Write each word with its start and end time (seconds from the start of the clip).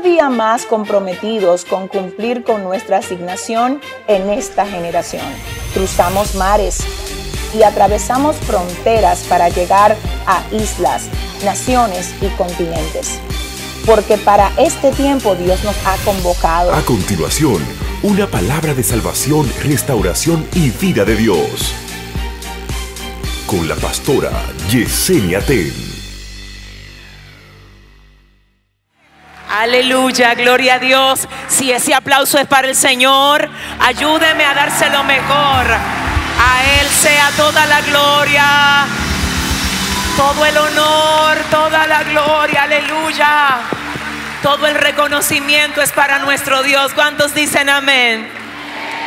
día 0.00 0.30
más 0.30 0.66
comprometidos 0.66 1.64
con 1.64 1.88
cumplir 1.88 2.44
con 2.44 2.62
nuestra 2.64 2.98
asignación 2.98 3.80
en 4.06 4.30
esta 4.30 4.66
generación. 4.66 5.24
Cruzamos 5.74 6.34
mares 6.34 6.78
y 7.54 7.62
atravesamos 7.62 8.36
fronteras 8.36 9.24
para 9.28 9.48
llegar 9.48 9.96
a 10.26 10.42
islas, 10.52 11.08
naciones 11.44 12.14
y 12.20 12.28
continentes. 12.36 13.18
Porque 13.86 14.18
para 14.18 14.52
este 14.58 14.92
tiempo 14.92 15.34
Dios 15.34 15.62
nos 15.64 15.76
ha 15.84 15.96
convocado. 16.04 16.72
A 16.72 16.82
continuación, 16.82 17.62
una 18.02 18.26
palabra 18.26 18.74
de 18.74 18.82
salvación, 18.82 19.50
restauración 19.62 20.46
y 20.54 20.70
vida 20.70 21.04
de 21.04 21.16
Dios. 21.16 21.74
Con 23.46 23.68
la 23.68 23.74
pastora 23.76 24.30
Yesenia 24.70 25.40
Ten. 25.40 25.89
Aleluya, 29.50 30.34
gloria 30.34 30.74
a 30.74 30.78
Dios. 30.78 31.26
Si 31.48 31.72
ese 31.72 31.92
aplauso 31.92 32.38
es 32.38 32.46
para 32.46 32.68
el 32.68 32.76
Señor, 32.76 33.48
ayúdeme 33.80 34.44
a 34.44 34.54
dárselo 34.54 35.02
mejor. 35.02 35.66
A 35.66 36.64
Él 36.80 36.86
sea 36.86 37.30
toda 37.36 37.66
la 37.66 37.80
gloria, 37.80 38.86
todo 40.16 40.46
el 40.46 40.56
honor, 40.56 41.36
toda 41.50 41.86
la 41.88 42.04
gloria, 42.04 42.62
aleluya. 42.62 43.58
Todo 44.40 44.68
el 44.68 44.76
reconocimiento 44.76 45.82
es 45.82 45.90
para 45.90 46.20
nuestro 46.20 46.62
Dios. 46.62 46.92
¿Cuántos 46.94 47.34
dicen 47.34 47.68
amén? 47.68 48.30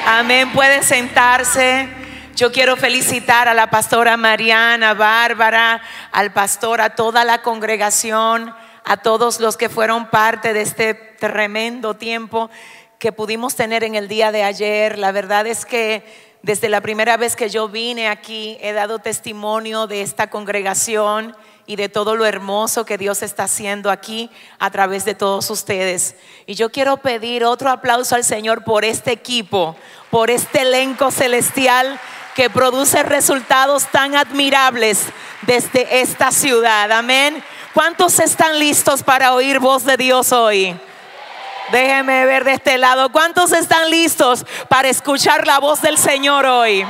Amén. 0.05 0.51
Puede 0.51 0.84
sentarse. 0.84 1.87
Yo 2.35 2.51
quiero 2.51 2.75
felicitar 2.75 3.48
a 3.48 3.53
la 3.53 3.67
pastora 3.67 4.17
Mariana, 4.17 4.93
Bárbara, 4.93 5.81
al 6.12 6.34
pastor, 6.34 6.81
a 6.81 6.89
toda 6.95 7.23
la 7.23 7.41
congregación 7.41 8.53
a 8.83 8.97
todos 8.97 9.39
los 9.39 9.57
que 9.57 9.69
fueron 9.69 10.09
parte 10.09 10.53
de 10.53 10.61
este 10.61 10.93
tremendo 10.93 11.95
tiempo 11.95 12.49
que 12.99 13.11
pudimos 13.11 13.55
tener 13.55 13.83
en 13.83 13.95
el 13.95 14.07
día 14.07 14.31
de 14.31 14.43
ayer. 14.43 14.98
La 14.98 15.12
verdad 15.12 15.48
es 15.48 15.65
que 15.65 16.03
desde 16.41 16.70
la 16.70 16.81
primera 16.81 17.17
vez 17.17 17.35
que 17.35 17.49
yo 17.49 17.70
vine 17.70 18.07
aquí 18.07 18.57
he 18.62 18.73
dado 18.73 18.99
testimonio 18.99 19.87
de 19.87 20.01
esta 20.01 20.29
congregación 20.29 21.35
y 21.65 21.77
de 21.77 21.87
todo 21.87 22.15
lo 22.15 22.25
hermoso 22.25 22.85
que 22.85 22.98
Dios 22.98 23.23
está 23.23 23.43
haciendo 23.43 23.90
aquí 23.90 24.29
a 24.59 24.70
través 24.70 25.05
de 25.05 25.15
todos 25.15 25.49
ustedes. 25.49 26.15
Y 26.45 26.55
yo 26.55 26.71
quiero 26.71 26.97
pedir 26.97 27.45
otro 27.45 27.70
aplauso 27.70 28.15
al 28.15 28.23
Señor 28.23 28.63
por 28.65 28.84
este 28.84 29.12
equipo, 29.12 29.75
por 30.09 30.29
este 30.29 30.62
elenco 30.62 31.12
celestial 31.12 31.99
que 32.35 32.49
produce 32.49 33.03
resultados 33.03 33.87
tan 33.87 34.15
admirables 34.15 35.05
desde 35.43 36.01
esta 36.01 36.31
ciudad. 36.31 36.91
Amén. 36.91 37.43
¿Cuántos 37.74 38.20
están 38.20 38.60
listos 38.60 39.02
para 39.02 39.34
oír 39.34 39.57
voz 39.57 39.84
de 39.84 39.98
Dios 39.98 40.32
hoy? 40.32 40.79
Déjeme 41.71 42.24
ver 42.27 42.43
de 42.43 42.54
este 42.54 42.77
lado. 42.77 43.12
¿Cuántos 43.12 43.52
están 43.52 43.90
listos 43.90 44.46
para 44.70 44.90
escuchar 44.90 45.48
la 45.48 45.57
voz 45.57 45.82
del 45.82 45.98
Señor 45.98 46.46
hoy? 46.46 46.85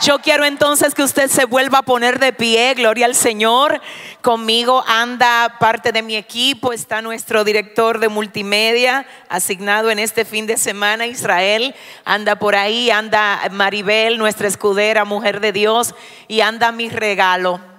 Yo 0.00 0.20
quiero 0.20 0.44
entonces 0.44 0.94
que 0.94 1.02
usted 1.02 1.28
se 1.28 1.44
vuelva 1.44 1.78
a 1.78 1.82
poner 1.82 2.20
de 2.20 2.32
pie, 2.32 2.74
gloria 2.74 3.06
al 3.06 3.16
Señor. 3.16 3.80
Conmigo 4.20 4.84
anda 4.86 5.56
parte 5.58 5.90
de 5.90 6.02
mi 6.02 6.14
equipo, 6.14 6.72
está 6.72 7.02
nuestro 7.02 7.42
director 7.42 7.98
de 7.98 8.08
multimedia 8.08 9.06
asignado 9.28 9.90
en 9.90 9.98
este 9.98 10.24
fin 10.24 10.46
de 10.46 10.56
semana, 10.56 11.08
Israel. 11.08 11.74
Anda 12.04 12.36
por 12.36 12.54
ahí, 12.54 12.92
anda 12.92 13.40
Maribel, 13.50 14.18
nuestra 14.18 14.46
escudera, 14.46 15.04
mujer 15.04 15.40
de 15.40 15.50
Dios, 15.50 15.96
y 16.28 16.42
anda 16.42 16.70
mi 16.70 16.90
regalo 16.90 17.71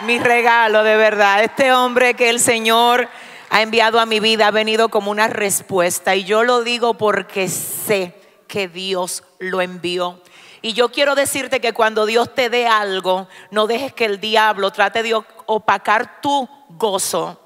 mi 0.00 0.18
regalo 0.18 0.82
de 0.82 0.96
verdad. 0.96 1.42
Este 1.42 1.72
hombre 1.72 2.14
que 2.14 2.28
el 2.28 2.40
Señor 2.40 3.08
ha 3.50 3.62
enviado 3.62 4.00
a 4.00 4.06
mi 4.06 4.20
vida 4.20 4.48
ha 4.48 4.50
venido 4.50 4.88
como 4.88 5.10
una 5.10 5.28
respuesta 5.28 6.16
y 6.16 6.24
yo 6.24 6.44
lo 6.44 6.62
digo 6.62 6.94
porque 6.94 7.48
sé 7.48 8.14
que 8.48 8.68
Dios 8.68 9.24
lo 9.38 9.60
envió. 9.60 10.20
Y 10.62 10.72
yo 10.72 10.90
quiero 10.90 11.14
decirte 11.14 11.60
que 11.60 11.72
cuando 11.72 12.06
Dios 12.06 12.34
te 12.34 12.50
dé 12.50 12.66
algo, 12.66 13.28
no 13.50 13.66
dejes 13.66 13.92
que 13.92 14.04
el 14.04 14.20
diablo 14.20 14.72
trate 14.72 15.02
de 15.02 15.14
opacar 15.46 16.20
tu 16.20 16.48
gozo. 16.70 17.40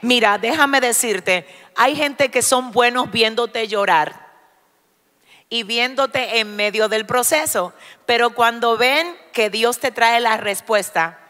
Mira, 0.00 0.38
déjame 0.38 0.80
decirte, 0.80 1.46
hay 1.76 1.96
gente 1.96 2.30
que 2.30 2.42
son 2.42 2.72
buenos 2.72 3.10
viéndote 3.10 3.68
llorar 3.68 4.24
y 5.48 5.62
viéndote 5.62 6.40
en 6.40 6.56
medio 6.56 6.88
del 6.88 7.06
proceso, 7.06 7.72
pero 8.06 8.30
cuando 8.30 8.76
ven 8.76 9.16
que 9.32 9.50
Dios 9.50 9.78
te 9.78 9.90
trae 9.90 10.20
la 10.20 10.36
respuesta, 10.36 11.23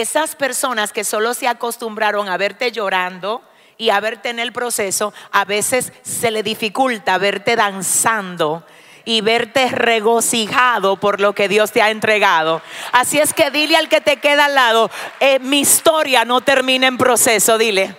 esas 0.00 0.36
personas 0.36 0.92
que 0.92 1.04
solo 1.04 1.32
se 1.32 1.48
acostumbraron 1.48 2.28
a 2.28 2.36
verte 2.36 2.70
llorando 2.70 3.42
y 3.78 3.88
a 3.88 3.98
verte 3.98 4.28
en 4.28 4.38
el 4.38 4.52
proceso, 4.52 5.14
a 5.32 5.46
veces 5.46 5.90
se 6.02 6.30
le 6.30 6.42
dificulta 6.42 7.16
verte 7.16 7.56
danzando 7.56 8.62
y 9.06 9.22
verte 9.22 9.68
regocijado 9.70 10.96
por 10.96 11.18
lo 11.18 11.34
que 11.34 11.48
Dios 11.48 11.72
te 11.72 11.80
ha 11.80 11.88
entregado. 11.88 12.60
Así 12.92 13.18
es 13.18 13.32
que 13.32 13.50
dile 13.50 13.78
al 13.78 13.88
que 13.88 14.02
te 14.02 14.18
queda 14.18 14.44
al 14.46 14.54
lado, 14.54 14.90
eh, 15.18 15.38
mi 15.38 15.60
historia 15.60 16.26
no 16.26 16.42
termina 16.42 16.86
en 16.86 16.98
proceso, 16.98 17.56
dile. 17.56 17.96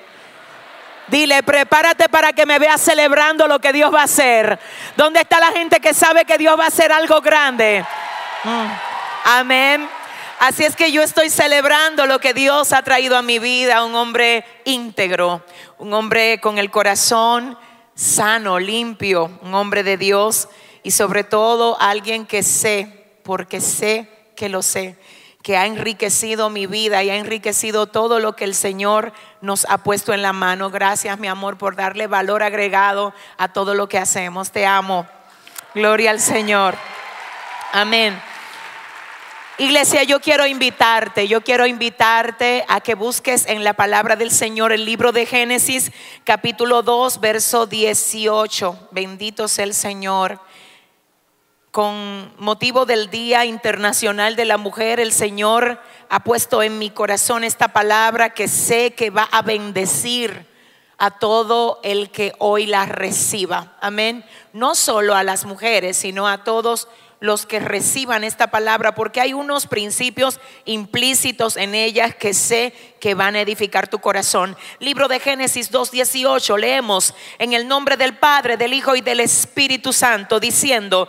Dile, 1.07 1.41
prepárate 1.41 2.09
para 2.09 2.31
que 2.31 2.45
me 2.45 2.59
veas 2.59 2.79
celebrando 2.79 3.47
lo 3.47 3.57
que 3.57 3.73
Dios 3.73 3.91
va 3.91 4.01
a 4.01 4.03
hacer. 4.03 4.59
¿Dónde 4.95 5.21
está 5.21 5.39
la 5.39 5.51
gente 5.51 5.79
que 5.79 5.95
sabe 5.95 6.25
que 6.25 6.37
Dios 6.37 6.59
va 6.59 6.65
a 6.65 6.67
hacer 6.67 6.91
algo 6.91 7.21
grande? 7.21 7.83
Mm. 8.43 8.67
Amén. 9.23 9.96
Así 10.39 10.63
es 10.63 10.75
que 10.75 10.91
yo 10.91 11.01
estoy 11.01 11.31
celebrando 11.31 12.05
lo 12.05 12.19
que 12.19 12.33
Dios 12.33 12.71
ha 12.71 12.83
traído 12.83 13.17
a 13.17 13.23
mi 13.23 13.39
vida, 13.39 13.83
un 13.83 13.95
hombre 13.95 14.45
íntegro, 14.65 15.43
un 15.79 15.93
hombre 15.93 16.39
con 16.39 16.59
el 16.59 16.69
corazón 16.69 17.57
sano, 17.95 18.59
limpio, 18.59 19.31
un 19.41 19.55
hombre 19.55 19.81
de 19.81 19.97
Dios 19.97 20.47
y 20.83 20.91
sobre 20.91 21.23
todo 21.23 21.75
alguien 21.81 22.27
que 22.27 22.43
sé, 22.43 23.17
porque 23.23 23.59
sé 23.59 24.09
que 24.35 24.47
lo 24.47 24.61
sé, 24.61 24.99
que 25.41 25.57
ha 25.57 25.65
enriquecido 25.65 26.51
mi 26.51 26.67
vida 26.67 27.03
y 27.03 27.09
ha 27.09 27.15
enriquecido 27.15 27.87
todo 27.87 28.19
lo 28.19 28.35
que 28.35 28.43
el 28.43 28.53
Señor 28.53 29.13
nos 29.41 29.65
ha 29.67 29.79
puesto 29.79 30.13
en 30.13 30.21
la 30.21 30.33
mano. 30.33 30.69
Gracias, 30.69 31.17
mi 31.17 31.27
amor, 31.27 31.57
por 31.57 31.75
darle 31.75 32.05
valor 32.05 32.43
agregado 32.43 33.11
a 33.37 33.47
todo 33.47 33.73
lo 33.73 33.89
que 33.89 33.97
hacemos. 33.97 34.51
Te 34.51 34.67
amo. 34.67 35.07
Gloria 35.73 36.11
al 36.11 36.19
Señor. 36.19 36.75
Amén. 37.73 38.21
Iglesia, 39.59 40.03
yo 40.03 40.19
quiero 40.19 40.45
invitarte, 40.45 41.27
yo 41.27 41.41
quiero 41.41 41.65
invitarte 41.65 42.63
a 42.67 42.79
que 42.79 42.93
busques 42.93 43.47
en 43.47 43.63
la 43.63 43.73
palabra 43.73 44.15
del 44.15 44.29
Señor 44.29 44.71
el 44.71 44.85
libro 44.85 45.11
de 45.11 45.25
Génesis, 45.25 45.91
capítulo 46.23 46.83
2, 46.83 47.19
verso 47.19 47.65
18. 47.65 48.89
Bendito 48.91 49.47
sea 49.47 49.65
el 49.65 49.73
Señor. 49.73 50.39
Con 51.71 52.35
motivo 52.37 52.85
del 52.85 53.09
Día 53.09 53.45
Internacional 53.45 54.35
de 54.35 54.45
la 54.45 54.57
Mujer, 54.57 54.99
el 54.99 55.11
Señor 55.11 55.81
ha 56.07 56.23
puesto 56.23 56.61
en 56.61 56.77
mi 56.77 56.91
corazón 56.91 57.43
esta 57.43 57.69
palabra 57.69 58.35
que 58.35 58.47
sé 58.47 58.93
que 58.93 59.09
va 59.09 59.23
a 59.23 59.41
bendecir 59.41 60.45
a 60.99 61.09
todo 61.09 61.79
el 61.81 62.11
que 62.11 62.33
hoy 62.37 62.67
la 62.67 62.85
reciba. 62.85 63.75
Amén. 63.81 64.23
No 64.53 64.75
solo 64.75 65.15
a 65.15 65.23
las 65.23 65.45
mujeres, 65.45 65.97
sino 65.97 66.27
a 66.27 66.43
todos 66.43 66.81
los 66.81 67.06
que 67.47 67.59
reciban 67.59 68.23
esta 68.23 68.47
palabra, 68.47 68.93
porque 68.93 69.19
hay 69.19 69.33
unos 69.33 69.65
principios 69.65 70.39
implícitos 70.65 71.57
en 71.57 71.73
ellas 71.73 72.13
que 72.15 72.33
sé 72.33 72.73
que 72.99 73.15
van 73.15 73.35
a 73.35 73.41
edificar 73.41 73.87
tu 73.87 73.99
corazón. 73.99 74.55
Libro 74.79 75.07
de 75.07 75.19
Génesis 75.19 75.71
2.18, 75.71 76.57
leemos 76.59 77.15
en 77.39 77.53
el 77.53 77.67
nombre 77.67 77.97
del 77.97 78.17
Padre, 78.17 78.55
del 78.55 78.73
Hijo 78.73 78.95
y 78.95 79.01
del 79.01 79.19
Espíritu 79.19 79.93
Santo, 79.93 80.39
diciendo, 80.39 81.07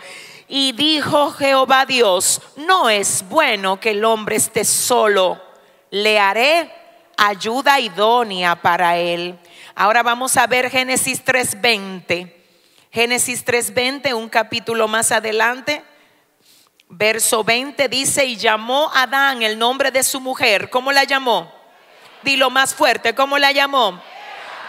y 0.49 0.73
dijo 0.73 1.31
Jehová 1.33 1.85
Dios, 1.85 2.41
no 2.57 2.89
es 2.89 3.25
bueno 3.29 3.79
que 3.79 3.91
el 3.91 4.05
hombre 4.05 4.37
esté 4.37 4.65
solo, 4.65 5.41
le 5.91 6.19
haré 6.19 6.73
ayuda 7.19 7.81
idónea 7.81 8.57
para 8.57 8.97
él. 8.97 9.39
Ahora 9.75 10.03
vamos 10.03 10.37
a 10.39 10.47
ver 10.47 10.71
Génesis 10.71 11.23
3.20. 11.23 12.33
Génesis 12.91 13.45
3.20, 13.45 14.15
un 14.15 14.31
capítulo 14.31 14.89
más 14.89 15.13
adelante. 15.13 15.85
Verso 16.91 17.45
20 17.45 17.89
dice, 17.89 18.25
y 18.25 18.37
llamó 18.37 18.91
Adán 18.95 19.43
el 19.43 19.59
nombre 19.59 19.91
de 19.91 20.03
su 20.03 20.21
mujer. 20.21 20.71
¿Cómo 20.71 20.91
la 20.91 21.05
llamó? 21.05 21.53
Dilo 22.23 22.51
más 22.51 22.75
fuerte, 22.75 23.15
¿cómo 23.15 23.39
la 23.39 23.53
llamó? 23.53 24.01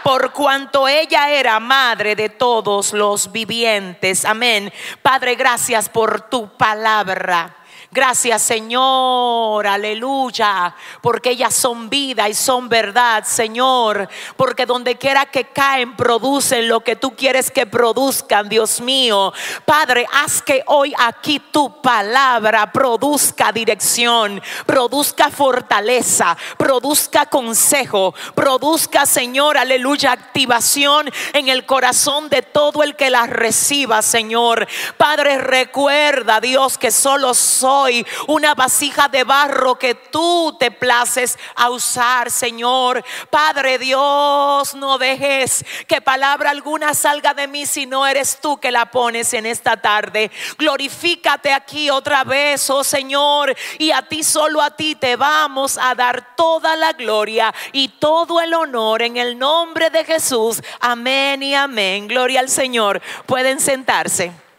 Por 0.02 0.32
cuanto 0.32 0.86
ella 0.86 1.30
era 1.30 1.58
madre 1.60 2.14
de 2.14 2.28
todos 2.28 2.92
los 2.92 3.32
vivientes. 3.32 4.24
Amén. 4.24 4.72
Padre, 5.02 5.34
gracias 5.34 5.88
por 5.88 6.28
tu 6.28 6.56
palabra. 6.56 7.56
Gracias 7.92 8.42
Señor, 8.42 9.66
aleluya, 9.66 10.72
porque 11.00 11.30
ellas 11.30 11.52
son 11.52 11.90
vida 11.90 12.28
y 12.28 12.34
son 12.34 12.68
verdad, 12.68 13.24
Señor, 13.24 14.08
porque 14.36 14.64
donde 14.64 14.96
quiera 14.96 15.26
que 15.26 15.46
caen 15.46 15.96
producen 15.96 16.68
lo 16.68 16.84
que 16.84 16.94
tú 16.94 17.16
quieres 17.16 17.50
que 17.50 17.66
produzcan, 17.66 18.48
Dios 18.48 18.80
mío. 18.80 19.32
Padre, 19.64 20.06
haz 20.12 20.40
que 20.40 20.62
hoy 20.66 20.94
aquí 20.98 21.40
tu 21.40 21.82
palabra 21.82 22.70
produzca 22.70 23.50
dirección, 23.50 24.40
produzca 24.66 25.28
fortaleza, 25.28 26.36
produzca 26.58 27.26
consejo, 27.26 28.14
produzca, 28.36 29.04
Señor, 29.04 29.58
aleluya, 29.58 30.12
activación 30.12 31.10
en 31.32 31.48
el 31.48 31.66
corazón 31.66 32.28
de 32.28 32.42
todo 32.42 32.84
el 32.84 32.94
que 32.94 33.10
la 33.10 33.26
reciba, 33.26 34.00
Señor. 34.00 34.68
Padre, 34.96 35.38
recuerda, 35.38 36.40
Dios, 36.40 36.78
que 36.78 36.92
solo 36.92 37.34
soy 37.34 37.79
una 38.26 38.54
vasija 38.54 39.08
de 39.08 39.24
barro 39.24 39.78
que 39.78 39.94
tú 39.94 40.56
te 40.58 40.70
places 40.70 41.38
a 41.54 41.70
usar, 41.70 42.30
Señor. 42.30 43.04
Padre 43.30 43.78
Dios, 43.78 44.74
no 44.74 44.98
dejes 44.98 45.64
que 45.86 46.00
palabra 46.00 46.50
alguna 46.50 46.94
salga 46.94 47.34
de 47.34 47.46
mí 47.46 47.66
si 47.66 47.86
no 47.86 48.06
eres 48.06 48.38
tú 48.40 48.58
que 48.58 48.70
la 48.70 48.90
pones 48.90 49.32
en 49.34 49.46
esta 49.46 49.76
tarde. 49.76 50.30
Glorifícate 50.58 51.52
aquí 51.52 51.90
otra 51.90 52.24
vez, 52.24 52.68
oh 52.70 52.84
Señor, 52.84 53.54
y 53.78 53.90
a 53.90 54.02
ti 54.02 54.22
solo 54.22 54.60
a 54.60 54.70
ti 54.70 54.94
te 54.94 55.16
vamos 55.16 55.78
a 55.78 55.94
dar 55.94 56.34
toda 56.36 56.76
la 56.76 56.92
gloria 56.92 57.54
y 57.72 57.88
todo 57.88 58.40
el 58.40 58.54
honor 58.54 59.02
en 59.02 59.16
el 59.16 59.38
nombre 59.38 59.90
de 59.90 60.04
Jesús. 60.04 60.62
Amén 60.80 61.42
y 61.42 61.54
amén. 61.54 62.08
Gloria 62.08 62.40
al 62.40 62.48
Señor. 62.48 63.00
Pueden 63.26 63.60
sentarse. 63.60 64.49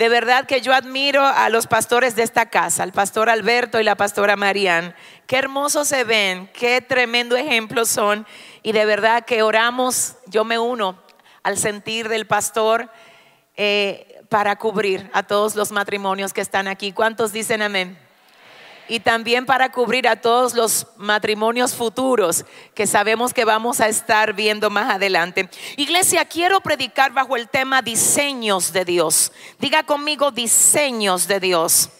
De 0.00 0.08
verdad 0.08 0.46
que 0.46 0.62
yo 0.62 0.72
admiro 0.72 1.26
a 1.26 1.50
los 1.50 1.66
pastores 1.66 2.16
de 2.16 2.22
esta 2.22 2.46
casa, 2.46 2.84
al 2.84 2.90
pastor 2.90 3.28
Alberto 3.28 3.78
y 3.78 3.84
la 3.84 3.96
pastora 3.96 4.34
Marian. 4.34 4.94
Qué 5.26 5.36
hermosos 5.36 5.88
se 5.88 6.04
ven, 6.04 6.48
qué 6.54 6.80
tremendo 6.80 7.36
ejemplo 7.36 7.84
son. 7.84 8.26
Y 8.62 8.72
de 8.72 8.86
verdad 8.86 9.26
que 9.26 9.42
oramos, 9.42 10.16
yo 10.24 10.46
me 10.46 10.58
uno 10.58 10.98
al 11.42 11.58
sentir 11.58 12.08
del 12.08 12.26
pastor 12.26 12.90
eh, 13.58 14.24
para 14.30 14.56
cubrir 14.56 15.10
a 15.12 15.22
todos 15.22 15.54
los 15.54 15.70
matrimonios 15.70 16.32
que 16.32 16.40
están 16.40 16.66
aquí. 16.66 16.92
¿Cuántos 16.92 17.34
dicen 17.34 17.60
amén? 17.60 17.98
Y 18.90 18.98
también 18.98 19.46
para 19.46 19.70
cubrir 19.70 20.08
a 20.08 20.20
todos 20.20 20.54
los 20.54 20.88
matrimonios 20.96 21.74
futuros 21.74 22.44
que 22.74 22.88
sabemos 22.88 23.32
que 23.32 23.44
vamos 23.44 23.80
a 23.80 23.86
estar 23.86 24.32
viendo 24.34 24.68
más 24.68 24.92
adelante. 24.92 25.48
Iglesia, 25.76 26.24
quiero 26.24 26.60
predicar 26.60 27.12
bajo 27.12 27.36
el 27.36 27.48
tema 27.48 27.82
diseños 27.82 28.72
de 28.72 28.84
Dios. 28.84 29.30
Diga 29.60 29.84
conmigo 29.84 30.32
diseños 30.32 31.28
de 31.28 31.38
Dios. 31.38 31.90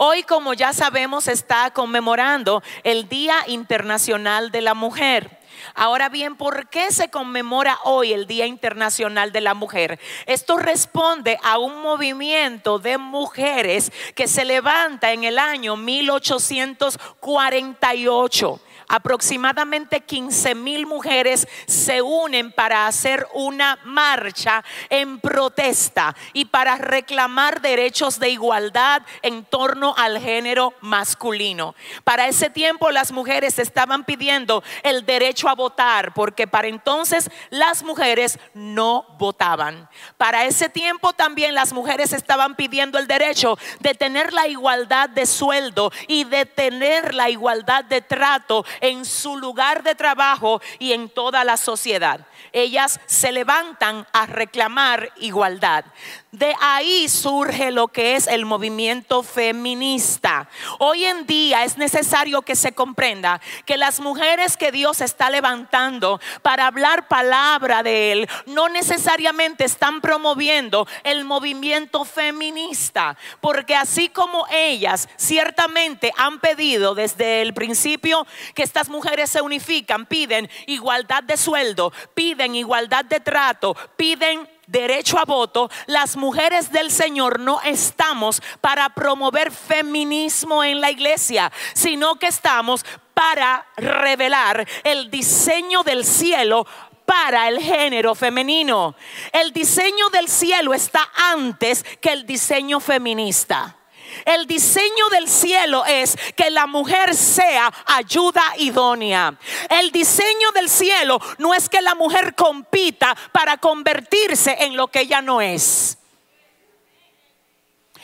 Hoy, 0.00 0.22
como 0.22 0.54
ya 0.54 0.72
sabemos, 0.72 1.26
está 1.26 1.72
conmemorando 1.72 2.62
el 2.84 3.08
Día 3.08 3.34
Internacional 3.48 4.52
de 4.52 4.60
la 4.60 4.74
Mujer. 4.74 5.40
Ahora 5.74 6.08
bien, 6.08 6.36
¿por 6.36 6.68
qué 6.68 6.92
se 6.92 7.10
conmemora 7.10 7.80
hoy 7.82 8.12
el 8.12 8.28
Día 8.28 8.46
Internacional 8.46 9.32
de 9.32 9.40
la 9.40 9.54
Mujer? 9.54 9.98
Esto 10.26 10.56
responde 10.56 11.36
a 11.42 11.58
un 11.58 11.82
movimiento 11.82 12.78
de 12.78 12.96
mujeres 12.96 13.90
que 14.14 14.28
se 14.28 14.44
levanta 14.44 15.10
en 15.10 15.24
el 15.24 15.36
año 15.36 15.76
1848 15.76 18.60
aproximadamente 18.88 20.00
15 20.00 20.54
mil 20.54 20.86
mujeres 20.86 21.46
se 21.66 22.02
unen 22.02 22.52
para 22.52 22.86
hacer 22.86 23.26
una 23.34 23.78
marcha 23.84 24.64
en 24.88 25.20
protesta 25.20 26.16
y 26.32 26.46
para 26.46 26.76
reclamar 26.76 27.60
derechos 27.60 28.18
de 28.18 28.30
igualdad 28.30 29.02
en 29.22 29.44
torno 29.44 29.94
al 29.96 30.18
género 30.18 30.74
masculino. 30.80 31.74
Para 32.04 32.28
ese 32.28 32.50
tiempo 32.50 32.90
las 32.90 33.12
mujeres 33.12 33.58
estaban 33.58 34.04
pidiendo 34.04 34.62
el 34.82 35.04
derecho 35.04 35.48
a 35.48 35.54
votar 35.54 36.14
porque 36.14 36.46
para 36.46 36.68
entonces 36.68 37.30
las 37.50 37.82
mujeres 37.82 38.38
no 38.54 39.06
votaban. 39.18 39.88
Para 40.16 40.44
ese 40.44 40.68
tiempo 40.68 41.12
también 41.12 41.54
las 41.54 41.72
mujeres 41.72 42.12
estaban 42.12 42.56
pidiendo 42.56 42.98
el 42.98 43.06
derecho 43.06 43.58
de 43.80 43.94
tener 43.94 44.32
la 44.32 44.48
igualdad 44.48 45.08
de 45.08 45.26
sueldo 45.26 45.92
y 46.06 46.24
de 46.24 46.46
tener 46.46 47.14
la 47.14 47.30
igualdad 47.30 47.84
de 47.84 48.00
trato 48.00 48.64
en 48.80 49.04
su 49.04 49.36
lugar 49.36 49.82
de 49.82 49.94
trabajo 49.94 50.60
y 50.78 50.92
en 50.92 51.08
toda 51.08 51.44
la 51.44 51.56
sociedad. 51.56 52.26
Ellas 52.52 53.00
se 53.06 53.32
levantan 53.32 54.06
a 54.12 54.26
reclamar 54.26 55.12
igualdad. 55.16 55.84
De 56.32 56.54
ahí 56.60 57.08
surge 57.08 57.70
lo 57.70 57.88
que 57.88 58.14
es 58.14 58.26
el 58.26 58.44
movimiento 58.44 59.22
feminista. 59.22 60.46
Hoy 60.78 61.06
en 61.06 61.26
día 61.26 61.64
es 61.64 61.78
necesario 61.78 62.42
que 62.42 62.54
se 62.54 62.72
comprenda 62.72 63.40
que 63.64 63.78
las 63.78 63.98
mujeres 64.00 64.58
que 64.58 64.70
Dios 64.70 65.00
está 65.00 65.30
levantando 65.30 66.20
para 66.42 66.66
hablar 66.66 67.08
palabra 67.08 67.82
de 67.82 68.12
Él 68.12 68.28
no 68.44 68.68
necesariamente 68.68 69.64
están 69.64 70.02
promoviendo 70.02 70.86
el 71.02 71.24
movimiento 71.24 72.04
feminista, 72.04 73.16
porque 73.40 73.74
así 73.74 74.10
como 74.10 74.46
ellas 74.50 75.08
ciertamente 75.16 76.12
han 76.18 76.40
pedido 76.40 76.94
desde 76.94 77.40
el 77.40 77.54
principio 77.54 78.26
que 78.54 78.64
estas 78.64 78.90
mujeres 78.90 79.30
se 79.30 79.40
unifican, 79.40 80.04
piden 80.04 80.50
igualdad 80.66 81.22
de 81.22 81.38
sueldo, 81.38 81.90
piden 82.12 82.54
igualdad 82.54 83.06
de 83.06 83.20
trato, 83.20 83.74
piden 83.96 84.46
derecho 84.68 85.18
a 85.18 85.24
voto, 85.24 85.70
las 85.86 86.16
mujeres 86.16 86.70
del 86.70 86.90
Señor 86.90 87.40
no 87.40 87.60
estamos 87.62 88.40
para 88.60 88.90
promover 88.90 89.50
feminismo 89.50 90.62
en 90.62 90.80
la 90.80 90.90
iglesia, 90.90 91.50
sino 91.74 92.16
que 92.16 92.26
estamos 92.28 92.84
para 93.14 93.66
revelar 93.76 94.66
el 94.84 95.10
diseño 95.10 95.82
del 95.82 96.04
cielo 96.04 96.66
para 97.04 97.48
el 97.48 97.58
género 97.58 98.14
femenino. 98.14 98.94
El 99.32 99.52
diseño 99.52 100.10
del 100.10 100.28
cielo 100.28 100.74
está 100.74 101.10
antes 101.32 101.82
que 102.00 102.12
el 102.12 102.26
diseño 102.26 102.80
feminista. 102.80 103.77
El 104.24 104.46
diseño 104.46 105.08
del 105.10 105.28
cielo 105.28 105.84
es 105.86 106.16
que 106.36 106.50
la 106.50 106.66
mujer 106.66 107.14
sea 107.14 107.72
ayuda 107.86 108.42
idónea. 108.58 109.38
El 109.68 109.90
diseño 109.90 110.50
del 110.54 110.68
cielo 110.68 111.20
no 111.38 111.54
es 111.54 111.68
que 111.68 111.82
la 111.82 111.94
mujer 111.94 112.34
compita 112.34 113.16
para 113.32 113.56
convertirse 113.56 114.56
en 114.60 114.76
lo 114.76 114.88
que 114.88 115.00
ella 115.00 115.20
no 115.22 115.40
es. 115.40 115.98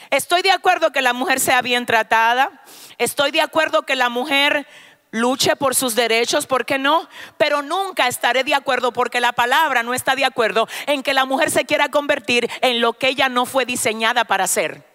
Estoy 0.09 0.41
de 0.41 0.51
acuerdo 0.51 0.91
que 0.91 1.01
la 1.01 1.13
mujer 1.13 1.39
sea 1.39 1.61
bien 1.61 1.85
tratada. 1.85 2.63
Estoy 2.97 3.31
de 3.31 3.41
acuerdo 3.41 3.83
que 3.83 3.95
la 3.95 4.09
mujer 4.09 4.67
luche 5.11 5.55
por 5.55 5.75
sus 5.75 5.95
derechos, 5.95 6.45
¿por 6.45 6.65
qué 6.65 6.77
no? 6.77 7.07
Pero 7.37 7.61
nunca 7.61 8.07
estaré 8.07 8.43
de 8.43 8.53
acuerdo 8.53 8.91
porque 8.91 9.21
la 9.21 9.31
palabra 9.33 9.81
no 9.81 9.93
está 9.93 10.15
de 10.15 10.25
acuerdo 10.25 10.67
en 10.87 11.03
que 11.03 11.13
la 11.13 11.25
mujer 11.25 11.51
se 11.51 11.65
quiera 11.65 11.89
convertir 11.89 12.49
en 12.61 12.81
lo 12.81 12.93
que 12.93 13.09
ella 13.09 13.29
no 13.29 13.45
fue 13.45 13.65
diseñada 13.65 14.25
para 14.25 14.47
ser. 14.47 14.94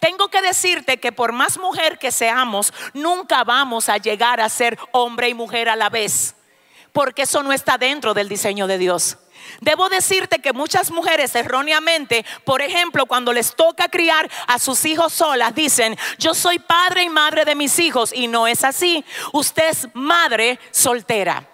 Tengo 0.00 0.28
que 0.28 0.40
decirte 0.40 0.98
que 0.98 1.12
por 1.12 1.32
más 1.32 1.58
mujer 1.58 1.98
que 1.98 2.10
seamos, 2.10 2.72
nunca 2.94 3.44
vamos 3.44 3.88
a 3.88 3.98
llegar 3.98 4.40
a 4.40 4.48
ser 4.48 4.78
hombre 4.92 5.28
y 5.28 5.34
mujer 5.34 5.68
a 5.68 5.76
la 5.76 5.90
vez, 5.90 6.34
porque 6.92 7.22
eso 7.22 7.42
no 7.42 7.52
está 7.52 7.76
dentro 7.76 8.14
del 8.14 8.28
diseño 8.28 8.66
de 8.66 8.78
Dios. 8.78 9.18
Debo 9.60 9.88
decirte 9.88 10.38
que 10.38 10.52
muchas 10.52 10.90
mujeres 10.90 11.34
erróneamente, 11.34 12.24
por 12.44 12.62
ejemplo, 12.62 13.06
cuando 13.06 13.32
les 13.32 13.54
toca 13.54 13.88
criar 13.88 14.30
a 14.46 14.58
sus 14.58 14.84
hijos 14.86 15.12
solas, 15.12 15.54
dicen, 15.54 15.96
yo 16.18 16.34
soy 16.34 16.58
padre 16.58 17.02
y 17.02 17.10
madre 17.10 17.44
de 17.44 17.54
mis 17.54 17.78
hijos, 17.78 18.12
y 18.12 18.26
no 18.26 18.46
es 18.46 18.64
así. 18.64 19.04
Usted 19.32 19.68
es 19.68 19.88
madre 19.94 20.58
soltera. 20.70 21.49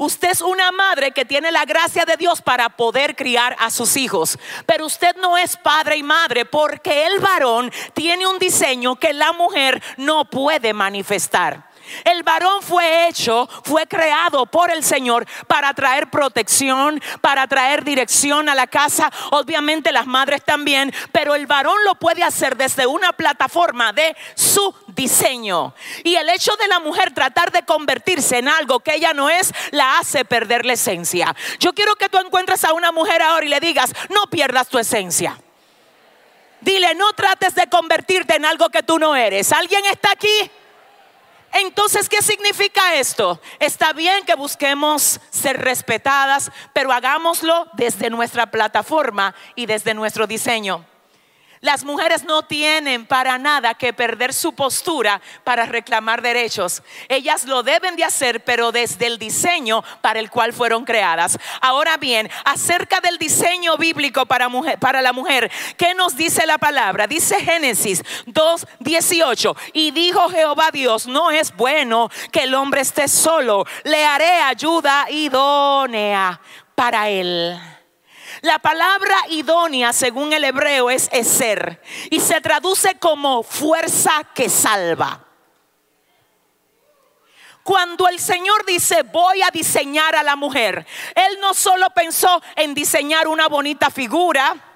Usted 0.00 0.30
es 0.30 0.40
una 0.40 0.72
madre 0.72 1.10
que 1.12 1.26
tiene 1.26 1.52
la 1.52 1.66
gracia 1.66 2.06
de 2.06 2.16
Dios 2.16 2.40
para 2.40 2.70
poder 2.70 3.14
criar 3.14 3.54
a 3.58 3.68
sus 3.68 3.98
hijos. 3.98 4.38
Pero 4.64 4.86
usted 4.86 5.14
no 5.16 5.36
es 5.36 5.58
padre 5.58 5.98
y 5.98 6.02
madre 6.02 6.46
porque 6.46 7.06
el 7.06 7.18
varón 7.20 7.70
tiene 7.92 8.26
un 8.26 8.38
diseño 8.38 8.96
que 8.96 9.12
la 9.12 9.32
mujer 9.34 9.82
no 9.98 10.24
puede 10.24 10.72
manifestar. 10.72 11.69
El 12.04 12.22
varón 12.22 12.62
fue 12.62 13.08
hecho, 13.08 13.48
fue 13.64 13.86
creado 13.86 14.46
por 14.46 14.70
el 14.70 14.82
Señor 14.84 15.26
para 15.46 15.72
traer 15.74 16.10
protección, 16.10 17.00
para 17.20 17.46
traer 17.46 17.84
dirección 17.84 18.48
a 18.48 18.54
la 18.54 18.66
casa. 18.66 19.10
Obviamente 19.30 19.92
las 19.92 20.06
madres 20.06 20.42
también, 20.44 20.92
pero 21.12 21.34
el 21.34 21.46
varón 21.46 21.76
lo 21.84 21.94
puede 21.94 22.22
hacer 22.22 22.56
desde 22.56 22.86
una 22.86 23.12
plataforma 23.12 23.92
de 23.92 24.16
su 24.34 24.74
diseño. 24.88 25.74
Y 26.04 26.14
el 26.16 26.28
hecho 26.28 26.54
de 26.56 26.68
la 26.68 26.80
mujer 26.80 27.12
tratar 27.12 27.52
de 27.52 27.64
convertirse 27.64 28.38
en 28.38 28.48
algo 28.48 28.80
que 28.80 28.94
ella 28.94 29.12
no 29.12 29.30
es, 29.30 29.52
la 29.70 29.98
hace 29.98 30.24
perder 30.24 30.66
la 30.66 30.74
esencia. 30.74 31.34
Yo 31.58 31.72
quiero 31.72 31.96
que 31.96 32.08
tú 32.08 32.18
encuentres 32.18 32.64
a 32.64 32.72
una 32.72 32.92
mujer 32.92 33.22
ahora 33.22 33.46
y 33.46 33.48
le 33.48 33.60
digas, 33.60 33.92
no 34.08 34.26
pierdas 34.30 34.68
tu 34.68 34.78
esencia. 34.78 35.38
Dile, 36.60 36.94
no 36.94 37.12
trates 37.14 37.54
de 37.54 37.68
convertirte 37.68 38.36
en 38.36 38.44
algo 38.44 38.68
que 38.68 38.82
tú 38.82 38.98
no 38.98 39.16
eres. 39.16 39.50
¿Alguien 39.52 39.84
está 39.86 40.12
aquí? 40.12 40.50
Entonces, 41.52 42.08
¿qué 42.08 42.22
significa 42.22 42.94
esto? 42.94 43.40
Está 43.58 43.92
bien 43.92 44.24
que 44.24 44.34
busquemos 44.34 45.20
ser 45.30 45.60
respetadas, 45.60 46.50
pero 46.72 46.92
hagámoslo 46.92 47.66
desde 47.74 48.10
nuestra 48.10 48.50
plataforma 48.50 49.34
y 49.54 49.66
desde 49.66 49.94
nuestro 49.94 50.26
diseño. 50.26 50.84
Las 51.62 51.84
mujeres 51.84 52.24
no 52.24 52.42
tienen 52.42 53.04
para 53.04 53.36
nada 53.36 53.74
que 53.74 53.92
perder 53.92 54.32
su 54.32 54.54
postura 54.54 55.20
para 55.44 55.66
reclamar 55.66 56.22
derechos. 56.22 56.82
Ellas 57.06 57.44
lo 57.44 57.62
deben 57.62 57.96
de 57.96 58.04
hacer, 58.04 58.42
pero 58.44 58.72
desde 58.72 59.06
el 59.06 59.18
diseño 59.18 59.84
para 60.00 60.20
el 60.20 60.30
cual 60.30 60.54
fueron 60.54 60.86
creadas. 60.86 61.38
Ahora 61.60 61.98
bien, 61.98 62.30
acerca 62.46 63.00
del 63.00 63.18
diseño 63.18 63.76
bíblico 63.76 64.24
para, 64.24 64.48
la 65.02 65.12
mujer, 65.12 65.50
¿qué 65.76 65.92
nos 65.92 66.16
dice 66.16 66.46
la 66.46 66.56
palabra? 66.56 67.06
Dice 67.06 67.36
Génesis 67.44 68.02
2.18, 68.24 69.54
y 69.74 69.90
dijo 69.90 70.30
Jehová 70.30 70.70
Dios, 70.72 71.06
no 71.06 71.30
es 71.30 71.54
bueno 71.54 72.08
que 72.32 72.44
el 72.44 72.54
hombre 72.54 72.80
esté 72.80 73.06
solo, 73.06 73.66
le 73.84 74.02
haré 74.02 74.40
ayuda 74.40 75.10
idónea 75.10 76.40
para 76.74 77.10
él. 77.10 77.60
La 78.42 78.58
palabra 78.58 79.16
idónea, 79.28 79.92
según 79.92 80.32
el 80.32 80.44
hebreo, 80.44 80.90
es 80.90 81.10
ser 81.22 81.82
y 82.10 82.20
se 82.20 82.40
traduce 82.40 82.98
como 82.98 83.42
fuerza 83.42 84.24
que 84.34 84.48
salva. 84.48 85.26
Cuando 87.62 88.08
el 88.08 88.18
Señor 88.18 88.64
dice 88.66 89.02
voy 89.02 89.42
a 89.42 89.50
diseñar 89.50 90.16
a 90.16 90.22
la 90.22 90.36
mujer, 90.36 90.86
Él 91.14 91.38
no 91.40 91.54
solo 91.54 91.90
pensó 91.90 92.42
en 92.56 92.74
diseñar 92.74 93.28
una 93.28 93.48
bonita 93.48 93.90
figura, 93.90 94.69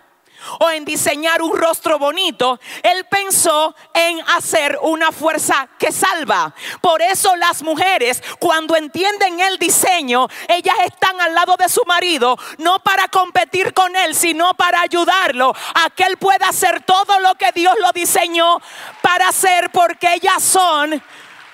o 0.61 0.71
en 0.71 0.85
diseñar 0.85 1.43
un 1.43 1.57
rostro 1.57 1.99
bonito, 1.99 2.59
él 2.83 3.07
pensó 3.07 3.75
en 3.93 4.21
hacer 4.37 4.79
una 4.83 5.13
fuerza 5.13 5.69
que 5.79 5.93
salva. 5.93 6.55
Por 6.81 7.03
eso 7.03 7.35
las 7.37 7.63
mujeres, 7.63 8.23
cuando 8.39 8.77
entienden 8.77 9.41
el 9.41 9.59
diseño, 9.59 10.29
ellas 10.49 10.77
están 10.85 11.21
al 11.21 11.35
lado 11.35 11.57
de 11.57 11.69
su 11.69 11.83
marido, 11.87 12.37
no 12.59 12.79
para 12.81 13.09
competir 13.09 13.73
con 13.73 13.95
él, 13.97 14.15
sino 14.15 14.55
para 14.55 14.81
ayudarlo 14.81 15.55
a 15.75 15.91
que 15.91 16.05
él 16.05 16.17
pueda 16.17 16.49
hacer 16.49 16.83
todo 16.83 17.21
lo 17.21 17.35
que 17.35 17.53
Dios 17.53 17.75
lo 17.81 17.93
diseñó 17.93 18.61
para 19.03 19.29
hacer, 19.29 19.71
porque 19.71 20.15
ellas 20.15 20.43
son 20.43 21.03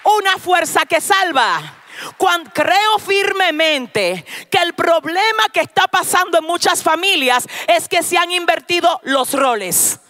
una 0.04 0.38
fuerza 0.38 0.86
que 0.86 1.00
salva. 1.00 1.79
Cuando 2.16 2.50
creo 2.52 2.98
firmemente 2.98 4.24
que 4.50 4.58
el 4.58 4.74
problema 4.74 5.48
que 5.52 5.60
está 5.60 5.88
pasando 5.88 6.38
en 6.38 6.44
muchas 6.44 6.82
familias 6.82 7.46
es 7.66 7.88
que 7.88 8.02
se 8.02 8.18
han 8.18 8.30
invertido 8.30 9.00
los 9.04 9.32
roles. 9.32 10.00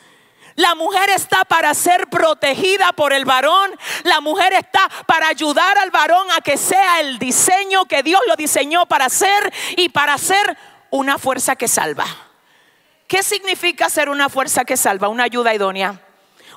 La 0.57 0.75
mujer 0.75 1.09
está 1.11 1.45
para 1.47 1.73
ser 1.73 2.09
protegida 2.09 2.93
por 2.93 3.15
el 3.15 3.25
varón. 3.25 3.71
La 4.05 4.21
mujer 4.21 4.53
está 4.53 4.91
para 5.07 5.29
ayudar 5.29 5.79
al 5.79 5.91
varón 5.91 6.27
a 6.37 6.43
que 6.43 6.59
sea 6.59 7.01
el 7.01 7.19
diseño 7.19 7.87
que 7.87 8.03
Dios 8.03 8.21
lo 8.29 8.37
diseñó 8.37 8.85
para 8.87 9.09
ser 9.09 9.53
y 9.77 9.89
para 9.89 10.19
ser 10.19 10.59
una 10.91 11.19
fuerza 11.19 11.57
que 11.57 11.67
salva. 11.67 12.05
¿Qué 13.07 13.23
significa 13.23 13.89
ser 13.89 14.09
una 14.09 14.29
fuerza 14.29 14.65
que 14.65 14.77
salva? 14.77 15.09
Una 15.09 15.25
ayuda 15.25 15.55
idónea. 15.55 15.99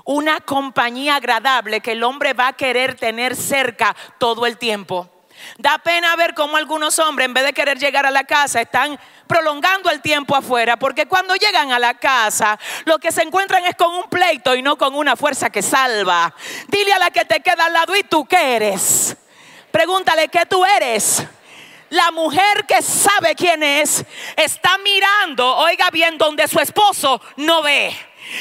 Una 0.03 0.41
compañía 0.41 1.15
agradable 1.15 1.79
que 1.79 1.93
el 1.93 2.03
hombre 2.03 2.33
va 2.33 2.49
a 2.49 2.53
querer 2.53 2.95
tener 2.95 3.37
cerca 3.37 3.95
todo 4.17 4.45
el 4.45 4.57
tiempo. 4.57 5.09
Da 5.57 5.77
pena 5.77 6.15
ver 6.15 6.33
cómo 6.33 6.57
algunos 6.57 6.99
hombres, 6.99 7.25
en 7.25 7.33
vez 7.33 7.43
de 7.45 7.53
querer 7.53 7.77
llegar 7.77 8.05
a 8.05 8.11
la 8.11 8.23
casa, 8.23 8.61
están 8.61 8.99
prolongando 9.27 9.89
el 9.89 10.01
tiempo 10.01 10.35
afuera, 10.35 10.77
porque 10.77 11.07
cuando 11.07 11.35
llegan 11.35 11.71
a 11.71 11.79
la 11.79 11.95
casa, 11.95 12.59
lo 12.85 12.99
que 12.99 13.11
se 13.11 13.23
encuentran 13.23 13.65
es 13.65 13.75
con 13.75 13.93
un 13.93 14.09
pleito 14.09 14.55
y 14.55 14.61
no 14.61 14.77
con 14.77 14.95
una 14.95 15.15
fuerza 15.15 15.49
que 15.49 15.61
salva. 15.61 16.33
Dile 16.67 16.93
a 16.93 16.99
la 16.99 17.11
que 17.11 17.25
te 17.25 17.39
queda 17.41 17.65
al 17.65 17.73
lado, 17.73 17.95
¿y 17.95 18.03
tú 18.03 18.25
qué 18.25 18.55
eres? 18.55 19.15
Pregúntale, 19.71 20.27
¿qué 20.27 20.45
tú 20.45 20.63
eres? 20.65 21.23
La 21.89 22.11
mujer 22.11 22.65
que 22.67 22.81
sabe 22.81 23.35
quién 23.35 23.63
es 23.63 24.03
está 24.35 24.77
mirando, 24.79 25.57
oiga 25.57 25.89
bien, 25.91 26.17
donde 26.17 26.47
su 26.47 26.59
esposo 26.59 27.21
no 27.37 27.61
ve. 27.61 27.95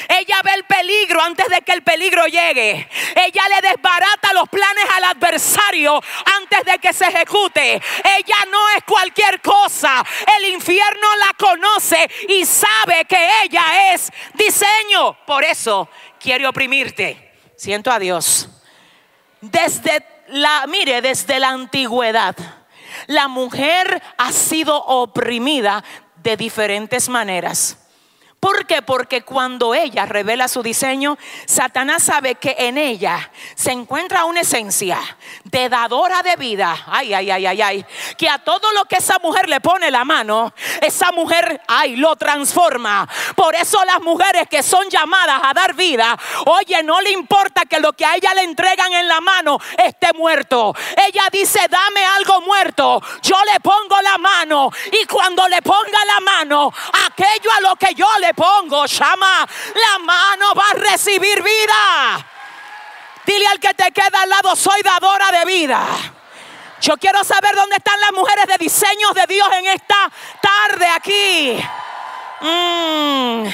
Ella 0.07 0.41
ve 0.43 0.51
el 0.55 0.63
peligro 0.63 1.21
antes 1.21 1.47
de 1.47 1.61
que 1.61 1.71
el 1.73 1.83
peligro 1.83 2.25
llegue. 2.25 2.87
Ella 3.15 3.43
le 3.49 3.67
desbarata 3.67 4.33
los 4.33 4.49
planes 4.49 4.85
al 4.95 5.03
adversario 5.05 6.01
antes 6.37 6.63
de 6.65 6.79
que 6.79 6.93
se 6.93 7.05
ejecute. 7.07 7.73
Ella 7.73 8.37
no 8.49 8.69
es 8.77 8.83
cualquier 8.85 9.41
cosa. 9.41 10.03
El 10.37 10.53
infierno 10.53 11.07
la 11.17 11.33
conoce 11.37 12.09
y 12.29 12.45
sabe 12.45 13.05
que 13.05 13.29
ella 13.43 13.93
es 13.93 14.11
diseño. 14.33 15.17
Por 15.25 15.43
eso 15.43 15.89
quiere 16.19 16.47
oprimirte. 16.47 17.33
Siento 17.55 17.91
a 17.91 17.99
Dios. 17.99 18.49
Desde 19.41 20.05
la, 20.29 20.65
mire, 20.67 21.01
desde 21.01 21.39
la 21.39 21.49
antigüedad, 21.49 22.35
la 23.07 23.27
mujer 23.27 24.01
ha 24.17 24.31
sido 24.31 24.77
oprimida 24.85 25.83
de 26.17 26.37
diferentes 26.37 27.09
maneras. 27.09 27.77
¿Por 28.43 28.65
qué? 28.65 28.81
Porque 28.81 29.21
cuando 29.21 29.73
ella 29.73 30.05
revela 30.05 30.49
su 30.49 30.61
diseño, 30.61 31.17
Satanás 31.45 32.03
sabe 32.03 32.35
que 32.35 32.57
en 32.59 32.77
ella 32.77 33.31
se 33.55 33.71
encuentra 33.71 34.25
una 34.25 34.41
esencia 34.41 34.99
de 35.53 35.69
dadora 35.69 36.23
de 36.23 36.35
vida. 36.35 36.75
Ay, 36.87 37.13
ay, 37.13 37.29
ay, 37.29 37.45
ay, 37.45 37.61
ay. 37.61 37.85
Que 38.17 38.27
a 38.27 38.39
todo 38.39 38.71
lo 38.73 38.85
que 38.85 38.95
esa 38.95 39.19
mujer 39.19 39.47
le 39.47 39.61
pone 39.61 39.91
la 39.91 40.03
mano, 40.03 40.51
esa 40.81 41.11
mujer, 41.11 41.61
ay, 41.67 41.95
lo 41.95 42.15
transforma. 42.15 43.07
Por 43.35 43.53
eso 43.53 43.77
las 43.85 44.01
mujeres 44.01 44.47
que 44.49 44.63
son 44.63 44.89
llamadas 44.89 45.39
a 45.43 45.53
dar 45.53 45.75
vida, 45.75 46.17
oye, 46.47 46.81
no 46.81 46.99
le 47.01 47.11
importa 47.11 47.65
que 47.65 47.79
lo 47.79 47.93
que 47.93 48.03
a 48.03 48.15
ella 48.15 48.33
le 48.33 48.41
entregan 48.41 48.91
en 48.93 49.07
la 49.07 49.21
mano 49.21 49.59
esté 49.77 50.11
muerto. 50.13 50.73
Ella 50.97 51.27
dice, 51.31 51.59
dame 51.69 52.03
algo 52.03 52.41
muerto. 52.41 52.99
Yo 53.21 53.35
le 53.53 53.59
pongo 53.59 54.01
la 54.01 54.17
mano. 54.17 54.71
Y 54.91 55.05
cuando 55.05 55.47
le 55.47 55.61
ponga 55.61 56.05
la 56.05 56.19
mano, 56.19 56.73
aquello 57.05 57.51
a 57.57 57.61
lo 57.61 57.75
que 57.75 57.93
yo 57.93 58.07
le 58.19 58.33
pongo, 58.33 58.87
llama, 58.87 59.47
la 59.75 59.99
mano 59.99 60.53
va 60.55 60.71
a 60.71 60.91
recibir 60.91 61.43
vida. 61.43 62.32
Dile 63.25 63.47
al 63.47 63.59
que 63.59 63.73
te 63.73 63.91
queda 63.91 64.21
al 64.21 64.29
lado, 64.29 64.55
soy 64.55 64.81
dadora 64.83 65.31
de 65.31 65.45
vida. 65.45 65.85
Yo 66.81 66.97
quiero 66.97 67.23
saber 67.23 67.55
dónde 67.55 67.77
están 67.77 67.99
las 68.01 68.11
mujeres 68.11 68.45
de 68.47 68.57
diseños 68.57 69.13
de 69.13 69.25
Dios 69.27 69.47
en 69.53 69.65
esta 69.67 70.11
tarde 70.41 70.87
aquí. 70.87 71.57
Mm. 72.41 73.47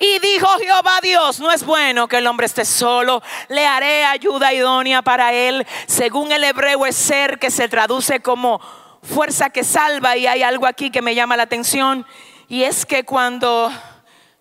Y 0.00 0.18
dijo 0.20 0.46
Jehová 0.58 1.00
Dios, 1.02 1.40
no 1.40 1.50
es 1.50 1.64
bueno 1.64 2.06
que 2.08 2.18
el 2.18 2.26
hombre 2.26 2.46
esté 2.46 2.64
solo, 2.64 3.22
le 3.48 3.66
haré 3.66 4.04
ayuda 4.04 4.52
idónea 4.52 5.02
para 5.02 5.32
él. 5.32 5.66
Según 5.86 6.30
el 6.32 6.44
hebreo 6.44 6.86
es 6.86 6.96
ser 6.96 7.38
que 7.38 7.50
se 7.50 7.68
traduce 7.68 8.20
como 8.20 8.60
fuerza 9.02 9.50
que 9.50 9.64
salva 9.64 10.16
y 10.16 10.26
hay 10.26 10.42
algo 10.42 10.66
aquí 10.66 10.90
que 10.90 11.02
me 11.02 11.14
llama 11.14 11.36
la 11.36 11.44
atención 11.44 12.06
y 12.48 12.62
es 12.62 12.86
que 12.86 13.04
cuando 13.04 13.70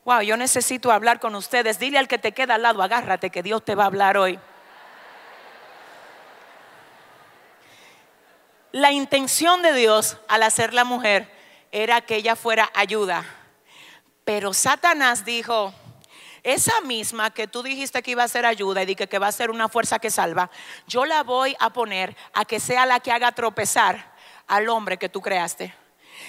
Wow, 0.07 0.21
yo 0.21 0.37
necesito 0.37 0.89
hablar 0.89 1.19
con 1.19 1.35
ustedes. 1.35 1.79
Dile 1.79 1.97
al 1.97 2.07
que 2.07 2.17
te 2.17 2.31
queda 2.31 2.55
al 2.55 2.61
lado, 2.61 2.81
agárrate 2.81 3.29
que 3.29 3.43
Dios 3.43 3.65
te 3.65 3.75
va 3.75 3.83
a 3.83 3.87
hablar 3.87 4.17
hoy. 4.17 4.39
La 8.71 8.93
intención 8.93 9.61
de 9.61 9.73
Dios 9.73 10.15
al 10.29 10.43
hacer 10.43 10.73
la 10.73 10.85
mujer 10.85 11.29
era 11.73 11.99
que 11.99 12.15
ella 12.15 12.37
fuera 12.37 12.71
ayuda. 12.73 13.25
Pero 14.23 14.53
Satanás 14.53 15.25
dijo, 15.25 15.73
esa 16.41 16.79
misma 16.79 17.31
que 17.31 17.49
tú 17.49 17.61
dijiste 17.61 18.01
que 18.01 18.11
iba 18.11 18.23
a 18.23 18.29
ser 18.29 18.45
ayuda 18.45 18.83
y 18.83 18.85
dije 18.85 19.09
que 19.09 19.19
va 19.19 19.27
a 19.27 19.33
ser 19.33 19.51
una 19.51 19.67
fuerza 19.67 19.99
que 19.99 20.09
salva, 20.09 20.49
yo 20.87 21.05
la 21.05 21.23
voy 21.23 21.53
a 21.59 21.73
poner 21.73 22.15
a 22.31 22.45
que 22.45 22.61
sea 22.61 22.85
la 22.85 23.01
que 23.01 23.11
haga 23.11 23.33
tropezar 23.33 24.15
al 24.47 24.69
hombre 24.69 24.95
que 24.95 25.09
tú 25.09 25.19
creaste. 25.19 25.73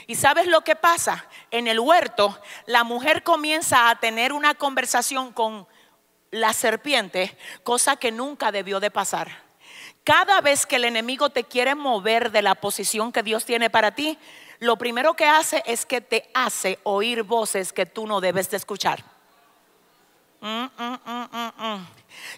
¿Y 0.07 0.15
sabes 0.15 0.47
lo 0.47 0.63
que 0.63 0.77
pasa? 0.77 1.27
En 1.51 1.67
el 1.67 1.81
huerto, 1.81 2.39
la 2.67 2.85
mujer 2.85 3.23
comienza 3.23 3.91
a 3.91 3.99
tener 3.99 4.33
una 4.33 4.55
conversación 4.55 5.33
con 5.33 5.67
la 6.31 6.53
serpiente, 6.53 7.37
cosa 7.63 7.97
que 7.97 8.13
nunca 8.13 8.53
debió 8.53 8.81
de 8.81 8.91
pasar. 8.91 9.49
Cada 10.05 10.41
vez 10.41 10.67
que 10.67 10.77
el 10.77 10.85
enemigo 10.85 11.31
te 11.31 11.45
quiere 11.45 11.75
mover 11.75 12.31
de 12.31 12.43
la 12.43 12.55
posición 12.55 13.13
que 13.13 13.23
Dios 13.23 13.45
tiene 13.45 13.71
para 13.71 13.95
ti, 13.95 14.19
lo 14.59 14.77
primero 14.77 15.15
que 15.15 15.27
hace 15.27 15.63
es 15.67 15.87
que 15.87 16.01
te 16.01 16.31
hace 16.35 16.79
oír 16.83 17.23
voces 17.23 17.73
que 17.73 17.87
tú 17.87 18.07
no 18.07 18.21
debes 18.21 18.51
de 18.51 18.57
escuchar. 18.57 19.05
Mm, 20.41 20.65
mm, 20.79 20.99
mm, 21.05 21.87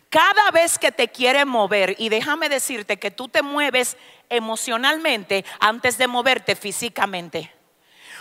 Cada 0.09 0.51
vez 0.51 0.79
que 0.79 0.93
te 0.93 1.09
quiere 1.09 1.45
mover, 1.45 1.95
y 1.99 2.09
déjame 2.09 2.49
decirte 2.49 2.99
que 2.99 3.11
tú 3.11 3.29
te 3.29 3.43
mueves 3.43 3.97
emocionalmente 4.29 5.45
antes 5.61 5.99
de 5.99 6.07
moverte 6.07 6.57
físicamente. 6.57 7.53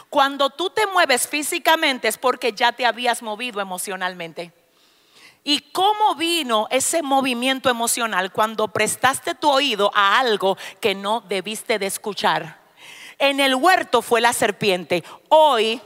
Cuando 0.09 0.49
tú 0.49 0.69
te 0.69 0.87
mueves 0.87 1.27
físicamente 1.27 2.07
es 2.07 2.17
porque 2.17 2.53
ya 2.53 2.71
te 2.71 2.85
habías 2.85 3.21
movido 3.21 3.61
emocionalmente. 3.61 4.51
¿Y 5.43 5.59
cómo 5.71 6.15
vino 6.15 6.67
ese 6.69 7.01
movimiento 7.01 7.69
emocional 7.69 8.31
cuando 8.31 8.67
prestaste 8.67 9.35
tu 9.35 9.49
oído 9.49 9.91
a 9.95 10.19
algo 10.19 10.57
que 10.81 10.95
no 10.95 11.21
debiste 11.21 11.79
de 11.79 11.85
escuchar? 11.85 12.59
En 13.19 13.39
el 13.39 13.55
huerto 13.55 14.01
fue 14.01 14.21
la 14.21 14.33
serpiente. 14.33 15.03
Hoy 15.29 15.81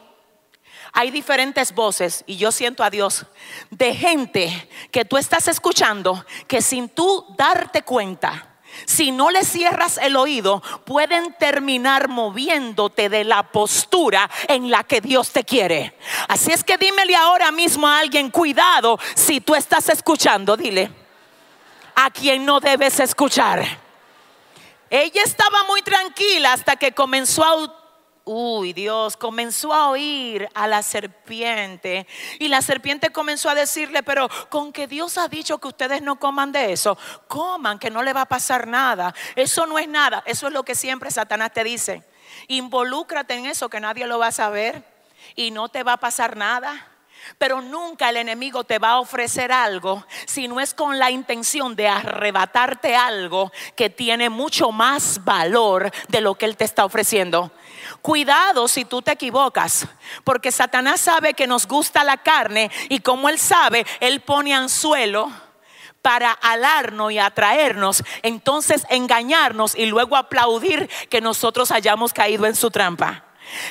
hay 0.94 1.12
diferentes 1.12 1.74
voces 1.74 2.24
y 2.28 2.38
yo 2.38 2.52
siento 2.52 2.84
a 2.84 2.90
Dios 2.90 3.26
de 3.72 3.96
gente 3.96 4.70
que 4.92 5.06
tú 5.06 5.18
estás 5.18 5.48
escuchando 5.48 6.24
que 6.48 6.62
sin 6.62 6.88
tú 6.88 7.26
darte 7.36 7.82
cuenta 7.82 8.50
si 8.86 9.12
no 9.12 9.30
le 9.30 9.44
cierras 9.44 9.98
el 9.98 10.16
oído, 10.16 10.62
pueden 10.86 11.34
terminar 11.34 12.08
moviéndote 12.10 13.10
de 13.10 13.24
la 13.24 13.44
postura 13.44 14.30
en 14.48 14.72
la 14.72 14.84
que 14.84 15.02
Dios 15.02 15.32
te 15.32 15.44
quiere. 15.44 15.96
Así 16.28 16.52
es 16.52 16.64
que 16.64 16.78
dímele 16.78 17.16
ahora 17.16 17.52
mismo 17.52 17.88
a 17.88 18.00
alguien, 18.00 18.32
cuidado 18.32 19.00
si 19.16 19.42
tú 19.42 19.56
estás 19.56 19.90
escuchando, 19.90 20.58
dile, 20.58 20.92
a 21.96 22.10
quien 22.10 22.46
no 22.46 22.60
debes 22.60 23.00
escuchar. 23.00 23.64
Ella 24.90 25.22
estaba 25.24 25.64
muy 25.66 25.82
tranquila 25.82 26.54
hasta 26.54 26.76
que 26.76 26.92
comenzó 26.92 27.44
a 27.44 27.83
Uy, 28.26 28.72
Dios, 28.72 29.18
comenzó 29.18 29.74
a 29.74 29.90
oír 29.90 30.48
a 30.54 30.66
la 30.66 30.82
serpiente 30.82 32.08
y 32.40 32.48
la 32.48 32.62
serpiente 32.62 33.12
comenzó 33.12 33.50
a 33.50 33.56
decirle, 33.56 34.02
pero 34.02 34.30
con 34.50 34.72
que 34.72 34.88
Dios 34.88 35.18
ha 35.18 35.28
dicho 35.28 35.58
que 35.58 35.68
ustedes 35.68 36.02
no 36.02 36.18
coman 36.18 36.54
de 36.54 36.72
eso, 36.72 36.98
coman, 37.28 37.80
que 37.80 37.90
no 37.90 38.02
le 38.02 38.14
va 38.14 38.22
a 38.22 38.26
pasar 38.26 38.66
nada. 38.66 39.14
Eso 39.36 39.66
no 39.66 39.78
es 39.78 39.90
nada, 39.90 40.24
eso 40.26 40.48
es 40.48 40.54
lo 40.54 40.64
que 40.64 40.74
siempre 40.74 41.12
Satanás 41.12 41.52
te 41.52 41.66
dice. 41.66 42.04
Involúcrate 42.48 43.34
en 43.34 43.46
eso 43.46 43.70
que 43.70 43.82
nadie 43.82 44.08
lo 44.08 44.20
va 44.20 44.28
a 44.28 44.32
saber 44.32 44.86
y 45.36 45.52
no 45.52 45.68
te 45.68 45.84
va 45.84 45.94
a 45.94 45.98
pasar 45.98 46.38
nada. 46.38 46.93
Pero 47.38 47.62
nunca 47.62 48.10
el 48.10 48.18
enemigo 48.18 48.64
te 48.64 48.80
va 48.80 48.92
a 48.92 49.00
ofrecer 49.00 49.52
algo 49.52 50.06
si 50.26 50.48
no 50.48 50.60
es 50.60 50.74
con 50.74 51.00
la 51.00 51.12
intención 51.12 51.76
de 51.76 51.88
arrebatarte 51.88 52.96
algo 52.96 53.52
que 53.76 53.90
tiene 53.90 54.30
mucho 54.30 54.72
más 54.72 55.24
valor 55.24 55.92
de 56.08 56.22
lo 56.22 56.36
que 56.36 56.46
él 56.46 56.58
te 56.58 56.66
está 56.66 56.86
ofreciendo. 56.86 57.52
Cuidado 58.02 58.68
si 58.68 58.86
tú 58.86 59.02
te 59.02 59.12
equivocas, 59.12 59.88
porque 60.24 60.52
Satanás 60.52 61.02
sabe 61.02 61.34
que 61.34 61.48
nos 61.48 61.68
gusta 61.68 62.04
la 62.04 62.18
carne 62.18 62.72
y 62.90 63.00
como 63.00 63.30
él 63.30 63.40
sabe, 63.40 63.86
él 64.00 64.22
pone 64.22 64.54
anzuelo 64.54 65.32
para 66.02 66.32
alarnos 66.32 67.14
y 67.14 67.20
atraernos, 67.20 68.04
entonces 68.24 68.86
engañarnos 68.90 69.74
y 69.74 69.86
luego 69.86 70.18
aplaudir 70.18 70.90
que 71.10 71.22
nosotros 71.22 71.72
hayamos 71.72 72.14
caído 72.14 72.46
en 72.46 72.56
su 72.56 72.70
trampa. 72.70 73.24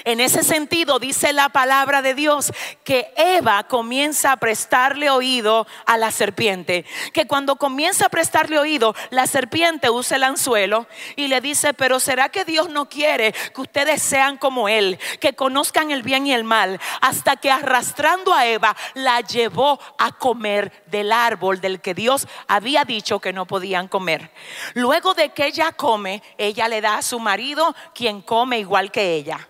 En 0.05 0.21
ese 0.21 0.43
sentido, 0.43 0.99
dice 0.99 1.33
la 1.33 1.49
palabra 1.49 2.02
de 2.02 2.14
Dios 2.14 2.52
que 2.85 3.12
Eva 3.17 3.64
comienza 3.64 4.33
a 4.33 4.37
prestarle 4.37 5.11
oído 5.11 5.67
a 5.87 5.97
la 5.99 6.11
serpiente. 6.11 6.85
Que 7.12 7.26
cuando 7.26 7.57
comienza 7.57 8.07
a 8.07 8.11
prestarle 8.11 8.59
oído, 8.59 8.95
la 9.11 9.26
serpiente 9.26 9.91
usa 9.91 10.17
el 10.17 10.25
anzuelo 10.25 10.87
y 11.17 11.29
le 11.29 11.41
dice, 11.41 11.75
pero 11.75 12.00
¿será 12.00 12.29
que 12.29 12.45
Dios 12.45 12.69
no 12.69 12.88
quiere 12.88 13.33
que 13.33 13.61
ustedes 13.61 14.02
sean 14.02 14.37
como 14.37 14.69
Él, 14.69 14.99
que 15.21 15.35
conozcan 15.35 15.91
el 15.91 16.02
bien 16.02 16.26
y 16.26 16.33
el 16.33 16.45
mal? 16.45 16.81
Hasta 17.00 17.37
que 17.37 17.50
arrastrando 17.50 18.35
a 18.35 18.47
Eva, 18.47 18.76
la 18.95 19.21
llevó 19.21 19.81
a 19.99 20.12
comer 20.12 20.82
del 20.92 21.11
árbol 21.11 21.61
del 21.61 21.80
que 21.80 21.94
Dios 21.94 22.28
había 22.46 22.84
dicho 22.84 23.18
que 23.18 23.32
no 23.32 23.46
podían 23.46 23.88
comer. 23.88 24.30
Luego 24.75 25.14
de 25.14 25.30
que 25.30 25.46
ella 25.46 25.72
come, 25.72 26.22
ella 26.38 26.68
le 26.68 26.80
da 26.80 26.99
a 26.99 27.02
su 27.02 27.18
marido 27.18 27.75
quien 27.92 28.22
come 28.22 28.61
igual 28.61 28.92
que 28.92 29.16
ella 29.16 29.49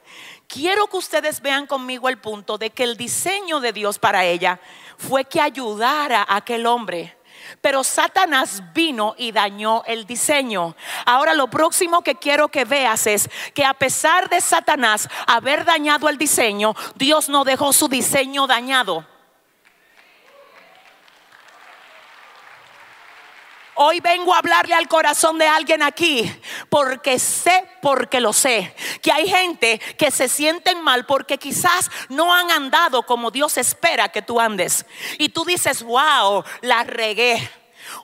quiero 0.52 0.86
que 0.86 0.98
ustedes 0.98 1.40
vean 1.40 1.66
conmigo 1.66 2.10
el 2.10 2.18
punto 2.18 2.58
de 2.58 2.68
que 2.68 2.84
el 2.84 2.98
diseño 2.98 3.60
de 3.60 3.72
Dios 3.72 3.98
para 3.98 4.26
ella 4.26 4.60
fue 4.98 5.24
que 5.24 5.40
ayudara 5.40 6.22
a 6.22 6.36
aquel 6.36 6.66
hombre. 6.66 7.16
Pero 7.60 7.82
Satanás 7.82 8.62
vino 8.74 9.14
y 9.16 9.32
dañó 9.32 9.82
el 9.86 10.06
diseño. 10.06 10.76
Ahora 11.06 11.34
lo 11.34 11.48
próximo 11.48 12.02
que 12.02 12.16
quiero 12.16 12.48
que 12.48 12.64
veas 12.64 13.06
es 13.06 13.30
que 13.54 13.64
a 13.64 13.74
pesar 13.74 14.28
de 14.28 14.40
Satanás 14.40 15.08
haber 15.26 15.64
dañado 15.64 16.08
el 16.08 16.18
diseño, 16.18 16.74
Dios 16.96 17.28
no 17.28 17.44
dejó 17.44 17.72
su 17.72 17.88
diseño 17.88 18.46
dañado. 18.46 19.06
Hoy 23.74 24.00
vengo 24.00 24.34
a 24.34 24.38
hablarle 24.38 24.74
al 24.74 24.86
corazón 24.86 25.38
de 25.38 25.46
alguien 25.46 25.82
aquí 25.82 26.30
porque 26.68 27.18
sé, 27.18 27.66
porque 27.80 28.20
lo 28.20 28.32
sé, 28.32 28.74
que 29.00 29.10
hay 29.10 29.28
gente 29.28 29.78
que 29.96 30.10
se 30.10 30.28
sienten 30.28 30.82
mal 30.82 31.06
porque 31.06 31.38
quizás 31.38 31.90
no 32.10 32.34
han 32.34 32.50
andado 32.50 33.02
como 33.04 33.30
Dios 33.30 33.56
espera 33.56 34.10
que 34.10 34.20
tú 34.20 34.38
andes. 34.38 34.84
Y 35.18 35.30
tú 35.30 35.44
dices, 35.44 35.82
wow, 35.82 36.44
la 36.60 36.84
regué. 36.84 37.50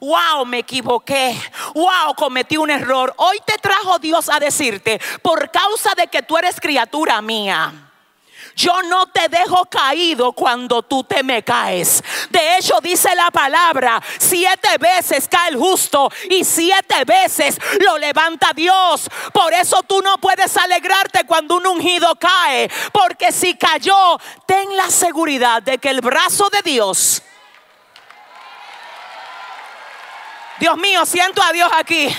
Wow, 0.01 0.47
me 0.47 0.59
equivoqué. 0.59 1.39
Wow, 1.75 2.15
cometí 2.17 2.57
un 2.57 2.71
error. 2.71 3.13
Hoy 3.19 3.39
te 3.45 3.59
trajo 3.59 3.99
Dios 3.99 4.29
a 4.29 4.41
decirte, 4.41 5.01
por 5.23 5.51
causa 5.51 5.95
de 5.97 6.07
que 6.07 6.23
tú 6.23 6.39
eres 6.39 6.61
criatura 6.61 7.21
mía 7.21 7.88
yo 8.59 8.83
no 8.83 9.07
te 9.07 9.29
dejo 9.29 9.67
caído 9.67 10.33
cuando 10.33 10.83
tú 10.83 11.05
te 11.05 11.23
me 11.23 11.45
caes. 11.45 12.03
De 12.29 12.57
hecho, 12.57 12.81
dice 12.83 13.15
la 13.15 13.31
palabra, 13.31 14.03
siete 14.19 14.69
veces 14.81 15.29
cae 15.29 15.51
el 15.51 15.57
justo 15.57 16.11
y 16.29 16.43
siete 16.43 17.05
veces 17.07 17.57
lo 17.79 17.97
levanta 17.99 18.51
Dios. 18.57 19.09
Por 19.33 19.55
eso 19.55 19.85
tú 19.85 20.03
no 20.03 20.19
puedes 20.19 20.57
alegrarte 20.57 21.25
cuando 21.25 21.57
un 21.57 21.69
ungido 21.69 22.17
cae, 22.17 22.69
porque 22.93 23.31
si 23.31 23.55
cayó, 23.55 24.19
ten 24.45 24.77
la 24.77 24.91
seguridad 24.91 25.63
de 25.63 25.79
que 25.79 25.91
el 25.91 26.01
brazo 26.01 26.51
de 26.51 26.63
Dios... 26.63 27.23
Dios 30.59 30.77
mío, 30.77 31.07
siento 31.07 31.41
a 31.41 31.53
Dios 31.53 31.71
aquí. 31.73 32.13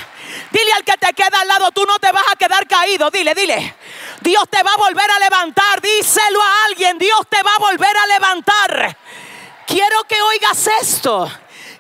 Dile 0.51 0.71
al 0.77 0.85
que 0.85 0.93
te 0.93 1.13
queda 1.13 1.41
al 1.41 1.47
lado, 1.49 1.71
tú 1.71 1.83
no 1.85 1.99
te 1.99 2.09
vas 2.13 2.23
a 2.31 2.37
quedar 2.37 2.65
caído. 2.67 3.11
Dile, 3.11 3.35
dile. 3.35 3.75
Dios 4.21 4.43
te 4.49 4.61
va 4.63 4.71
a 4.73 4.77
volver 4.77 5.09
a 5.09 5.19
levantar. 5.19 5.81
Díselo 5.81 6.41
a 6.41 6.65
alguien. 6.65 6.97
Dios 6.97 7.21
te 7.29 7.41
va 7.43 7.55
a 7.55 7.59
volver 7.59 7.97
a 7.97 8.07
levantar. 8.07 8.97
Quiero 9.65 10.03
que 10.03 10.21
oigas 10.21 10.67
esto. 10.81 11.31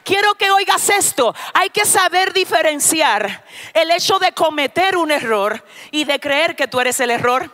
Quiero 0.03 0.33
que 0.35 0.49
oigas 0.49 0.89
esto. 0.89 1.35
Hay 1.53 1.69
que 1.69 1.85
saber 1.85 2.33
diferenciar 2.33 3.45
el 3.73 3.91
hecho 3.91 4.17
de 4.19 4.31
cometer 4.31 4.97
un 4.97 5.11
error 5.11 5.63
y 5.91 6.03
de 6.03 6.19
creer 6.19 6.55
que 6.55 6.67
tú 6.67 6.79
eres 6.79 6.99
el 6.99 7.11
error. 7.11 7.51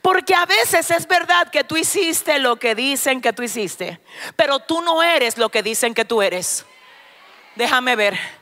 Porque 0.00 0.34
a 0.34 0.46
veces 0.46 0.90
es 0.90 1.06
verdad 1.06 1.50
que 1.50 1.64
tú 1.64 1.76
hiciste 1.76 2.38
lo 2.38 2.56
que 2.56 2.74
dicen 2.74 3.20
que 3.20 3.32
tú 3.32 3.42
hiciste, 3.42 4.00
pero 4.34 4.58
tú 4.58 4.80
no 4.82 5.02
eres 5.02 5.38
lo 5.38 5.48
que 5.48 5.62
dicen 5.62 5.94
que 5.94 6.04
tú 6.04 6.22
eres. 6.22 6.66
Déjame 7.54 7.94
ver. 7.94 8.41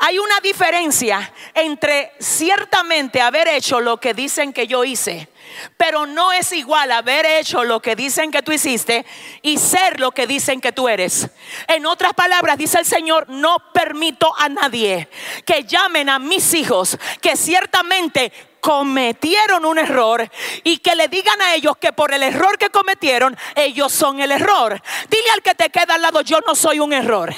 Hay 0.00 0.16
una 0.20 0.38
diferencia 0.40 1.32
entre 1.54 2.12
ciertamente 2.20 3.20
haber 3.20 3.48
hecho 3.48 3.80
lo 3.80 3.98
que 3.98 4.14
dicen 4.14 4.52
que 4.52 4.68
yo 4.68 4.84
hice, 4.84 5.28
pero 5.76 6.06
no 6.06 6.32
es 6.32 6.52
igual 6.52 6.92
haber 6.92 7.26
hecho 7.26 7.64
lo 7.64 7.82
que 7.82 7.96
dicen 7.96 8.30
que 8.30 8.42
tú 8.42 8.52
hiciste 8.52 9.04
y 9.42 9.58
ser 9.58 9.98
lo 9.98 10.12
que 10.12 10.28
dicen 10.28 10.60
que 10.60 10.70
tú 10.70 10.88
eres. 10.88 11.28
En 11.66 11.84
otras 11.84 12.14
palabras, 12.14 12.56
dice 12.58 12.78
el 12.78 12.86
Señor, 12.86 13.28
no 13.28 13.56
permito 13.72 14.32
a 14.38 14.48
nadie 14.48 15.08
que 15.44 15.64
llamen 15.64 16.08
a 16.08 16.20
mis 16.20 16.54
hijos 16.54 16.96
que 17.20 17.36
ciertamente 17.36 18.32
cometieron 18.60 19.64
un 19.64 19.78
error 19.78 20.30
y 20.62 20.78
que 20.78 20.94
le 20.94 21.08
digan 21.08 21.42
a 21.42 21.54
ellos 21.56 21.76
que 21.76 21.92
por 21.92 22.14
el 22.14 22.22
error 22.22 22.56
que 22.56 22.70
cometieron, 22.70 23.36
ellos 23.56 23.92
son 23.92 24.20
el 24.20 24.30
error. 24.30 24.80
Dile 25.10 25.30
al 25.34 25.42
que 25.42 25.56
te 25.56 25.70
queda 25.70 25.96
al 25.96 26.02
lado, 26.02 26.20
yo 26.20 26.38
no 26.46 26.54
soy 26.54 26.78
un 26.78 26.92
error. 26.92 27.34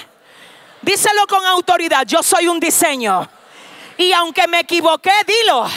Díselo 0.82 1.26
con 1.26 1.44
autoridad, 1.46 2.06
yo 2.06 2.22
soy 2.22 2.48
un 2.48 2.58
diseño. 2.58 3.28
Y 3.96 4.12
aunque 4.12 4.48
me 4.48 4.60
equivoqué, 4.60 5.12
dilo. 5.26 5.68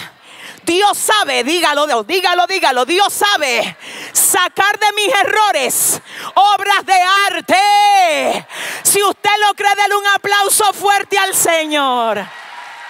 Dios 0.66 0.98
sabe, 0.98 1.44
dígalo, 1.44 2.04
dígalo, 2.04 2.48
dígalo. 2.48 2.86
Dios 2.86 3.12
sabe 3.12 3.78
sacar 4.14 4.80
de 4.80 4.86
mis 4.96 5.14
errores 5.14 6.02
obras 6.34 6.86
de 6.86 7.02
arte. 7.32 8.48
Si 8.84 9.04
usted 9.04 9.30
lo 9.46 9.54
cree, 9.56 9.76
denle 9.76 9.96
un 9.98 10.08
aplauso 10.08 10.72
fuerte 10.74 11.18
al 11.18 11.36
Señor. 11.36 12.26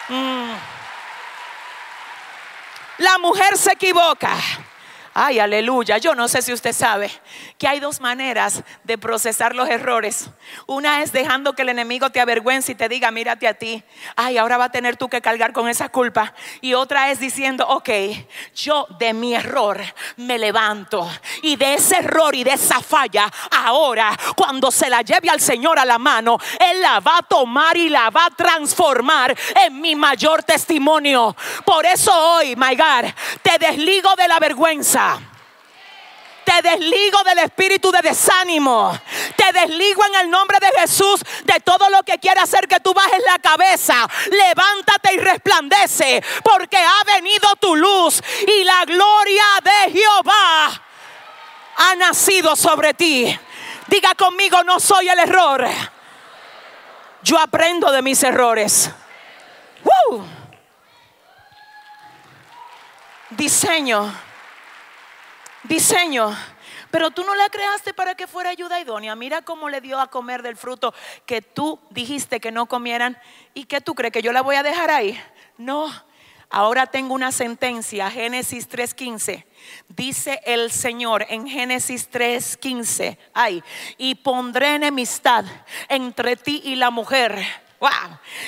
Mm. 0.10 0.52
La 3.00 3.18
mujer 3.18 3.58
se 3.58 3.74
equivoca. 3.74 4.38
Ay, 5.16 5.38
aleluya. 5.38 6.00
Yo 6.00 6.16
no 6.16 6.28
sé 6.28 6.42
si 6.42 6.52
usted 6.52 6.74
sabe 6.74 7.12
que 7.60 7.68
hay 7.68 7.80
dos 7.80 8.02
maneras 8.02 8.64
de 8.84 8.98
procesar 8.98 9.54
los 9.54 9.70
errores. 9.70 10.32
Una 10.66 11.04
es 11.04 11.12
dejando 11.12 11.54
que 11.54 11.62
el 11.62 11.70
enemigo 11.70 12.10
te 12.10 12.20
avergüence 12.20 12.72
y 12.72 12.76
te 12.76 12.90
diga, 12.90 13.12
mírate 13.12 13.48
a 13.48 13.54
ti. 13.54 13.84
Ay, 14.16 14.40
ahora 14.40 14.58
va 14.58 14.66
a 14.66 14.72
tener 14.72 14.98
tú 14.98 15.10
que 15.10 15.22
cargar 15.22 15.54
con 15.54 15.70
esa 15.70 15.90
culpa. 15.90 16.34
Y 16.62 16.74
otra 16.74 17.12
es 17.12 17.20
diciendo, 17.20 17.68
ok, 17.68 17.90
yo 18.56 18.88
de 18.98 19.14
mi 19.14 19.36
error 19.36 19.80
me 20.18 20.40
levanto. 20.40 21.08
Y 21.44 21.58
de 21.58 21.76
ese 21.76 21.98
error 21.98 22.34
y 22.34 22.44
de 22.44 22.54
esa 22.54 22.82
falla, 22.82 23.32
ahora 23.52 24.18
cuando 24.36 24.72
se 24.72 24.90
la 24.90 25.04
lleve 25.04 25.30
al 25.30 25.40
Señor 25.40 25.78
a 25.78 25.86
la 25.86 26.00
mano, 26.00 26.40
Él 26.60 26.82
la 26.82 27.00
va 27.02 27.20
a 27.20 27.24
tomar 27.24 27.78
y 27.78 27.88
la 27.88 28.10
va 28.10 28.26
a 28.26 28.32
transformar 28.32 29.38
en 29.64 29.80
mi 29.80 29.96
mayor 29.96 30.42
testimonio. 30.42 31.36
Por 31.64 31.86
eso 31.86 32.12
hoy, 32.12 32.56
my 32.56 32.76
God, 32.76 33.12
te 33.44 33.60
desligo 33.60 34.16
de 34.16 34.28
la 34.28 34.40
vergüenza 34.40 35.03
te 36.44 36.62
desligo 36.62 37.24
del 37.24 37.40
espíritu 37.40 37.92
de 37.92 38.02
desánimo. 38.02 38.98
Te 39.36 39.52
desligo 39.60 40.06
en 40.06 40.16
el 40.16 40.30
nombre 40.30 40.58
de 40.60 40.80
Jesús 40.80 41.22
de 41.46 41.60
todo 41.62 41.90
lo 41.90 42.04
que 42.04 42.20
quiere 42.20 42.42
hacer 42.42 42.68
que 42.68 42.80
tú 42.80 42.94
bajes 42.94 43.22
la 43.26 43.40
cabeza. 43.40 44.08
Levántate 44.30 45.14
y 45.14 45.18
resplandece 45.18 46.24
porque 46.44 46.78
ha 46.78 47.04
venido 47.16 47.56
tu 47.60 47.76
luz 47.76 48.22
y 48.48 48.64
la 48.64 48.86
gloria 48.86 49.44
de 49.64 49.92
Jehová 49.94 50.84
ha 51.78 51.96
nacido 51.96 52.56
sobre 52.56 52.94
ti. 52.94 53.40
Diga 53.88 54.14
conmigo, 54.16 54.64
no 54.64 54.80
soy 54.80 55.10
el 55.10 55.20
error. 55.20 55.68
Yo 57.24 57.40
aprendo 57.40 57.92
de 57.92 58.02
mis 58.02 58.22
errores. 58.24 58.92
Diseño. 63.30 64.33
Diseño. 65.64 66.36
Pero 66.92 67.10
tú 67.10 67.24
no 67.24 67.34
la 67.34 67.50
creaste 67.50 67.94
para 67.94 68.14
que 68.14 68.28
fuera 68.28 68.52
ayuda 68.52 68.80
idónea. 68.80 69.16
Mira 69.16 69.42
cómo 69.42 69.68
le 69.68 69.82
dio 69.82 70.00
a 70.00 70.12
comer 70.12 70.44
del 70.44 70.56
fruto 70.56 70.94
que 71.26 71.42
tú 71.42 71.80
dijiste 71.90 72.40
que 72.40 72.52
no 72.52 72.68
comieran. 72.68 73.18
¿Y 73.56 73.66
qué 73.66 73.82
tú 73.82 73.96
crees 73.96 74.14
que 74.14 74.22
yo 74.22 74.32
la 74.32 74.42
voy 74.42 74.58
a 74.58 74.64
dejar 74.64 74.92
ahí? 74.92 75.20
No. 75.58 75.92
Ahora 76.52 76.86
tengo 76.86 77.16
una 77.16 77.32
sentencia, 77.32 78.12
Génesis 78.12 78.70
3:15. 78.70 79.44
Dice 79.88 80.40
el 80.46 80.70
Señor 80.70 81.26
en 81.30 81.48
Génesis 81.48 82.12
3:15, 82.12 83.18
ay, 83.34 83.64
y 83.98 84.14
pondré 84.14 84.76
enemistad 84.76 85.46
entre 85.90 86.36
ti 86.36 86.62
y 86.64 86.76
la 86.76 86.92
mujer. 86.92 87.44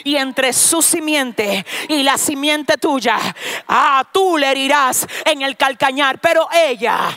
Y 0.03 0.15
entre 0.15 0.53
su 0.53 0.81
simiente 0.81 1.65
y 1.89 2.03
la 2.03 2.17
simiente 2.17 2.77
tuya, 2.77 3.17
ah, 3.67 4.03
tú 4.11 4.37
le 4.37 4.51
herirás 4.51 5.07
en 5.25 5.41
el 5.41 5.57
calcañar, 5.57 6.19
pero 6.19 6.47
ella 6.53 7.15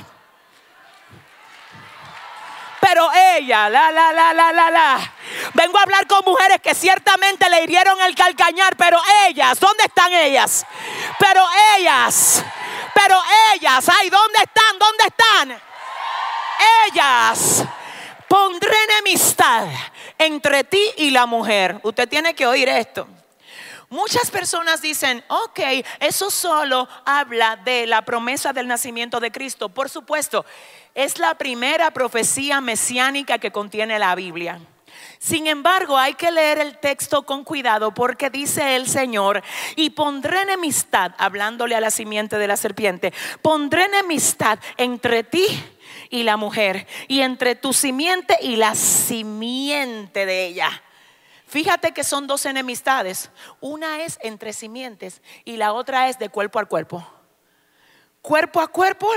pero 2.80 3.10
ella, 3.12 3.68
la, 3.68 3.90
la, 3.90 4.12
la, 4.12 4.32
la, 4.32 4.52
la, 4.52 4.70
la. 4.70 5.12
Vengo 5.54 5.78
a 5.78 5.82
hablar 5.82 6.06
con 6.06 6.24
mujeres 6.24 6.58
que 6.62 6.74
ciertamente 6.74 7.50
le 7.50 7.64
hirieron 7.64 8.00
el 8.00 8.14
calcañar, 8.14 8.76
pero 8.76 8.98
ellas, 9.26 9.58
¿dónde 9.60 9.84
están 9.84 10.12
ellas? 10.12 10.64
Pero 11.18 11.44
ellas, 11.76 12.42
pero 12.94 13.20
ellas, 13.54 13.88
ay, 13.88 14.08
¿dónde 14.08 14.38
están? 14.38 14.78
¿Dónde 14.78 15.04
están? 15.06 15.62
Ellas. 16.86 17.64
Pondré 18.28 18.76
enemistad 18.84 19.66
entre 20.18 20.64
ti 20.64 20.82
y 20.96 21.10
la 21.10 21.26
mujer. 21.26 21.80
Usted 21.82 22.08
tiene 22.08 22.34
que 22.34 22.46
oír 22.46 22.68
esto. 22.68 23.06
Muchas 23.90 24.30
personas 24.30 24.82
dicen, 24.82 25.24
ok, 25.28 25.60
eso 26.00 26.30
solo 26.30 26.86
habla 27.06 27.56
de 27.56 27.86
la 27.86 28.02
promesa 28.02 28.52
del 28.52 28.68
nacimiento 28.68 29.18
de 29.18 29.32
Cristo. 29.32 29.70
Por 29.70 29.88
supuesto, 29.88 30.44
es 30.94 31.18
la 31.18 31.36
primera 31.36 31.90
profecía 31.90 32.60
mesiánica 32.60 33.38
que 33.38 33.50
contiene 33.50 33.98
la 33.98 34.14
Biblia. 34.14 34.60
Sin 35.18 35.46
embargo, 35.46 35.96
hay 35.96 36.14
que 36.14 36.30
leer 36.30 36.58
el 36.58 36.78
texto 36.78 37.22
con 37.24 37.44
cuidado 37.44 37.92
porque 37.94 38.28
dice 38.28 38.76
el 38.76 38.88
Señor, 38.88 39.42
y 39.74 39.90
pondré 39.90 40.42
enemistad, 40.42 41.12
hablándole 41.18 41.74
a 41.74 41.80
la 41.80 41.90
simiente 41.90 42.36
de 42.36 42.46
la 42.46 42.56
serpiente, 42.56 43.12
pondré 43.42 43.84
enemistad 43.84 44.58
entre 44.76 45.24
ti 45.24 45.46
y 46.10 46.22
la 46.22 46.36
mujer, 46.36 46.86
y 47.06 47.20
entre 47.20 47.54
tu 47.54 47.72
simiente 47.72 48.36
y 48.40 48.56
la 48.56 48.74
simiente 48.74 50.26
de 50.26 50.46
ella. 50.46 50.82
Fíjate 51.48 51.92
que 51.92 52.04
son 52.04 52.26
dos 52.26 52.44
enemistades. 52.44 53.30
Una 53.60 54.02
es 54.02 54.18
entre 54.22 54.52
simientes 54.52 55.22
y 55.46 55.56
la 55.56 55.72
otra 55.72 56.08
es 56.08 56.18
de 56.18 56.28
cuerpo 56.28 56.58
a 56.58 56.66
cuerpo. 56.66 57.06
Cuerpo 58.20 58.60
a 58.60 58.68
cuerpo, 58.68 59.08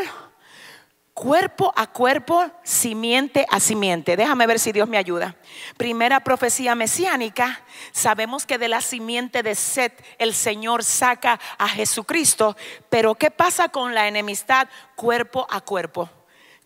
cuerpo 1.13 1.73
a 1.75 1.87
cuerpo, 1.87 2.49
simiente 2.63 3.45
a 3.49 3.59
simiente. 3.59 4.15
Déjame 4.15 4.47
ver 4.47 4.59
si 4.59 4.71
Dios 4.71 4.87
me 4.87 4.97
ayuda. 4.97 5.35
Primera 5.75 6.21
profecía 6.21 6.73
mesiánica, 6.73 7.65
sabemos 7.91 8.45
que 8.45 8.57
de 8.57 8.69
la 8.69 8.79
simiente 8.79 9.43
de 9.43 9.53
Set 9.55 10.01
el 10.17 10.33
Señor 10.33 10.85
saca 10.85 11.37
a 11.57 11.67
Jesucristo, 11.67 12.55
pero 12.89 13.15
¿qué 13.15 13.29
pasa 13.29 13.67
con 13.67 13.93
la 13.93 14.07
enemistad 14.07 14.69
cuerpo 14.95 15.45
a 15.49 15.59
cuerpo? 15.59 16.09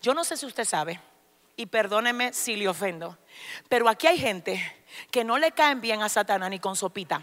Yo 0.00 0.14
no 0.14 0.24
sé 0.24 0.36
si 0.36 0.46
usted 0.46 0.64
sabe, 0.64 1.00
y 1.56 1.66
perdóneme 1.66 2.32
si 2.32 2.54
le 2.54 2.68
ofendo, 2.68 3.16
pero 3.68 3.88
aquí 3.88 4.06
hay 4.06 4.18
gente 4.18 4.84
que 5.10 5.24
no 5.24 5.38
le 5.38 5.52
caen 5.52 5.80
bien 5.80 6.02
a 6.02 6.08
Satanás 6.08 6.50
ni 6.50 6.58
con 6.58 6.76
sopita. 6.76 7.22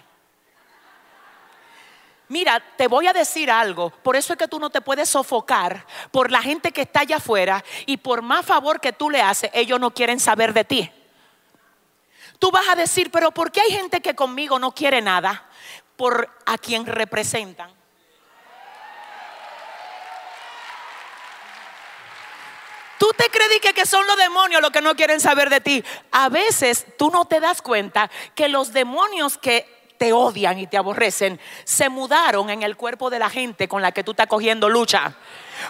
Mira, 2.30 2.64
te 2.78 2.88
voy 2.88 3.06
a 3.06 3.14
decir 3.14 3.52
algo, 3.52 3.92
por 3.92 4.16
eso 4.16 4.34
es 4.34 4.40
que 4.40 4.48
tú 4.48 4.60
no 4.60 4.70
te 4.70 4.82
puedes 4.82 5.10
sofocar 5.10 5.86
por 6.10 6.32
la 6.32 6.42
gente 6.42 6.72
que 6.72 6.82
está 6.82 7.02
allá 7.02 7.18
afuera 7.18 7.64
y 7.86 7.98
por 7.98 8.22
más 8.22 8.46
favor 8.46 8.80
que 8.80 8.92
tú 8.92 9.10
le 9.10 9.22
haces, 9.22 9.52
ellos 9.54 9.80
no 9.80 9.94
quieren 9.94 10.20
saber 10.20 10.54
de 10.54 10.64
ti. 10.64 10.92
Tú 12.40 12.50
vas 12.50 12.68
a 12.68 12.76
decir, 12.76 13.12
pero 13.12 13.32
¿por 13.32 13.52
qué 13.52 13.62
hay 13.62 13.72
gente 13.72 14.02
que 14.02 14.16
conmigo 14.16 14.58
no 14.58 14.74
quiere 14.74 15.02
nada? 15.02 15.48
Por 15.96 16.30
a 16.46 16.58
quien 16.58 16.86
representan. 16.86 17.83
Tú 22.98 23.12
te 23.18 23.30
crees 23.30 23.60
que, 23.74 23.86
son 23.86 24.06
los 24.08 24.18
demonios 24.18 24.62
los 24.62 24.72
que 24.72 24.82
no 24.82 24.96
quieren 24.96 25.20
saber 25.20 25.50
de 25.50 25.62
ti. 25.62 25.84
A 26.12 26.30
veces 26.30 26.86
tú 26.98 27.10
no 27.10 27.26
te 27.26 27.40
das 27.40 27.62
cuenta 27.62 28.10
que 28.36 28.48
los 28.48 28.74
demonios 28.74 29.38
que 29.38 29.83
te 30.04 30.12
odian 30.12 30.60
y 30.60 30.68
te 30.68 30.76
aborrecen 30.76 31.40
se 31.64 31.88
mudaron 31.88 32.50
en 32.50 32.62
el 32.62 32.76
cuerpo 32.76 33.10
de 33.10 33.20
la 33.20 33.30
gente 33.30 33.70
con 33.70 33.82
la 33.82 33.94
que 33.94 34.04
tú 34.04 34.12
estás 34.12 34.28
cogiendo 34.28 34.68
lucha. 34.68 35.16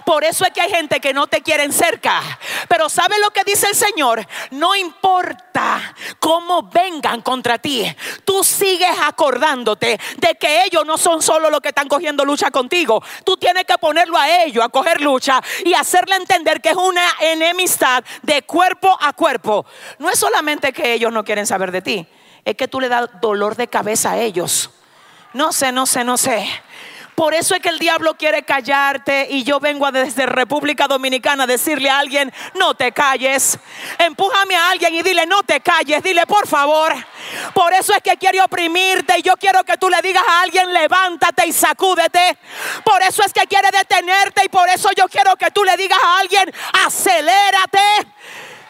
Por 0.08 0.24
eso 0.24 0.44
es 0.44 0.50
que 0.50 0.62
hay 0.62 0.72
gente 0.72 1.00
que 1.00 1.14
no 1.14 1.28
te 1.28 1.44
quieren 1.44 1.72
cerca. 1.72 2.20
Pero 2.68 2.90
¿sabe 2.90 3.20
lo 3.20 3.30
que 3.30 3.44
dice 3.44 3.68
el 3.68 3.76
Señor? 3.76 4.26
No 4.50 4.74
importa 4.74 5.94
cómo 6.18 6.64
vengan 6.64 7.22
contra 7.22 7.60
ti. 7.60 7.86
Tú 8.26 8.44
sigues 8.44 8.98
acordándote 9.04 10.00
de 10.18 10.36
que 10.40 10.64
ellos 10.64 10.84
no 10.84 10.98
son 10.98 11.22
solo 11.22 11.52
los 11.52 11.62
que 11.62 11.70
están 11.70 11.88
cogiendo 11.88 12.26
lucha 12.26 12.50
contigo. 12.50 13.04
Tú 13.24 13.38
tienes 13.38 13.66
que 13.66 13.78
ponerlo 13.78 14.18
a 14.18 14.44
ellos 14.46 14.66
a 14.66 14.70
coger 14.70 15.00
lucha 15.00 15.44
y 15.64 15.76
hacerle 15.76 16.16
entender 16.16 16.60
que 16.60 16.70
es 16.70 16.76
una 16.76 17.08
enemistad 17.22 18.04
de 18.24 18.42
cuerpo 18.42 18.98
a 19.00 19.14
cuerpo. 19.14 19.64
No 20.00 20.10
es 20.10 20.18
solamente 20.18 20.74
que 20.74 20.94
ellos 20.94 21.14
no 21.14 21.24
quieren 21.24 21.46
saber 21.46 21.72
de 21.72 21.84
ti. 21.84 22.08
Es 22.46 22.56
que 22.56 22.68
tú 22.68 22.80
le 22.80 22.90
das 22.90 23.10
dolor 23.22 23.56
de 23.56 23.68
cabeza 23.68 24.12
a 24.12 24.18
ellos. 24.20 24.70
No 25.34 25.52
sé, 25.52 25.72
no 25.72 25.86
sé, 25.86 26.04
no 26.04 26.18
sé. 26.18 26.48
Por 27.16 27.36
eso 27.36 27.54
es 27.54 27.62
que 27.62 27.70
el 27.70 27.78
diablo 27.78 28.16
quiere 28.16 28.44
callarte 28.44 29.28
y 29.30 29.44
yo 29.44 29.60
vengo 29.60 29.92
desde 29.92 30.26
República 30.26 30.88
Dominicana 30.88 31.44
a 31.44 31.48
decirle 31.48 31.90
a 31.90 32.00
alguien, 32.00 32.34
no 32.56 32.74
te 32.74 32.92
calles. 32.92 33.60
Empújame 34.00 34.56
a 34.56 34.72
alguien 34.72 34.96
y 34.96 35.04
dile, 35.04 35.28
no 35.28 35.44
te 35.44 35.62
calles, 35.62 36.02
dile 36.02 36.26
por 36.26 36.48
favor. 36.48 36.94
Por 37.54 37.72
eso 37.74 37.94
es 37.94 38.02
que 38.02 38.18
quiere 38.18 38.42
oprimirte 38.42 39.20
y 39.20 39.22
yo 39.22 39.38
quiero 39.38 39.64
que 39.64 39.78
tú 39.78 39.90
le 39.90 40.02
digas 40.02 40.24
a 40.28 40.42
alguien, 40.42 40.74
levántate 40.74 41.46
y 41.46 41.54
sacúdete. 41.54 42.38
Por 42.84 43.02
eso 43.04 43.24
es 43.24 43.32
que 43.32 43.46
quiere 43.48 43.70
detenerte 43.72 44.46
y 44.46 44.50
por 44.50 44.68
eso 44.70 44.90
yo 44.98 45.08
quiero 45.08 45.36
que 45.36 45.52
tú 45.52 45.64
le 45.64 45.78
digas 45.78 46.00
a 46.04 46.20
alguien, 46.20 46.52
acelérate. 46.86 47.80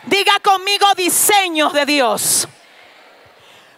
Diga 0.04 0.38
conmigo 0.42 0.86
diseños 0.98 1.72
de 1.72 1.86
Dios. 1.86 2.48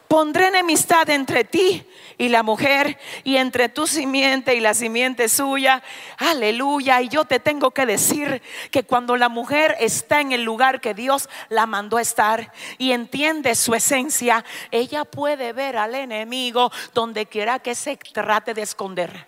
Pondré 0.07 0.47
enemistad 0.47 1.09
entre 1.09 1.43
ti 1.43 1.85
y 2.17 2.29
la 2.29 2.43
mujer 2.43 2.97
y 3.23 3.37
entre 3.37 3.69
tu 3.69 3.87
simiente 3.87 4.55
y 4.55 4.59
la 4.59 4.73
simiente 4.73 5.29
suya. 5.29 5.81
Aleluya. 6.17 7.01
Y 7.01 7.09
yo 7.09 7.25
te 7.25 7.39
tengo 7.39 7.71
que 7.71 7.85
decir 7.85 8.41
que 8.71 8.83
cuando 8.83 9.17
la 9.17 9.29
mujer 9.29 9.75
está 9.79 10.21
en 10.21 10.31
el 10.31 10.43
lugar 10.43 10.79
que 10.79 10.93
Dios 10.93 11.29
la 11.49 11.65
mandó 11.65 11.97
a 11.97 12.01
estar 12.01 12.51
y 12.77 12.91
entiende 12.91 13.55
su 13.55 13.73
esencia, 13.73 14.45
ella 14.71 15.05
puede 15.05 15.53
ver 15.53 15.77
al 15.77 15.95
enemigo 15.95 16.71
donde 16.93 17.25
quiera 17.25 17.59
que 17.59 17.75
se 17.75 17.97
trate 17.97 18.53
de 18.53 18.61
esconder. 18.61 19.27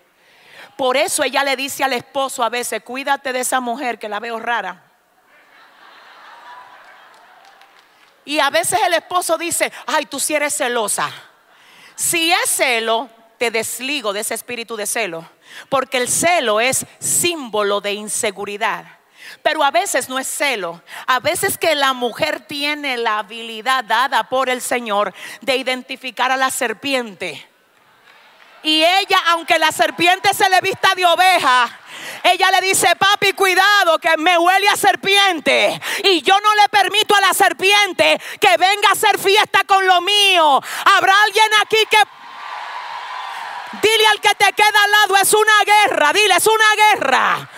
Por 0.76 0.96
eso 0.96 1.24
ella 1.24 1.42
le 1.42 1.56
dice 1.56 1.82
al 1.82 1.92
esposo 1.92 2.44
a 2.44 2.48
veces, 2.48 2.82
cuídate 2.82 3.32
de 3.32 3.40
esa 3.40 3.60
mujer 3.60 3.98
que 3.98 4.08
la 4.08 4.20
veo 4.20 4.38
rara. 4.38 4.87
Y 8.28 8.40
a 8.40 8.50
veces 8.50 8.78
el 8.86 8.92
esposo 8.92 9.38
dice, 9.38 9.72
ay, 9.86 10.04
tú 10.04 10.20
si 10.20 10.34
eres 10.34 10.54
celosa. 10.54 11.10
Si 11.96 12.30
es 12.30 12.50
celo, 12.50 13.08
te 13.38 13.50
desligo 13.50 14.12
de 14.12 14.20
ese 14.20 14.34
espíritu 14.34 14.76
de 14.76 14.86
celo, 14.86 15.26
porque 15.70 15.96
el 15.96 16.10
celo 16.10 16.60
es 16.60 16.84
símbolo 16.98 17.80
de 17.80 17.94
inseguridad. 17.94 18.84
Pero 19.42 19.64
a 19.64 19.70
veces 19.70 20.10
no 20.10 20.18
es 20.18 20.26
celo. 20.26 20.82
A 21.06 21.20
veces 21.20 21.56
que 21.56 21.74
la 21.74 21.94
mujer 21.94 22.40
tiene 22.40 22.98
la 22.98 23.20
habilidad 23.20 23.82
dada 23.82 24.28
por 24.28 24.50
el 24.50 24.60
Señor 24.60 25.14
de 25.40 25.56
identificar 25.56 26.30
a 26.30 26.36
la 26.36 26.50
serpiente. 26.50 27.47
Y 28.62 28.84
ella, 28.84 29.18
aunque 29.28 29.58
la 29.58 29.70
serpiente 29.70 30.34
se 30.34 30.48
le 30.50 30.60
vista 30.60 30.94
de 30.94 31.06
oveja, 31.06 31.78
ella 32.24 32.50
le 32.50 32.60
dice, 32.60 32.88
papi, 32.96 33.32
cuidado, 33.32 33.98
que 33.98 34.16
me 34.16 34.36
huele 34.36 34.68
a 34.68 34.76
serpiente. 34.76 35.80
Y 36.04 36.22
yo 36.22 36.38
no 36.40 36.54
le 36.54 36.68
permito 36.68 37.14
a 37.14 37.20
la 37.20 37.34
serpiente 37.34 38.20
que 38.40 38.56
venga 38.56 38.88
a 38.88 38.92
hacer 38.92 39.18
fiesta 39.18 39.60
con 39.64 39.86
lo 39.86 40.00
mío. 40.00 40.60
Habrá 40.96 41.22
alguien 41.22 41.48
aquí 41.62 41.78
que... 41.90 41.98
Dile 43.82 44.06
al 44.06 44.20
que 44.20 44.34
te 44.34 44.52
queda 44.54 44.82
al 44.84 44.90
lado, 44.90 45.16
es 45.22 45.32
una 45.34 45.52
guerra, 45.64 46.12
dile, 46.12 46.34
es 46.36 46.46
una 46.46 46.74
guerra. 46.74 47.48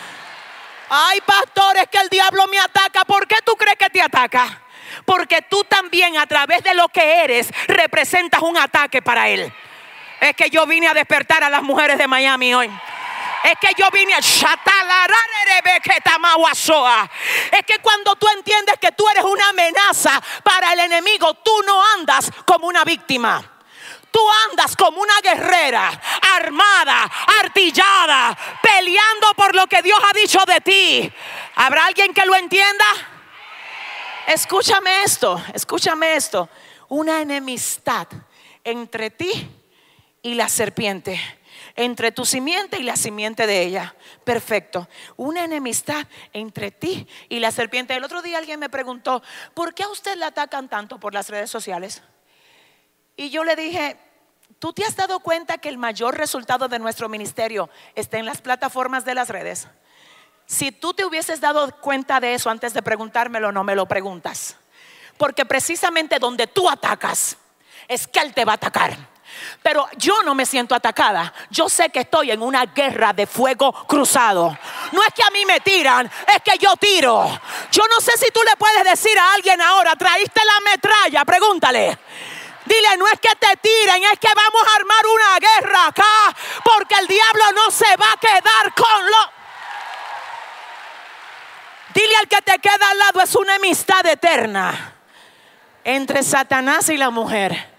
Hay 0.90 1.20
pastores 1.20 1.86
que 1.88 1.98
el 1.98 2.08
diablo 2.08 2.46
me 2.48 2.58
ataca. 2.58 3.04
¿Por 3.04 3.26
qué 3.28 3.36
tú 3.44 3.54
crees 3.54 3.78
que 3.78 3.88
te 3.90 4.02
ataca? 4.02 4.60
Porque 5.04 5.40
tú 5.42 5.62
también 5.64 6.18
a 6.18 6.26
través 6.26 6.64
de 6.64 6.74
lo 6.74 6.88
que 6.88 7.22
eres 7.22 7.48
representas 7.68 8.42
un 8.42 8.58
ataque 8.58 9.00
para 9.00 9.28
él. 9.28 9.52
Es 10.20 10.36
que 10.36 10.50
yo 10.50 10.66
vine 10.66 10.86
a 10.86 10.94
despertar 10.94 11.42
a 11.42 11.50
las 11.50 11.62
mujeres 11.62 11.96
de 11.96 12.06
Miami 12.06 12.54
hoy. 12.54 12.70
Es 13.42 13.54
que 13.58 13.72
yo 13.76 13.90
vine 13.90 14.14
a 14.14 14.18
Es 14.18 14.36
que 17.66 17.78
cuando 17.80 18.14
tú 18.16 18.26
entiendes 18.36 18.76
que 18.78 18.92
tú 18.92 19.08
eres 19.08 19.24
una 19.24 19.48
amenaza 19.48 20.22
para 20.42 20.74
el 20.74 20.80
enemigo, 20.80 21.32
tú 21.34 21.62
no 21.66 21.82
andas 21.94 22.30
como 22.44 22.66
una 22.66 22.84
víctima. 22.84 23.42
Tú 24.10 24.20
andas 24.50 24.76
como 24.76 25.00
una 25.00 25.18
guerrera, 25.22 25.88
armada, 26.36 27.10
artillada, 27.40 28.36
peleando 28.60 29.32
por 29.36 29.54
lo 29.54 29.66
que 29.68 29.80
Dios 29.82 29.98
ha 30.02 30.12
dicho 30.12 30.40
de 30.46 30.60
ti. 30.60 31.10
¿Habrá 31.54 31.86
alguien 31.86 32.12
que 32.12 32.26
lo 32.26 32.34
entienda? 32.34 32.84
Escúchame 34.26 35.04
esto, 35.04 35.40
escúchame 35.54 36.16
esto. 36.16 36.48
Una 36.88 37.20
enemistad 37.20 38.08
entre 38.64 39.10
ti 39.10 39.59
y 40.22 40.34
la 40.34 40.48
serpiente 40.48 41.20
entre 41.76 42.12
tu 42.12 42.24
simiente 42.24 42.78
y 42.78 42.82
la 42.82 42.96
simiente 42.96 43.46
de 43.46 43.62
ella. 43.62 43.94
Perfecto. 44.24 44.88
Una 45.16 45.44
enemistad 45.44 46.06
entre 46.32 46.70
ti 46.70 47.06
y 47.28 47.40
la 47.40 47.50
serpiente. 47.50 47.94
El 47.94 48.04
otro 48.04 48.22
día 48.22 48.38
alguien 48.38 48.60
me 48.60 48.68
preguntó, 48.68 49.22
¿por 49.54 49.74
qué 49.74 49.84
a 49.84 49.88
usted 49.88 50.16
le 50.16 50.24
atacan 50.24 50.68
tanto 50.68 50.98
por 50.98 51.14
las 51.14 51.28
redes 51.28 51.50
sociales? 51.50 52.02
Y 53.16 53.30
yo 53.30 53.44
le 53.44 53.56
dije, 53.56 53.96
¿tú 54.58 54.72
te 54.72 54.84
has 54.84 54.96
dado 54.96 55.20
cuenta 55.20 55.58
que 55.58 55.68
el 55.68 55.78
mayor 55.78 56.16
resultado 56.16 56.68
de 56.68 56.78
nuestro 56.78 57.08
ministerio 57.08 57.70
está 57.94 58.18
en 58.18 58.26
las 58.26 58.40
plataformas 58.40 59.04
de 59.04 59.14
las 59.14 59.28
redes? 59.28 59.68
Si 60.46 60.72
tú 60.72 60.94
te 60.94 61.04
hubieses 61.04 61.40
dado 61.40 61.70
cuenta 61.80 62.18
de 62.18 62.34
eso 62.34 62.50
antes 62.50 62.74
de 62.74 62.82
preguntármelo, 62.82 63.52
no 63.52 63.62
me 63.62 63.76
lo 63.76 63.86
preguntas. 63.86 64.56
Porque 65.16 65.44
precisamente 65.44 66.18
donde 66.18 66.46
tú 66.46 66.68
atacas, 66.68 67.36
es 67.86 68.06
que 68.06 68.20
Él 68.20 68.34
te 68.34 68.44
va 68.44 68.52
a 68.52 68.54
atacar. 68.56 68.96
Pero 69.62 69.88
yo 69.96 70.22
no 70.22 70.34
me 70.34 70.46
siento 70.46 70.74
atacada. 70.74 71.32
Yo 71.50 71.68
sé 71.68 71.90
que 71.90 72.00
estoy 72.00 72.30
en 72.30 72.42
una 72.42 72.66
guerra 72.66 73.12
de 73.12 73.26
fuego 73.26 73.72
cruzado. 73.86 74.56
No 74.92 75.02
es 75.02 75.14
que 75.14 75.22
a 75.22 75.30
mí 75.30 75.44
me 75.44 75.60
tiran, 75.60 76.10
es 76.26 76.42
que 76.42 76.58
yo 76.58 76.76
tiro. 76.76 77.26
Yo 77.70 77.82
no 77.88 78.00
sé 78.00 78.12
si 78.18 78.30
tú 78.30 78.40
le 78.42 78.56
puedes 78.56 78.84
decir 78.84 79.18
a 79.18 79.34
alguien 79.34 79.60
ahora, 79.60 79.94
traíste 79.96 80.40
la 80.44 80.70
metralla, 80.70 81.24
pregúntale. 81.24 81.98
Dile, 82.64 82.96
no 82.98 83.06
es 83.08 83.18
que 83.18 83.34
te 83.36 83.56
tiren, 83.56 84.04
es 84.04 84.18
que 84.18 84.28
vamos 84.28 84.62
a 84.68 84.76
armar 84.76 85.04
una 85.06 85.38
guerra 85.38 85.86
acá, 85.86 86.36
porque 86.62 86.94
el 87.00 87.06
diablo 87.06 87.44
no 87.54 87.70
se 87.70 87.96
va 87.96 88.12
a 88.12 88.16
quedar 88.16 88.74
con 88.74 89.06
lo... 89.06 89.40
Dile 91.94 92.16
al 92.16 92.28
que 92.28 92.42
te 92.42 92.58
queda 92.60 92.90
al 92.90 92.98
lado, 92.98 93.20
es 93.22 93.34
una 93.34 93.56
amistad 93.56 94.06
eterna 94.06 94.94
entre 95.84 96.22
Satanás 96.22 96.88
y 96.88 96.96
la 96.96 97.10
mujer. 97.10 97.69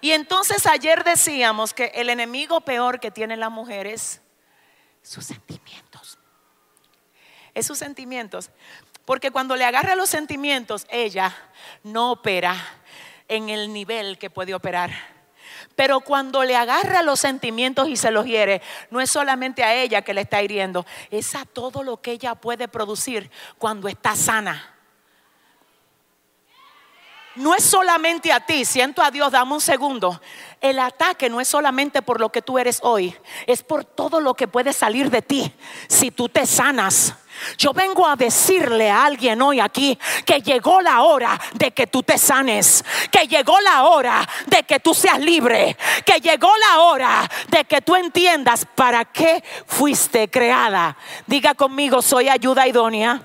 Y 0.00 0.12
entonces 0.12 0.66
ayer 0.66 1.04
decíamos 1.04 1.74
que 1.74 1.86
el 1.94 2.08
enemigo 2.08 2.60
peor 2.60 3.00
que 3.00 3.10
tiene 3.10 3.36
la 3.36 3.48
mujer 3.48 3.86
es 3.86 4.20
sus 5.02 5.24
sentimientos. 5.24 6.18
Es 7.54 7.66
sus 7.66 7.78
sentimientos. 7.78 8.50
Porque 9.04 9.30
cuando 9.30 9.56
le 9.56 9.64
agarra 9.64 9.96
los 9.96 10.08
sentimientos, 10.08 10.86
ella 10.90 11.34
no 11.82 12.12
opera 12.12 12.54
en 13.26 13.48
el 13.48 13.72
nivel 13.72 14.18
que 14.18 14.30
puede 14.30 14.54
operar. 14.54 14.90
Pero 15.74 16.00
cuando 16.00 16.44
le 16.44 16.56
agarra 16.56 17.02
los 17.02 17.20
sentimientos 17.20 17.88
y 17.88 17.96
se 17.96 18.10
los 18.10 18.26
hiere, 18.26 18.62
no 18.90 19.00
es 19.00 19.10
solamente 19.10 19.64
a 19.64 19.74
ella 19.74 20.02
que 20.02 20.14
le 20.14 20.20
está 20.20 20.42
hiriendo, 20.42 20.86
es 21.10 21.34
a 21.34 21.44
todo 21.44 21.82
lo 21.82 22.00
que 22.00 22.12
ella 22.12 22.34
puede 22.34 22.68
producir 22.68 23.30
cuando 23.58 23.88
está 23.88 24.14
sana 24.14 24.77
no 27.38 27.54
es 27.54 27.64
solamente 27.64 28.32
a 28.32 28.40
ti, 28.40 28.64
siento 28.64 29.02
a 29.02 29.10
Dios, 29.10 29.32
dame 29.32 29.54
un 29.54 29.60
segundo. 29.60 30.20
El 30.60 30.78
ataque 30.78 31.30
no 31.30 31.40
es 31.40 31.48
solamente 31.48 32.02
por 32.02 32.20
lo 32.20 32.30
que 32.30 32.42
tú 32.42 32.58
eres 32.58 32.80
hoy, 32.82 33.16
es 33.46 33.62
por 33.62 33.84
todo 33.84 34.20
lo 34.20 34.34
que 34.34 34.48
puede 34.48 34.72
salir 34.72 35.10
de 35.10 35.22
ti 35.22 35.52
si 35.88 36.10
tú 36.10 36.28
te 36.28 36.46
sanas. 36.46 37.14
Yo 37.56 37.72
vengo 37.72 38.06
a 38.06 38.16
decirle 38.16 38.90
a 38.90 39.04
alguien 39.04 39.40
hoy 39.40 39.60
aquí 39.60 39.96
que 40.26 40.40
llegó 40.40 40.80
la 40.80 41.02
hora 41.02 41.40
de 41.54 41.70
que 41.70 41.86
tú 41.86 42.02
te 42.02 42.18
sanes, 42.18 42.84
que 43.12 43.28
llegó 43.28 43.60
la 43.60 43.84
hora 43.84 44.28
de 44.46 44.64
que 44.64 44.80
tú 44.80 44.92
seas 44.92 45.20
libre, 45.20 45.76
que 46.04 46.20
llegó 46.20 46.50
la 46.68 46.80
hora 46.80 47.30
de 47.48 47.64
que 47.64 47.80
tú 47.80 47.94
entiendas 47.94 48.66
para 48.74 49.04
qué 49.04 49.44
fuiste 49.66 50.28
creada. 50.28 50.96
Diga 51.26 51.54
conmigo, 51.54 52.02
soy 52.02 52.28
ayuda 52.28 52.66
idónea. 52.66 53.22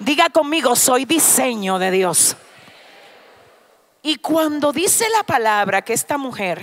Diga 0.00 0.30
conmigo, 0.30 0.74
soy 0.74 1.04
diseño 1.04 1.78
de 1.78 1.90
Dios. 1.90 2.36
Y 4.02 4.16
cuando 4.16 4.72
dice 4.72 5.06
la 5.16 5.24
palabra 5.24 5.82
que 5.82 5.92
esta 5.92 6.16
mujer 6.16 6.62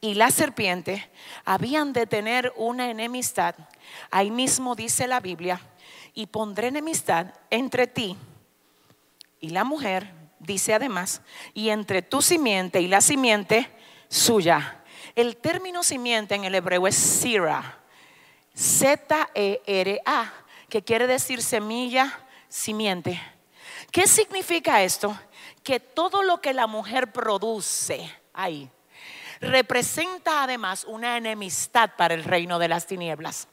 y 0.00 0.14
la 0.14 0.30
serpiente 0.30 1.10
habían 1.44 1.92
de 1.92 2.06
tener 2.06 2.52
una 2.56 2.90
enemistad, 2.90 3.54
ahí 4.10 4.30
mismo 4.30 4.74
dice 4.74 5.06
la 5.06 5.20
Biblia, 5.20 5.60
y 6.12 6.26
pondré 6.26 6.68
enemistad 6.68 7.34
entre 7.50 7.86
ti 7.86 8.16
y 9.38 9.50
la 9.50 9.64
mujer, 9.64 10.12
dice 10.40 10.74
además, 10.74 11.22
y 11.54 11.68
entre 11.68 12.02
tu 12.02 12.22
simiente 12.22 12.80
y 12.80 12.88
la 12.88 13.00
simiente 13.00 13.70
suya. 14.08 14.82
El 15.14 15.36
término 15.36 15.82
simiente 15.82 16.34
en 16.34 16.44
el 16.44 16.54
hebreo 16.54 16.86
es 16.86 16.96
Sira, 16.96 17.80
Z-E-R-A, 18.56 20.32
que 20.68 20.82
quiere 20.82 21.06
decir 21.06 21.42
semilla, 21.42 22.18
simiente. 22.48 23.20
¿Qué 23.92 24.06
significa 24.06 24.82
esto? 24.82 25.16
Que 25.66 25.80
todo 25.80 26.22
lo 26.22 26.40
que 26.40 26.54
la 26.54 26.68
mujer 26.68 27.10
produce 27.10 28.08
ahí 28.32 28.70
representa 29.40 30.44
además 30.44 30.84
una 30.84 31.16
enemistad 31.16 31.90
para 31.96 32.14
el 32.14 32.22
reino 32.22 32.60
de 32.60 32.68
las 32.68 32.86
tinieblas. 32.86 33.48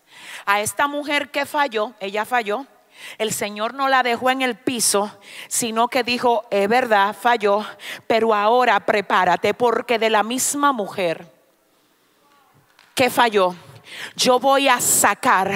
A 0.46 0.62
esta 0.62 0.88
mujer 0.88 1.32
que 1.32 1.48
falló, 1.48 1.94
ella 2.00 2.24
falló, 2.24 2.68
el 3.18 3.34
Señor 3.34 3.74
no 3.74 3.90
la 3.90 4.04
dejó 4.04 4.30
en 4.30 4.44
el 4.44 4.56
piso, 4.56 5.12
sino 5.48 5.88
que 5.88 6.04
dijo, 6.04 6.46
es 6.52 6.70
verdad, 6.70 7.16
falló, 7.20 7.66
pero 8.06 8.36
ahora 8.36 8.80
prepárate 8.86 9.56
porque 9.56 9.98
de 9.98 10.12
la 10.12 10.22
misma 10.22 10.72
mujer 10.72 11.26
que 12.94 13.10
falló, 13.10 13.56
yo 14.16 14.38
voy 14.38 14.68
a 14.68 14.80
sacar 14.80 15.52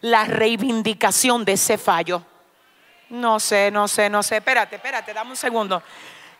la 0.00 0.24
reivindicación 0.24 1.44
de 1.44 1.52
ese 1.52 1.78
fallo. 1.78 2.24
No 3.12 3.38
sé, 3.40 3.70
no 3.70 3.88
sé, 3.88 4.08
no 4.08 4.22
sé. 4.22 4.38
Espérate, 4.38 4.76
espérate, 4.76 5.12
dame 5.12 5.32
un 5.32 5.36
segundo. 5.36 5.82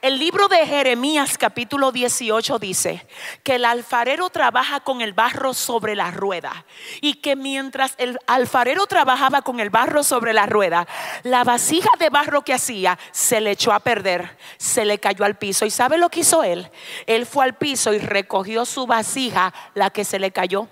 El 0.00 0.18
libro 0.18 0.48
de 0.48 0.66
Jeremías 0.66 1.37
capítulo 1.37 1.92
18 1.92 2.58
dice 2.58 3.06
que 3.42 3.56
el 3.56 3.66
alfarero 3.66 4.30
trabaja 4.30 4.80
con 4.80 5.02
el 5.02 5.12
barro 5.12 5.52
sobre 5.52 5.94
la 5.94 6.11
rueda 6.11 6.64
y 7.02 7.16
que 7.16 7.37
mientras 7.37 7.94
el 7.98 8.18
alfarero 8.26 8.87
trabajaba 8.87 9.42
con 9.42 9.61
el 9.61 9.68
barro 9.68 10.02
sobre 10.02 10.32
la 10.32 10.46
rueda, 10.46 10.88
la 11.24 11.44
vasija 11.44 11.90
de 11.98 12.08
barro 12.08 12.40
que 12.40 12.54
hacía 12.54 12.98
se 13.11 13.42
le 13.42 13.50
echó 13.50 13.74
a 13.74 13.80
perder, 13.80 14.38
se 14.56 14.87
le 14.87 14.98
cayó 14.98 15.26
al 15.26 15.37
piso. 15.37 15.66
¿Y 15.66 15.70
sabe 15.70 15.98
lo 15.98 16.08
que 16.08 16.20
hizo 16.20 16.42
él? 16.42 16.70
Él 17.06 17.26
fue 17.26 17.44
al 17.44 17.52
piso 17.52 17.92
y 17.92 17.98
recogió 17.98 18.64
su 18.64 18.87
vasija, 18.87 19.52
la 19.74 19.90
que 19.90 20.06
se 20.06 20.18
le 20.18 20.30
cayó 20.30 20.68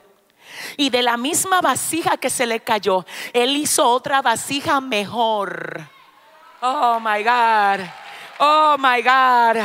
y 0.76 0.90
de 0.90 1.02
la 1.02 1.16
misma 1.16 1.60
vasija 1.60 2.16
que 2.16 2.30
se 2.30 2.46
le 2.46 2.60
cayó, 2.60 3.04
Él 3.32 3.56
hizo 3.56 3.88
otra 3.88 4.22
vasija 4.22 4.80
mejor. 4.80 5.80
Oh, 6.60 7.00
my 7.00 7.22
God. 7.22 7.86
Oh 8.42 8.76
my 8.78 9.02
God. 9.02 9.62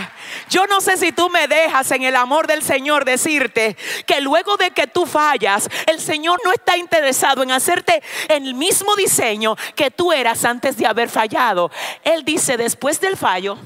Yo 0.49 0.67
no 0.67 0.81
sé 0.81 0.97
si 0.97 1.13
tú 1.13 1.29
me 1.29 1.47
dejas 1.47 1.91
en 1.91 2.03
el 2.03 2.15
amor 2.17 2.45
del 2.45 2.61
Señor 2.61 3.05
decirte 3.05 3.77
que 4.05 4.19
luego 4.19 4.57
de 4.57 4.71
que 4.71 4.85
tú 4.85 5.05
fallas, 5.05 5.69
el 5.87 6.01
Señor 6.01 6.41
no 6.43 6.51
está 6.51 6.75
interesado 6.75 7.41
en 7.41 7.51
hacerte 7.51 8.03
el 8.27 8.53
mismo 8.53 8.95
diseño 8.97 9.55
que 9.75 9.91
tú 9.91 10.11
eras 10.11 10.43
antes 10.43 10.75
de 10.75 10.87
haber 10.87 11.09
fallado. 11.09 11.71
Él 12.03 12.25
dice, 12.25 12.57
después 12.57 12.99
del 12.99 13.15
fallo, 13.15 13.57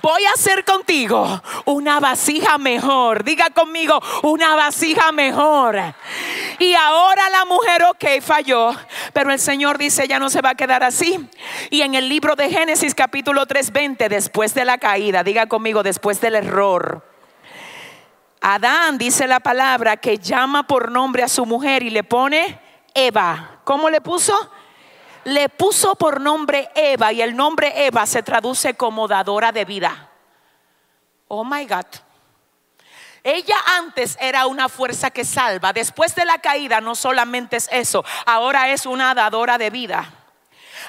voy 0.00 0.24
a 0.24 0.32
hacer 0.32 0.64
contigo 0.64 1.42
una 1.64 2.00
vasija 2.00 2.58
mejor. 2.58 3.24
Diga 3.24 3.50
conmigo, 3.50 4.00
una 4.22 4.54
vasija 4.56 5.12
mejor. 5.12 5.78
Y 6.58 6.74
ahora 6.74 7.28
la 7.30 7.44
mujer, 7.44 7.84
ok, 7.84 8.22
falló, 8.22 8.74
pero 9.12 9.32
el 9.32 9.38
Señor 9.38 9.78
dice, 9.78 10.08
ya 10.08 10.18
no 10.18 10.30
se 10.30 10.40
va 10.40 10.50
a 10.50 10.54
quedar 10.54 10.82
así. 10.82 11.28
Y 11.70 11.82
en 11.82 11.94
el 11.94 12.08
libro 12.08 12.36
de 12.36 12.50
Génesis 12.50 12.94
capítulo 12.94 13.46
3:20, 13.46 14.08
después 14.08 14.54
de 14.54 14.64
la 14.64 14.78
caída, 14.78 15.22
diga 15.22 15.46
conmigo, 15.46 15.82
después 15.82 16.20
del 16.20 16.36
error. 16.36 17.04
Adán 18.40 18.98
dice 18.98 19.28
la 19.28 19.40
palabra 19.40 19.96
que 19.96 20.18
llama 20.18 20.66
por 20.66 20.90
nombre 20.90 21.22
a 21.22 21.28
su 21.28 21.46
mujer 21.46 21.84
y 21.84 21.90
le 21.90 22.02
pone 22.02 22.58
Eva. 22.92 23.60
¿Cómo 23.64 23.88
le 23.88 24.00
puso? 24.00 24.34
Le 25.24 25.48
puso 25.48 25.94
por 25.94 26.20
nombre 26.20 26.70
Eva 26.74 27.12
y 27.12 27.22
el 27.22 27.36
nombre 27.36 27.86
Eva 27.86 28.06
se 28.06 28.22
traduce 28.22 28.74
como 28.74 29.08
dadora 29.08 29.52
de 29.52 29.64
vida. 29.64 30.10
Oh 31.28 31.44
my 31.44 31.64
God. 31.66 31.86
Ella 33.24 33.56
antes 33.78 34.16
era 34.20 34.46
una 34.46 34.68
fuerza 34.68 35.10
que 35.10 35.24
salva. 35.24 35.72
Después 35.72 36.14
de 36.14 36.24
la 36.24 36.38
caída 36.38 36.80
no 36.80 36.94
solamente 36.94 37.56
es 37.56 37.68
eso, 37.70 38.04
ahora 38.26 38.70
es 38.70 38.84
una 38.84 39.14
dadora 39.14 39.58
de 39.58 39.70
vida. 39.70 40.12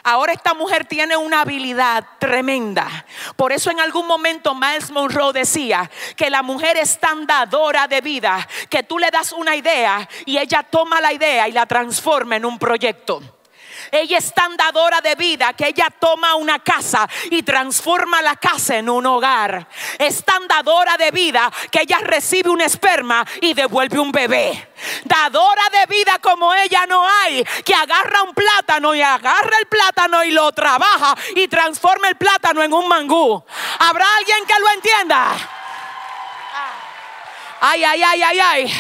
Ahora 0.01 0.33
esta 0.33 0.53
mujer 0.53 0.85
tiene 0.85 1.15
una 1.15 1.41
habilidad 1.41 2.03
tremenda. 2.19 3.05
Por 3.35 3.51
eso 3.51 3.69
en 3.69 3.79
algún 3.79 4.07
momento 4.07 4.55
Miles 4.55 4.89
Monroe 4.89 5.31
decía 5.31 5.89
que 6.15 6.29
la 6.29 6.41
mujer 6.41 6.77
es 6.77 6.99
tan 6.99 7.27
dadora 7.27 7.87
de 7.87 8.01
vida 8.01 8.47
que 8.69 8.83
tú 8.83 8.97
le 8.97 9.11
das 9.11 9.31
una 9.31 9.55
idea 9.55 10.09
y 10.25 10.39
ella 10.39 10.63
toma 10.63 10.99
la 10.99 11.13
idea 11.13 11.47
y 11.47 11.51
la 11.51 11.67
transforma 11.67 12.35
en 12.35 12.45
un 12.45 12.57
proyecto. 12.57 13.21
Ella 13.93 14.17
es 14.17 14.33
tan 14.33 14.57
dadora 14.57 15.01
de 15.01 15.13
vida 15.13 15.53
que 15.53 15.67
ella 15.67 15.87
toma 15.99 16.33
una 16.33 16.57
casa 16.57 17.07
y 17.29 17.43
transforma 17.43 18.23
la 18.23 18.35
casa 18.35 18.77
en 18.77 18.89
un 18.89 19.05
hogar. 19.05 19.67
Es 19.99 20.25
tan 20.25 20.47
dadora 20.47 20.97
de 20.97 21.11
vida 21.11 21.51
que 21.69 21.81
ella 21.81 21.99
recibe 21.99 22.49
un 22.49 22.61
esperma 22.61 23.23
y 23.39 23.53
devuelve 23.53 23.99
un 23.99 24.11
bebé. 24.11 24.69
Dadora 25.03 25.69
de 25.71 25.85
vida 25.93 26.17
como 26.23 26.51
ella 26.55 26.87
no 26.87 27.07
hay, 27.07 27.43
que 27.63 27.75
agarra 27.75 28.23
un 28.23 28.33
plátano 28.33 28.95
y 28.95 29.01
agarra 29.03 29.59
el 29.59 29.67
plátano 29.67 30.23
y 30.23 30.31
lo 30.31 30.51
trabaja 30.53 31.15
y 31.35 31.47
transforma 31.47 32.09
el 32.09 32.15
plátano 32.15 32.63
en 32.63 32.73
un 32.73 32.87
mangú. 32.87 33.43
¿Habrá 33.77 34.07
alguien 34.17 34.43
que 34.47 34.59
lo 34.59 34.69
entienda? 34.71 35.35
Ay, 37.61 37.83
ay, 37.83 38.01
ay, 38.01 38.23
ay, 38.23 38.39
ay. 38.39 38.73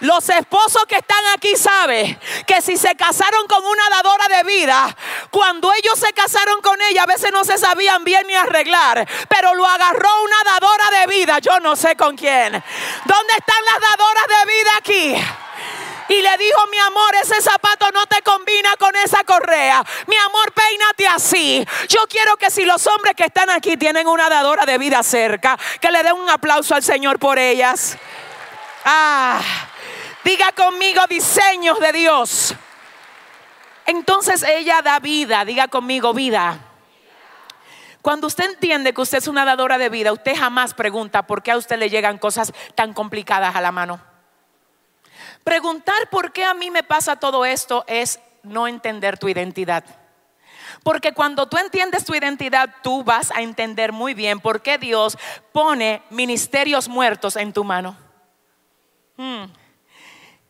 Los 0.00 0.28
esposos 0.28 0.84
que 0.86 0.96
están 0.96 1.24
aquí 1.34 1.56
saben 1.56 2.18
que 2.46 2.62
si 2.62 2.76
se 2.76 2.94
casaron 2.94 3.48
con 3.48 3.64
una 3.64 3.90
dadora 3.90 4.36
de 4.36 4.44
vida, 4.44 4.96
cuando 5.30 5.72
ellos 5.72 5.98
se 5.98 6.12
casaron 6.12 6.60
con 6.60 6.80
ella, 6.82 7.02
a 7.02 7.06
veces 7.06 7.32
no 7.32 7.44
se 7.44 7.58
sabían 7.58 8.04
bien 8.04 8.24
ni 8.28 8.34
arreglar, 8.34 9.08
pero 9.28 9.54
lo 9.54 9.66
agarró 9.66 10.22
una 10.22 10.52
dadora 10.52 11.00
de 11.00 11.06
vida, 11.08 11.38
yo 11.40 11.58
no 11.58 11.74
sé 11.74 11.96
con 11.96 12.16
quién. 12.16 12.52
¿Dónde 12.52 13.32
están 13.36 13.64
las 13.64 13.90
dadoras 13.90 14.24
de 14.28 14.52
vida 14.52 14.70
aquí? 14.78 15.24
y 16.10 16.22
le 16.22 16.38
dijo, 16.38 16.66
mi 16.70 16.78
amor, 16.78 17.14
ese 17.22 17.42
zapato 17.42 17.90
no 17.92 18.06
te 18.06 18.22
combina 18.22 18.74
con 18.78 18.96
esa 18.96 19.24
correa. 19.24 19.84
Mi 20.06 20.16
amor, 20.16 20.52
peínate 20.52 21.06
así. 21.06 21.66
Yo 21.86 22.06
quiero 22.08 22.36
que 22.38 22.50
si 22.50 22.64
los 22.64 22.86
hombres 22.86 23.14
que 23.14 23.24
están 23.24 23.50
aquí 23.50 23.76
tienen 23.76 24.06
una 24.06 24.30
dadora 24.30 24.64
de 24.64 24.78
vida 24.78 25.02
cerca, 25.02 25.58
que 25.82 25.90
le 25.90 26.02
den 26.02 26.14
un 26.14 26.30
aplauso 26.30 26.74
al 26.74 26.82
Señor 26.82 27.18
por 27.18 27.38
ellas. 27.38 27.98
Ah. 28.86 29.38
Diga 30.24 30.52
conmigo 30.52 31.06
diseños 31.08 31.78
de 31.80 31.92
Dios. 31.92 32.54
Entonces 33.86 34.42
ella 34.42 34.82
da 34.82 35.00
vida, 35.00 35.44
diga 35.44 35.68
conmigo 35.68 36.12
vida. 36.12 36.58
Cuando 38.02 38.26
usted 38.26 38.44
entiende 38.44 38.92
que 38.92 39.00
usted 39.00 39.18
es 39.18 39.28
una 39.28 39.44
dadora 39.44 39.78
de 39.78 39.88
vida, 39.88 40.12
usted 40.12 40.36
jamás 40.36 40.74
pregunta 40.74 41.26
por 41.26 41.42
qué 41.42 41.52
a 41.52 41.56
usted 41.56 41.78
le 41.78 41.90
llegan 41.90 42.18
cosas 42.18 42.52
tan 42.74 42.92
complicadas 42.92 43.56
a 43.56 43.60
la 43.60 43.72
mano. 43.72 44.00
Preguntar 45.42 46.08
por 46.10 46.32
qué 46.32 46.44
a 46.44 46.54
mí 46.54 46.70
me 46.70 46.82
pasa 46.82 47.16
todo 47.16 47.44
esto 47.44 47.84
es 47.86 48.20
no 48.42 48.68
entender 48.68 49.18
tu 49.18 49.28
identidad. 49.28 49.84
Porque 50.82 51.12
cuando 51.12 51.46
tú 51.48 51.56
entiendes 51.56 52.04
tu 52.04 52.14
identidad, 52.14 52.74
tú 52.82 53.02
vas 53.02 53.30
a 53.30 53.42
entender 53.42 53.92
muy 53.92 54.14
bien 54.14 54.40
por 54.40 54.62
qué 54.62 54.78
Dios 54.78 55.18
pone 55.52 56.02
ministerios 56.10 56.88
muertos 56.88 57.36
en 57.36 57.52
tu 57.52 57.64
mano. 57.64 57.96
Hmm. 59.16 59.44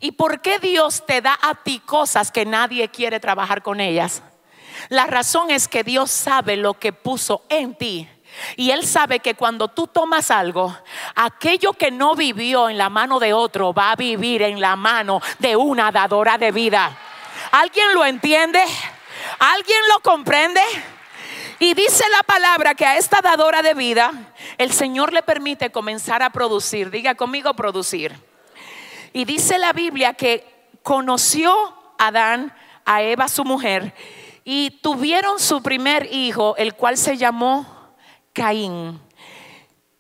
¿Y 0.01 0.13
por 0.13 0.41
qué 0.41 0.59
Dios 0.59 1.05
te 1.07 1.21
da 1.21 1.39
a 1.43 1.55
ti 1.55 1.81
cosas 1.81 2.31
que 2.31 2.45
nadie 2.45 2.89
quiere 2.89 3.19
trabajar 3.19 3.63
con 3.63 3.81
ellas? 3.81 4.23
La 4.89 5.07
razón 5.07 5.51
es 5.51 5.67
que 5.67 5.83
Dios 5.83 6.11
sabe 6.11 6.57
lo 6.57 6.75
que 6.75 6.93
puso 6.93 7.45
en 7.49 7.75
ti. 7.75 8.09
Y 8.57 8.71
Él 8.71 8.87
sabe 8.87 9.19
que 9.19 9.35
cuando 9.35 9.69
tú 9.69 9.89
tomas 9.89 10.31
algo, 10.31 10.77
aquello 11.17 11.73
que 11.73 11.91
no 11.91 12.15
vivió 12.15 12.69
en 12.69 12.79
la 12.79 12.89
mano 12.89 13.19
de 13.19 13.33
otro 13.33 13.73
va 13.73 13.91
a 13.91 13.97
vivir 13.97 14.43
en 14.43 14.61
la 14.61 14.77
mano 14.77 15.21
de 15.41 15.57
una 15.57 15.91
dadora 15.91 16.39
de 16.39 16.53
vida. 16.53 16.97
¿Alguien 17.51 17.95
lo 17.95 18.05
entiende? 18.05 18.63
¿Alguien 19.39 19.81
lo 19.93 20.01
comprende? 20.01 20.61
Y 21.59 21.75
dice 21.75 22.05
la 22.11 22.23
palabra 22.23 22.75
que 22.75 22.87
a 22.87 22.97
esta 22.99 23.21
dadora 23.21 23.63
de 23.63 23.75
vida 23.75 24.13
el 24.59 24.73
Señor 24.73 25.13
le 25.13 25.23
permite 25.23 25.73
comenzar 25.73 26.23
a 26.23 26.31
producir. 26.31 26.91
Diga 26.91 27.17
conmigo 27.17 27.55
producir. 27.55 28.15
Y 29.13 29.25
dice 29.25 29.59
la 29.59 29.73
Biblia 29.73 30.15
que 30.15 30.45
conoció 30.83 31.53
Adán 31.99 32.55
a 32.85 33.03
Eva, 33.03 33.29
su 33.29 33.45
mujer, 33.45 33.95
y 34.45 34.71
tuvieron 34.83 35.39
su 35.39 35.63
primer 35.63 36.09
hijo, 36.13 36.57
el 36.57 36.75
cual 36.75 36.97
se 36.97 37.17
llamó 37.17 37.95
Caín. 38.33 39.01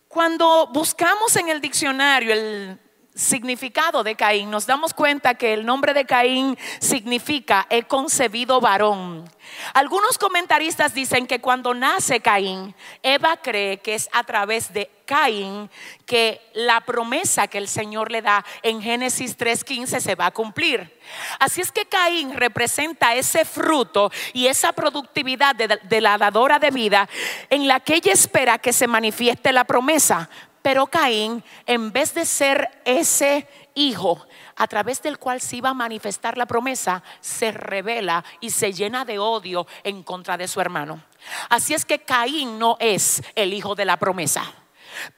Cuando 0.08 0.68
buscamos 0.72 1.36
en 1.36 1.50
el 1.50 1.60
diccionario 1.60 2.32
el 2.32 2.78
significado 3.18 4.04
de 4.04 4.14
Caín, 4.14 4.48
nos 4.48 4.64
damos 4.64 4.94
cuenta 4.94 5.35
que 5.35 5.52
el 5.52 5.66
nombre 5.66 5.92
de 5.92 6.04
Caín 6.04 6.57
significa 6.78 7.66
he 7.68 7.83
concebido 7.83 8.61
varón. 8.61 9.28
Algunos 9.74 10.18
comentaristas 10.18 10.94
dicen 10.94 11.26
que 11.26 11.40
cuando 11.40 11.74
nace 11.74 12.20
Caín, 12.20 12.76
Eva 13.02 13.37
cree 13.38 13.78
que 13.78 13.96
es 13.96 14.09
a 14.12 14.22
través 14.22 14.72
de 14.72 14.88
Caín 15.04 15.68
que 16.07 16.40
la 16.52 16.83
promesa 16.83 17.48
que 17.48 17.59
el 17.59 17.66
Señor 17.66 18.12
le 18.12 18.22
da 18.22 18.44
en 18.62 18.81
Génesis 18.81 19.37
3:15 19.37 20.00
se 20.00 20.14
va 20.14 20.26
a 20.26 20.31
cumplir. 20.31 20.96
Así 21.40 21.61
es 21.61 21.72
que 21.72 21.87
Caín 21.87 22.35
representa 22.35 23.14
ese 23.14 23.44
fruto 23.44 24.12
y 24.33 24.46
esa 24.46 24.72
productividad 24.72 25.57
de, 25.57 25.81
de 25.83 26.00
la 26.00 26.18
dadora 26.18 26.59
de 26.59 26.70
vida 26.70 27.09
en 27.50 27.66
la 27.66 27.81
que 27.81 27.94
ella 27.94 28.12
espera 28.12 28.59
que 28.59 28.72
se 28.72 28.87
manifieste 28.87 29.52
la 29.52 29.64
promesa. 29.64 30.28
Pero 30.68 30.87
Caín, 30.87 31.42
en 31.64 31.92
vez 31.92 32.12
de 32.12 32.26
ser 32.26 32.83
ese 32.85 33.48
hijo 33.74 34.26
a 34.54 34.66
través 34.66 35.00
del 35.00 35.18
cual 35.18 35.40
se 35.40 35.57
iba 35.57 35.70
a 35.70 35.74
manifestar 35.74 36.37
la 36.37 36.44
promesa, 36.44 37.02
se 37.22 37.52
revela 37.52 38.22
y 38.40 38.50
se 38.50 38.74
llena 38.74 39.07
de 39.07 39.18
odio 39.18 39.66
en 39.83 40.02
contra 40.02 40.37
de 40.37 40.46
su 40.46 40.61
hermano. 40.61 41.02
Así 41.48 41.72
es 41.72 41.87
que 41.87 42.00
Caín 42.00 42.59
no 42.59 42.76
es 42.81 43.22
el 43.35 43.54
hijo 43.54 43.74
de 43.74 43.87
la 43.87 43.96
promesa. 43.96 44.44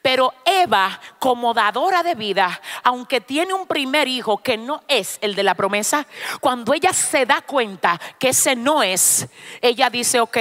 Pero 0.03 0.33
Eva, 0.45 1.01
como 1.19 1.53
dadora 1.53 2.05
de 2.05 2.15
vida, 2.15 2.61
aunque 2.85 3.21
tiene 3.21 3.53
un 3.53 3.67
primer 3.67 4.07
hijo 4.07 4.39
que 4.39 4.57
no 4.57 4.85
es 4.87 5.19
el 5.21 5.35
de 5.35 5.43
la 5.43 5.57
promesa, 5.57 6.07
cuando 6.41 6.75
ella 6.75 6.93
se 6.93 7.27
da 7.27 7.41
cuenta 7.41 8.01
que 8.21 8.29
ese 8.29 8.55
no 8.55 8.85
es, 8.85 9.27
ella 9.61 9.91
dice, 9.91 10.21
ok, 10.21 10.39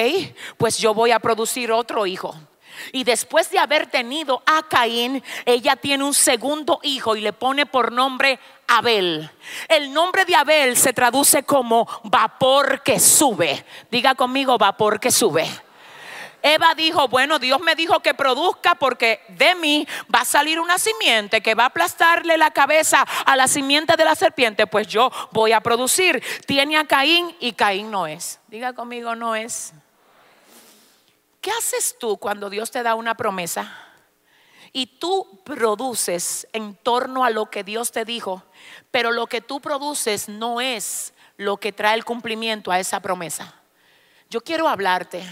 pues 0.56 0.78
yo 0.78 0.94
voy 0.94 1.10
a 1.10 1.20
producir 1.20 1.72
otro 1.72 2.06
hijo. 2.06 2.36
Y 2.92 3.04
después 3.04 3.50
de 3.50 3.60
haber 3.60 3.88
tenido 3.88 4.42
a 4.46 4.64
Caín, 4.68 5.24
ella 5.46 5.76
tiene 5.76 6.04
un 6.04 6.14
segundo 6.14 6.80
hijo 6.84 7.16
y 7.16 7.22
le 7.22 7.34
pone 7.34 7.66
por 7.66 7.92
nombre 7.92 8.40
Abel. 8.68 9.30
El 9.68 9.94
nombre 9.94 10.26
de 10.26 10.36
Abel 10.36 10.78
se 10.78 10.94
traduce 10.94 11.44
como 11.44 11.88
vapor 12.04 12.84
que 12.84 13.00
sube. 13.00 13.66
Diga 13.90 14.16
conmigo, 14.16 14.58
vapor 14.58 15.00
que 15.00 15.12
sube. 15.12 15.48
Eva 16.42 16.74
dijo, 16.76 17.08
bueno, 17.08 17.38
Dios 17.40 17.60
me 17.62 17.76
dijo 17.76 18.00
que 18.00 18.14
produzca 18.14 18.76
porque 18.76 19.22
de 19.30 19.56
mí 19.56 19.88
va 20.14 20.22
a 20.22 20.26
salir 20.26 20.60
una 20.60 20.78
simiente 20.78 21.42
que 21.42 21.56
va 21.56 21.64
a 21.64 21.68
aplastarle 21.68 22.38
la 22.38 22.52
cabeza 22.52 23.06
a 23.26 23.36
la 23.36 23.48
simiente 23.48 23.96
de 23.98 24.06
la 24.06 24.16
serpiente, 24.16 24.68
pues 24.68 24.88
yo 24.88 25.12
voy 25.32 25.52
a 25.52 25.62
producir. 25.62 26.24
Tiene 26.46 26.78
a 26.78 26.86
Caín 26.86 27.36
y 27.40 27.54
Caín 27.54 27.92
no 27.92 28.08
es. 28.08 28.40
Diga 28.48 28.74
conmigo, 28.74 29.16
no 29.16 29.36
es. 29.36 29.74
¿Qué 31.42 31.52
haces 31.52 31.98
tú 32.00 32.18
cuando 32.18 32.50
Dios 32.50 32.72
te 32.72 32.84
da 32.84 32.96
una 32.96 33.16
promesa 33.16 33.72
y 34.72 34.86
tú 34.86 35.42
produces 35.44 36.48
en 36.54 36.76
torno 36.76 37.24
a 37.24 37.30
lo 37.30 37.50
que 37.50 37.64
Dios 37.64 37.92
te 37.92 38.06
dijo, 38.06 38.44
pero 38.92 39.12
lo 39.12 39.28
que 39.28 39.42
tú 39.42 39.62
produces 39.62 40.30
no 40.30 40.62
es 40.62 41.14
lo 41.38 41.58
que 41.58 41.72
trae 41.72 41.96
el 41.96 42.06
cumplimiento 42.06 42.72
a 42.72 42.80
esa 42.80 43.00
promesa? 43.00 43.54
Yo 44.30 44.42
quiero 44.42 44.68
hablarte. 44.68 45.24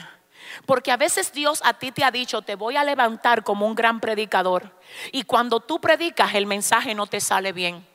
Porque 0.65 0.91
a 0.91 0.97
veces 0.97 1.33
Dios 1.33 1.61
a 1.63 1.73
ti 1.73 1.91
te 1.91 2.03
ha 2.03 2.11
dicho, 2.11 2.41
te 2.41 2.55
voy 2.55 2.77
a 2.77 2.83
levantar 2.83 3.43
como 3.43 3.67
un 3.67 3.75
gran 3.75 3.99
predicador. 3.99 4.71
Y 5.11 5.23
cuando 5.23 5.59
tú 5.59 5.79
predicas, 5.79 6.35
el 6.35 6.45
mensaje 6.45 6.95
no 6.95 7.05
te 7.05 7.19
sale 7.19 7.51
bien. 7.51 7.85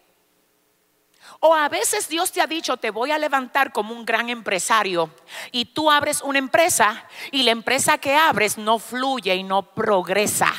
O 1.44 1.56
a 1.56 1.68
veces 1.68 2.08
Dios 2.08 2.30
te 2.30 2.40
ha 2.40 2.46
dicho, 2.46 2.76
te 2.76 2.92
voy 2.92 3.10
a 3.10 3.18
levantar 3.18 3.72
como 3.72 3.92
un 3.92 4.04
gran 4.04 4.30
empresario 4.30 5.10
y 5.50 5.64
tú 5.64 5.90
abres 5.90 6.22
una 6.22 6.38
empresa 6.38 7.04
y 7.32 7.42
la 7.42 7.50
empresa 7.50 7.98
que 7.98 8.14
abres 8.14 8.58
no 8.58 8.78
fluye 8.78 9.34
y 9.34 9.42
no 9.42 9.74
progresa. 9.74 10.52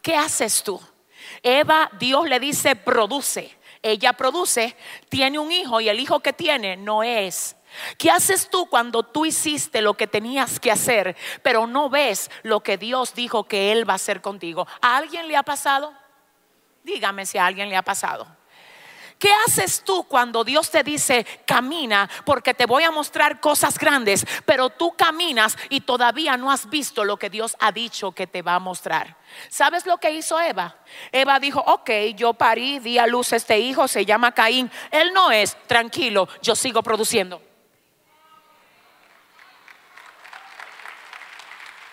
¿Qué 0.00 0.16
haces 0.16 0.62
tú? 0.62 0.80
Eva, 1.42 1.90
Dios 1.98 2.26
le 2.26 2.40
dice, 2.40 2.74
produce. 2.74 3.54
Ella 3.82 4.14
produce, 4.14 4.74
tiene 5.10 5.38
un 5.38 5.52
hijo 5.52 5.78
y 5.82 5.90
el 5.90 6.00
hijo 6.00 6.20
que 6.20 6.32
tiene 6.32 6.74
no 6.74 7.02
es. 7.02 7.54
¿Qué 7.98 8.10
haces 8.10 8.48
tú 8.48 8.64
cuando 8.64 9.02
tú 9.02 9.26
hiciste 9.26 9.82
lo 9.82 9.92
que 9.92 10.06
tenías 10.06 10.58
que 10.58 10.72
hacer, 10.72 11.18
pero 11.42 11.66
no 11.66 11.90
ves 11.90 12.30
lo 12.44 12.60
que 12.60 12.78
Dios 12.78 13.12
dijo 13.14 13.44
que 13.44 13.72
Él 13.72 13.86
va 13.86 13.92
a 13.92 13.96
hacer 13.96 14.22
contigo? 14.22 14.66
¿A 14.80 14.96
alguien 14.96 15.28
le 15.28 15.36
ha 15.36 15.42
pasado? 15.42 15.92
Dígame 16.82 17.26
si 17.26 17.36
a 17.36 17.44
alguien 17.44 17.68
le 17.68 17.76
ha 17.76 17.82
pasado. 17.82 18.39
¿Qué 19.20 19.28
haces 19.46 19.82
tú 19.84 20.04
cuando 20.04 20.44
Dios 20.44 20.70
te 20.70 20.82
dice, 20.82 21.26
camina 21.44 22.08
porque 22.24 22.54
te 22.54 22.64
voy 22.64 22.84
a 22.84 22.90
mostrar 22.90 23.38
cosas 23.38 23.78
grandes, 23.78 24.24
pero 24.46 24.70
tú 24.70 24.96
caminas 24.96 25.58
y 25.68 25.82
todavía 25.82 26.38
no 26.38 26.50
has 26.50 26.70
visto 26.70 27.04
lo 27.04 27.18
que 27.18 27.28
Dios 27.28 27.54
ha 27.60 27.70
dicho 27.70 28.12
que 28.12 28.26
te 28.26 28.40
va 28.40 28.54
a 28.54 28.58
mostrar? 28.58 29.18
¿Sabes 29.50 29.84
lo 29.84 29.98
que 29.98 30.10
hizo 30.10 30.40
Eva? 30.40 30.74
Eva 31.12 31.38
dijo, 31.38 31.60
ok, 31.60 31.90
yo 32.16 32.32
parí, 32.32 32.78
di 32.78 32.96
a 32.96 33.06
luz 33.06 33.34
este 33.34 33.58
hijo, 33.58 33.88
se 33.88 34.06
llama 34.06 34.32
Caín. 34.32 34.70
Él 34.90 35.12
no 35.12 35.30
es, 35.30 35.54
tranquilo, 35.66 36.26
yo 36.40 36.56
sigo 36.56 36.82
produciendo. 36.82 37.49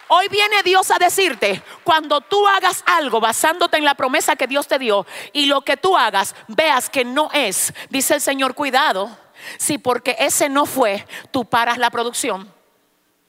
Hoy 0.10 0.28
viene 0.30 0.64
Dios 0.64 0.90
a 0.92 0.98
decirte, 0.98 1.62
cuando 1.84 2.22
tú 2.22 2.48
hagas 2.48 2.84
algo 2.86 3.20
basándote 3.20 3.78
en 3.78 3.86
la 3.86 3.96
promesa 3.96 4.36
que 4.36 4.48
Dios 4.48 4.68
te 4.68 4.80
dio 4.80 5.06
y 5.34 5.48
lo 5.48 5.62
que 5.62 5.76
tú 5.76 5.98
hagas 5.98 6.36
veas 6.48 6.90
que 6.90 7.04
no 7.04 7.30
es, 7.34 7.74
dice 7.90 8.16
el 8.16 8.22
Señor, 8.22 8.56
cuidado, 8.56 9.10
si 9.58 9.78
porque 9.78 10.16
ese 10.20 10.50
no 10.50 10.66
fue, 10.66 11.06
tú 11.32 11.46
paras 11.46 11.78
la 11.78 11.90
producción. 11.90 12.52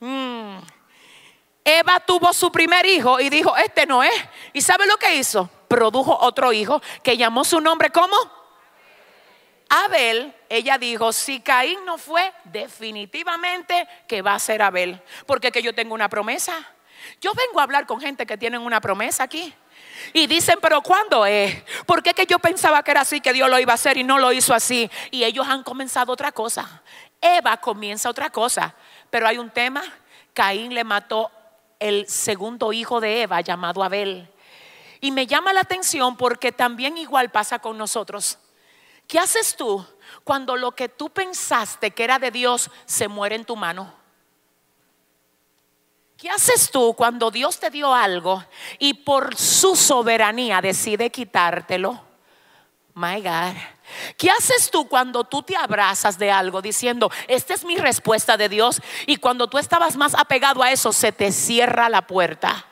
Mm. 0.00 0.58
Eva 1.64 2.00
tuvo 2.00 2.32
su 2.32 2.50
primer 2.50 2.86
hijo 2.86 3.20
y 3.20 3.28
dijo, 3.28 3.56
este 3.56 3.84
no 3.84 4.02
es. 4.02 4.14
¿Y 4.52 4.62
sabe 4.62 4.86
lo 4.86 4.96
que 4.96 5.16
hizo? 5.16 5.50
Produjo 5.68 6.16
otro 6.18 6.52
hijo 6.52 6.80
que 7.02 7.16
llamó 7.16 7.44
su 7.44 7.60
nombre 7.60 7.90
¿cómo? 7.90 8.16
Abel, 9.68 10.34
ella 10.48 10.78
dijo, 10.78 11.12
si 11.12 11.40
Caín 11.40 11.84
no 11.84 11.98
fue, 11.98 12.32
definitivamente 12.44 13.86
que 14.06 14.22
va 14.22 14.34
a 14.34 14.38
ser 14.38 14.62
Abel, 14.62 15.02
porque 15.26 15.52
que 15.52 15.62
yo 15.62 15.74
tengo 15.74 15.94
una 15.94 16.08
promesa. 16.08 16.54
Yo 17.20 17.32
vengo 17.34 17.60
a 17.60 17.64
hablar 17.64 17.86
con 17.86 18.00
gente 18.00 18.26
que 18.26 18.38
tienen 18.38 18.60
una 18.60 18.80
promesa 18.80 19.24
aquí. 19.24 19.54
Y 20.12 20.26
dicen, 20.26 20.58
pero 20.60 20.82
¿cuándo 20.82 21.26
es? 21.26 21.62
¿Por 21.84 22.02
qué 22.02 22.14
que 22.14 22.26
yo 22.26 22.38
pensaba 22.38 22.82
que 22.82 22.90
era 22.90 23.02
así, 23.02 23.20
que 23.20 23.32
Dios 23.32 23.48
lo 23.50 23.58
iba 23.58 23.72
a 23.72 23.74
hacer 23.74 23.96
y 23.98 24.04
no 24.04 24.18
lo 24.18 24.32
hizo 24.32 24.54
así? 24.54 24.90
Y 25.10 25.24
ellos 25.24 25.46
han 25.48 25.62
comenzado 25.62 26.12
otra 26.12 26.32
cosa. 26.32 26.82
Eva 27.20 27.56
comienza 27.58 28.08
otra 28.08 28.30
cosa. 28.30 28.74
Pero 29.10 29.26
hay 29.26 29.38
un 29.38 29.50
tema, 29.50 29.82
Caín 30.32 30.74
le 30.74 30.84
mató 30.84 31.30
el 31.78 32.08
segundo 32.08 32.72
hijo 32.72 33.00
de 33.00 33.22
Eva 33.22 33.40
llamado 33.40 33.82
Abel. 33.82 34.30
Y 35.00 35.10
me 35.12 35.26
llama 35.26 35.52
la 35.52 35.60
atención 35.60 36.16
porque 36.16 36.52
también 36.52 36.96
igual 36.98 37.30
pasa 37.30 37.58
con 37.58 37.78
nosotros. 37.78 38.38
¿Qué 39.08 39.18
haces 39.18 39.56
tú 39.56 39.84
cuando 40.22 40.54
lo 40.54 40.72
que 40.72 40.90
tú 40.90 41.08
pensaste 41.08 41.90
que 41.92 42.04
era 42.04 42.18
de 42.18 42.30
Dios 42.30 42.70
se 42.84 43.08
muere 43.08 43.34
en 43.34 43.46
tu 43.46 43.56
mano? 43.56 43.92
¿Qué 46.18 46.28
haces 46.28 46.70
tú 46.70 46.94
cuando 46.94 47.30
Dios 47.30 47.58
te 47.58 47.70
dio 47.70 47.94
algo 47.94 48.44
y 48.78 48.92
por 48.92 49.34
su 49.34 49.74
soberanía 49.76 50.60
decide 50.60 51.10
quitártelo? 51.10 52.02
My 52.94 53.22
God. 53.22 53.56
¿Qué 54.18 54.28
haces 54.28 54.70
tú 54.70 54.86
cuando 54.86 55.24
tú 55.24 55.42
te 55.42 55.56
abrazas 55.56 56.18
de 56.18 56.30
algo 56.30 56.60
diciendo, 56.60 57.10
esta 57.28 57.54
es 57.54 57.64
mi 57.64 57.78
respuesta 57.78 58.36
de 58.36 58.50
Dios? 58.50 58.82
Y 59.06 59.16
cuando 59.16 59.48
tú 59.48 59.56
estabas 59.56 59.96
más 59.96 60.14
apegado 60.14 60.62
a 60.62 60.70
eso, 60.70 60.92
se 60.92 61.12
te 61.12 61.32
cierra 61.32 61.88
la 61.88 62.06
puerta. 62.06 62.67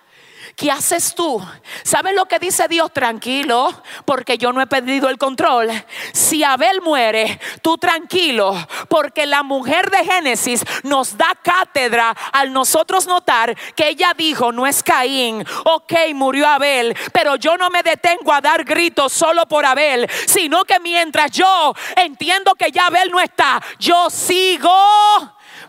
¿Qué 0.56 0.70
haces 0.70 1.14
tú? 1.14 1.46
¿Sabes 1.82 2.14
lo 2.14 2.24
que 2.24 2.38
dice 2.38 2.66
Dios? 2.66 2.90
Tranquilo, 2.90 3.68
porque 4.06 4.38
yo 4.38 4.54
no 4.54 4.62
he 4.62 4.66
perdido 4.66 5.10
el 5.10 5.18
control. 5.18 5.68
Si 6.14 6.42
Abel 6.42 6.80
muere, 6.80 7.38
tú 7.60 7.76
tranquilo, 7.76 8.56
porque 8.88 9.26
la 9.26 9.42
mujer 9.42 9.90
de 9.90 10.02
Génesis 10.02 10.64
nos 10.82 11.18
da 11.18 11.36
cátedra 11.42 12.16
al 12.32 12.54
nosotros 12.54 13.06
notar 13.06 13.54
que 13.74 13.90
ella 13.90 14.14
dijo, 14.16 14.50
no 14.50 14.66
es 14.66 14.82
Caín, 14.82 15.44
ok, 15.66 15.92
murió 16.14 16.48
Abel, 16.48 16.96
pero 17.12 17.36
yo 17.36 17.58
no 17.58 17.68
me 17.68 17.82
detengo 17.82 18.32
a 18.32 18.40
dar 18.40 18.64
gritos 18.64 19.12
solo 19.12 19.44
por 19.44 19.66
Abel, 19.66 20.08
sino 20.26 20.64
que 20.64 20.80
mientras 20.80 21.32
yo 21.32 21.74
entiendo 21.96 22.54
que 22.54 22.72
ya 22.72 22.86
Abel 22.86 23.10
no 23.10 23.20
está, 23.20 23.62
yo 23.78 24.08
sigo 24.08 24.72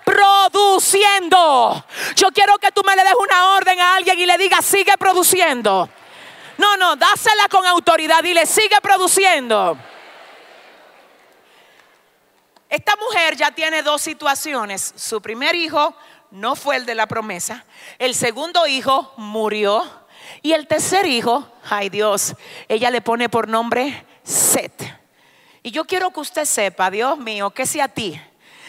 produciendo. 0.07 1.83
Yo 2.15 2.31
quiero 2.31 2.57
que 2.59 2.71
tú 2.71 2.81
me 2.85 2.95
le 2.95 3.03
des 3.03 3.13
una 3.13 3.49
orden 3.57 3.77
a 3.81 3.95
alguien 3.95 4.17
y 4.17 4.25
le 4.25 4.37
digas, 4.37 4.63
sigue 4.63 4.97
produciendo. 4.97 5.89
No, 6.57 6.77
no, 6.77 6.95
dásela 6.95 7.49
con 7.49 7.65
autoridad 7.65 8.23
y 8.23 8.33
le 8.33 8.45
sigue 8.45 8.79
produciendo. 8.81 9.77
Esta 12.69 12.95
mujer 12.95 13.35
ya 13.35 13.51
tiene 13.51 13.83
dos 13.83 14.01
situaciones. 14.01 14.93
Su 14.95 15.21
primer 15.21 15.55
hijo 15.55 15.93
no 16.31 16.55
fue 16.55 16.77
el 16.77 16.85
de 16.85 16.95
la 16.95 17.07
promesa. 17.07 17.65
El 17.99 18.15
segundo 18.15 18.65
hijo 18.65 19.13
murió. 19.17 19.83
Y 20.41 20.53
el 20.53 20.67
tercer 20.67 21.05
hijo, 21.05 21.49
ay 21.69 21.89
Dios, 21.89 22.35
ella 22.67 22.91
le 22.91 23.01
pone 23.01 23.29
por 23.29 23.47
nombre 23.47 24.05
Set. 24.23 24.73
Y 25.63 25.71
yo 25.71 25.85
quiero 25.85 26.11
que 26.11 26.19
usted 26.19 26.45
sepa, 26.45 26.91
Dios 26.91 27.17
mío, 27.17 27.49
que 27.51 27.65
si 27.65 27.79
a 27.79 27.87
ti 27.87 28.19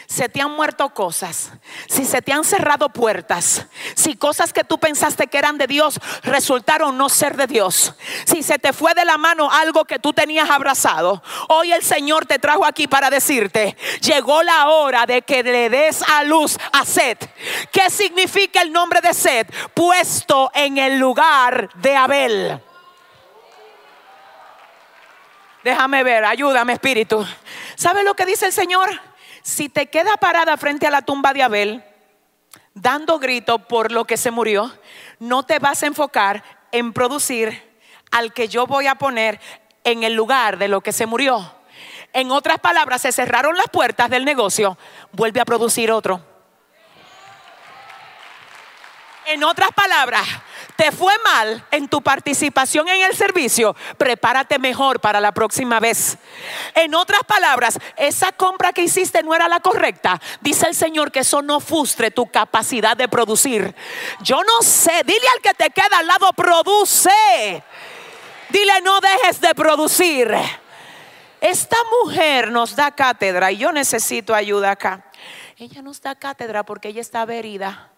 se 0.09 0.27
te 0.27 0.41
han 0.41 0.49
muerto 0.51 0.89
cosas, 0.89 1.51
si 1.87 2.03
se 2.03 2.23
te 2.23 2.33
han 2.33 2.43
cerrado 2.43 2.89
puertas, 2.89 3.67
si 3.93 4.15
cosas 4.15 4.51
que 4.51 4.63
tú 4.63 4.79
pensaste 4.79 5.27
que 5.27 5.37
eran 5.37 5.59
de 5.59 5.67
Dios 5.67 5.99
resultaron 6.23 6.97
no 6.97 7.09
ser 7.09 7.37
de 7.37 7.45
Dios, 7.45 7.93
si 8.25 8.41
se 8.41 8.57
te 8.57 8.73
fue 8.73 8.95
de 8.95 9.05
la 9.05 9.19
mano 9.19 9.51
algo 9.51 9.85
que 9.85 9.99
tú 9.99 10.11
tenías 10.11 10.49
abrazado, 10.49 11.21
hoy 11.49 11.71
el 11.73 11.83
Señor 11.83 12.25
te 12.25 12.39
trajo 12.39 12.65
aquí 12.65 12.87
para 12.87 13.11
decirte, 13.11 13.77
llegó 14.01 14.41
la 14.41 14.69
hora 14.69 15.05
de 15.05 15.21
que 15.21 15.43
le 15.43 15.69
des 15.69 16.01
a 16.01 16.23
luz 16.23 16.57
a 16.73 16.85
Seth. 16.85 17.29
¿Qué 17.71 17.91
significa 17.91 18.63
el 18.63 18.71
nombre 18.71 19.01
de 19.01 19.13
Seth? 19.13 19.53
Puesto 19.75 20.49
en 20.55 20.79
el 20.79 20.97
lugar 20.97 21.69
de 21.75 21.95
Abel. 21.95 22.59
Déjame 25.63 26.03
ver, 26.03 26.25
ayúdame 26.25 26.73
Espíritu. 26.73 27.23
¿Sabe 27.75 28.03
lo 28.03 28.15
que 28.15 28.25
dice 28.25 28.47
el 28.47 28.53
Señor? 28.53 29.08
Si 29.41 29.69
te 29.69 29.87
queda 29.87 30.17
parada 30.17 30.57
frente 30.57 30.87
a 30.87 30.91
la 30.91 31.01
tumba 31.01 31.33
de 31.33 31.43
Abel, 31.43 31.83
dando 32.73 33.19
grito 33.19 33.59
por 33.67 33.91
lo 33.91 34.05
que 34.05 34.17
se 34.17 34.31
murió, 34.31 34.71
no 35.19 35.43
te 35.43 35.59
vas 35.59 35.83
a 35.83 35.87
enfocar 35.87 36.43
en 36.71 36.93
producir 36.93 37.69
al 38.11 38.33
que 38.33 38.47
yo 38.47 38.65
voy 38.65 38.87
a 38.87 38.95
poner 38.95 39.39
en 39.83 40.03
el 40.03 40.13
lugar 40.13 40.57
de 40.57 40.67
lo 40.67 40.81
que 40.81 40.91
se 40.91 41.05
murió. 41.05 41.55
En 42.13 42.31
otras 42.31 42.59
palabras, 42.59 43.01
se 43.01 43.11
cerraron 43.11 43.55
las 43.55 43.69
puertas 43.69 44.09
del 44.09 44.25
negocio, 44.25 44.77
vuelve 45.11 45.41
a 45.41 45.45
producir 45.45 45.91
otro. 45.91 46.25
En 49.25 49.43
otras 49.43 49.69
palabras, 49.71 50.27
te 50.79 50.93
fue 50.93 51.13
mal 51.25 51.65
en 51.71 51.89
tu 51.89 52.01
participación 52.01 52.87
en 52.87 53.01
el 53.03 53.13
servicio, 53.13 53.75
prepárate 53.97 54.59
mejor 54.59 55.01
para 55.01 55.19
la 55.19 55.33
próxima 55.33 55.77
vez. 55.81 56.17
En 56.73 56.95
otras 56.95 57.21
palabras, 57.25 57.77
esa 57.97 58.31
compra 58.31 58.71
que 58.71 58.83
hiciste 58.83 59.21
no 59.21 59.35
era 59.35 59.49
la 59.49 59.59
correcta. 59.59 60.21
Dice 60.39 60.67
el 60.67 60.75
Señor 60.75 61.11
que 61.11 61.19
eso 61.19 61.41
no 61.41 61.59
frustre 61.59 62.11
tu 62.11 62.27
capacidad 62.27 62.95
de 62.95 63.09
producir. 63.09 63.75
Yo 64.21 64.41
no 64.41 64.61
sé, 64.61 65.03
dile 65.05 65.27
al 65.35 65.41
que 65.41 65.53
te 65.53 65.69
queda 65.69 65.97
al 65.97 66.07
lado, 66.07 66.31
produce. 66.31 67.61
Dile, 68.47 68.79
no 68.81 69.01
dejes 69.01 69.41
de 69.41 69.53
producir. 69.53 70.33
Esta 71.41 71.77
mujer 72.05 72.51
nos 72.51 72.77
da 72.77 72.91
cátedra 72.91 73.51
y 73.51 73.57
yo 73.57 73.73
necesito 73.73 74.33
ayuda 74.33 74.71
acá. 74.71 75.03
Ella 75.57 75.81
nos 75.81 76.01
da 76.01 76.15
cátedra 76.15 76.63
porque 76.63 76.87
ella 76.87 77.01
estaba 77.01 77.33
herida 77.33 77.91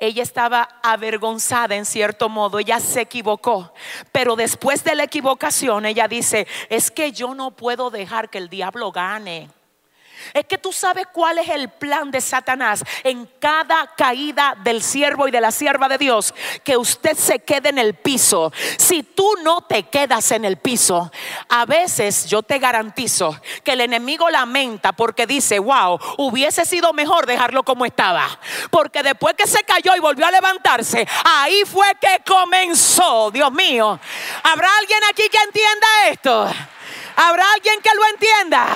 ella 0.00 0.22
estaba 0.22 0.68
avergonzada 0.82 1.76
en 1.76 1.84
cierto 1.84 2.28
modo, 2.28 2.58
ella 2.58 2.80
se 2.80 3.02
equivocó, 3.02 3.72
pero 4.10 4.34
después 4.34 4.82
de 4.82 4.94
la 4.94 5.04
equivocación 5.04 5.86
ella 5.86 6.08
dice, 6.08 6.46
es 6.68 6.90
que 6.90 7.12
yo 7.12 7.34
no 7.34 7.52
puedo 7.52 7.90
dejar 7.90 8.30
que 8.30 8.38
el 8.38 8.48
diablo 8.48 8.90
gane. 8.90 9.48
Es 10.34 10.44
que 10.46 10.58
tú 10.58 10.72
sabes 10.72 11.06
cuál 11.12 11.38
es 11.38 11.48
el 11.48 11.68
plan 11.68 12.10
de 12.10 12.20
Satanás 12.20 12.84
en 13.04 13.28
cada 13.38 13.94
caída 13.96 14.54
del 14.62 14.82
siervo 14.82 15.28
y 15.28 15.30
de 15.30 15.40
la 15.40 15.50
sierva 15.50 15.88
de 15.88 15.98
Dios. 15.98 16.34
Que 16.64 16.76
usted 16.76 17.16
se 17.16 17.40
quede 17.40 17.70
en 17.70 17.78
el 17.78 17.94
piso. 17.94 18.52
Si 18.78 19.02
tú 19.02 19.34
no 19.42 19.62
te 19.62 19.84
quedas 19.84 20.30
en 20.32 20.44
el 20.44 20.56
piso, 20.56 21.10
a 21.48 21.66
veces 21.66 22.26
yo 22.26 22.42
te 22.42 22.58
garantizo 22.58 23.40
que 23.64 23.72
el 23.72 23.80
enemigo 23.80 24.30
lamenta 24.30 24.92
porque 24.92 25.26
dice, 25.26 25.58
wow, 25.58 25.98
hubiese 26.18 26.64
sido 26.64 26.92
mejor 26.92 27.26
dejarlo 27.26 27.62
como 27.62 27.84
estaba. 27.84 28.26
Porque 28.70 29.02
después 29.02 29.34
que 29.34 29.46
se 29.46 29.62
cayó 29.64 29.94
y 29.96 30.00
volvió 30.00 30.26
a 30.26 30.30
levantarse, 30.30 31.06
ahí 31.24 31.62
fue 31.64 31.86
que 32.00 32.22
comenzó. 32.26 33.30
Dios 33.30 33.52
mío, 33.52 33.98
¿habrá 34.42 34.68
alguien 34.78 35.00
aquí 35.10 35.28
que 35.28 35.38
entienda 35.38 35.86
esto? 36.08 36.50
¿Habrá 37.16 37.44
alguien 37.52 37.80
que 37.82 37.90
lo 37.94 38.06
entienda? 38.06 38.66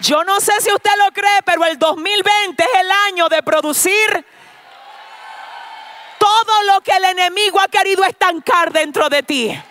Yo 0.00 0.22
no 0.24 0.40
sé 0.40 0.52
si 0.60 0.72
usted 0.72 0.90
lo 1.04 1.12
cree, 1.12 1.42
pero 1.44 1.64
el 1.64 1.78
2020 1.78 2.62
es 2.62 2.80
el 2.80 2.90
año 3.08 3.28
de 3.28 3.42
producir 3.42 4.26
todo 6.18 6.62
lo 6.64 6.80
que 6.82 6.92
el 6.92 7.04
enemigo 7.04 7.60
ha 7.60 7.68
querido 7.68 8.04
estancar 8.04 8.72
dentro 8.72 9.08
de 9.08 9.22
ti. 9.22 9.62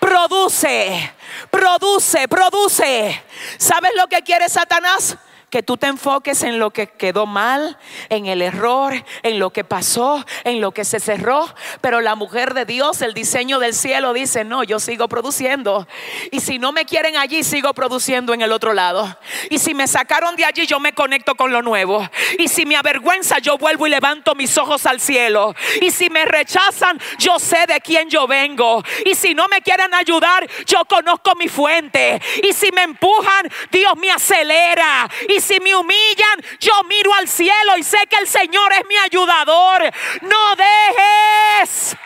Produce, 0.00 1.14
produce, 1.50 2.28
produce. 2.28 3.24
¿Sabes 3.56 3.92
lo 3.96 4.08
que 4.08 4.22
quiere 4.22 4.48
Satanás? 4.48 5.16
Que 5.50 5.62
tú 5.62 5.76
te 5.76 5.86
enfoques 5.86 6.42
en 6.42 6.58
lo 6.58 6.70
que 6.70 6.88
quedó 6.88 7.26
mal, 7.26 7.78
en 8.10 8.26
el 8.26 8.42
error, 8.42 8.92
en 9.22 9.38
lo 9.38 9.50
que 9.50 9.64
pasó, 9.64 10.24
en 10.44 10.60
lo 10.60 10.72
que 10.72 10.84
se 10.84 11.00
cerró. 11.00 11.46
Pero 11.80 12.00
la 12.00 12.14
mujer 12.14 12.54
de 12.54 12.64
Dios, 12.64 13.00
el 13.00 13.14
diseño 13.14 13.58
del 13.58 13.74
cielo 13.74 14.12
dice, 14.12 14.44
no, 14.44 14.62
yo 14.62 14.78
sigo 14.78 15.08
produciendo. 15.08 15.88
Y 16.30 16.40
si 16.40 16.58
no 16.58 16.72
me 16.72 16.84
quieren 16.84 17.16
allí, 17.16 17.42
sigo 17.42 17.72
produciendo 17.72 18.34
en 18.34 18.42
el 18.42 18.52
otro 18.52 18.74
lado. 18.74 19.18
Y 19.50 19.58
si 19.58 19.74
me 19.74 19.88
sacaron 19.88 20.36
de 20.36 20.44
allí, 20.44 20.66
yo 20.66 20.80
me 20.80 20.92
conecto 20.92 21.34
con 21.34 21.50
lo 21.50 21.62
nuevo. 21.62 22.06
Y 22.38 22.48
si 22.48 22.66
me 22.66 22.76
avergüenza, 22.76 23.38
yo 23.38 23.56
vuelvo 23.56 23.86
y 23.86 23.90
levanto 23.90 24.34
mis 24.34 24.56
ojos 24.58 24.84
al 24.86 25.00
cielo. 25.00 25.54
Y 25.80 25.90
si 25.90 26.10
me 26.10 26.24
rechazan, 26.26 27.00
yo 27.18 27.38
sé 27.38 27.66
de 27.66 27.80
quién 27.80 28.10
yo 28.10 28.26
vengo. 28.26 28.82
Y 29.06 29.14
si 29.14 29.34
no 29.34 29.48
me 29.48 29.62
quieren 29.62 29.94
ayudar, 29.94 30.46
yo 30.66 30.84
conozco 30.84 31.34
mi 31.36 31.48
fuente. 31.48 32.20
Y 32.42 32.52
si 32.52 32.70
me 32.72 32.82
empujan, 32.82 33.48
Dios 33.70 33.96
me 33.96 34.10
acelera. 34.10 35.08
Y 35.28 35.37
Si 35.40 35.60
me 35.60 35.74
humillan, 35.74 36.42
yo 36.58 36.72
miro 36.84 37.12
al 37.14 37.28
cielo 37.28 37.76
y 37.78 37.82
sé 37.82 37.98
que 38.08 38.16
el 38.16 38.26
Señor 38.26 38.72
es 38.72 38.86
mi 38.86 38.96
ayudador. 38.96 39.82
No 40.22 40.56
dejes. 40.56 41.96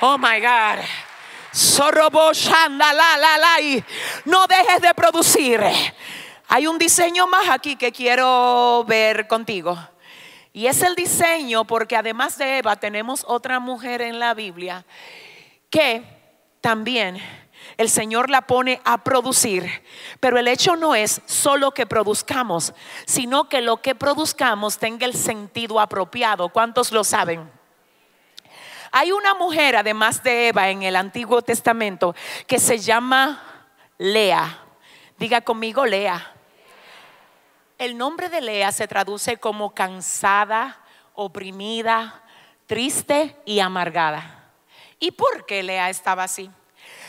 Oh 0.00 0.18
my 0.18 0.40
God. 0.40 0.84
No 4.24 4.46
dejes 4.46 4.82
de 4.82 4.94
producir. 4.94 5.62
Hay 6.48 6.66
un 6.66 6.78
diseño 6.78 7.26
más 7.26 7.48
aquí 7.48 7.76
que 7.76 7.92
quiero 7.92 8.84
ver 8.86 9.26
contigo. 9.26 9.78
Y 10.52 10.66
es 10.66 10.82
el 10.82 10.94
diseño 10.94 11.64
porque 11.64 11.96
además 11.96 12.38
de 12.38 12.58
Eva 12.58 12.76
tenemos 12.76 13.24
otra 13.26 13.58
mujer 13.58 14.00
en 14.00 14.18
la 14.18 14.34
Biblia 14.34 14.84
que 15.70 16.02
también 16.60 17.20
el 17.78 17.90
Señor 17.90 18.30
la 18.30 18.42
pone 18.42 18.80
a 18.84 19.04
producir. 19.04 19.82
Pero 20.20 20.38
el 20.38 20.48
hecho 20.48 20.76
no 20.76 20.94
es 20.94 21.20
solo 21.26 21.72
que 21.72 21.86
produzcamos, 21.86 22.72
sino 23.04 23.48
que 23.48 23.60
lo 23.60 23.78
que 23.82 23.94
produzcamos 23.94 24.78
tenga 24.78 25.06
el 25.06 25.14
sentido 25.14 25.80
apropiado. 25.80 26.48
¿Cuántos 26.48 26.92
lo 26.92 27.04
saben? 27.04 27.50
Hay 28.92 29.12
una 29.12 29.34
mujer, 29.34 29.76
además 29.76 30.22
de 30.22 30.48
Eva, 30.48 30.70
en 30.70 30.82
el 30.82 30.96
Antiguo 30.96 31.42
Testamento, 31.42 32.14
que 32.46 32.58
se 32.58 32.78
llama 32.78 33.42
Lea. 33.98 34.62
Diga 35.18 35.42
conmigo, 35.42 35.84
Lea. 35.84 36.32
El 37.78 37.98
nombre 37.98 38.30
de 38.30 38.40
Lea 38.40 38.72
se 38.72 38.88
traduce 38.88 39.36
como 39.36 39.74
cansada, 39.74 40.80
oprimida, 41.14 42.22
triste 42.66 43.36
y 43.44 43.60
amargada. 43.60 44.50
¿Y 44.98 45.10
por 45.10 45.44
qué 45.44 45.62
Lea 45.62 45.90
estaba 45.90 46.24
así? 46.24 46.50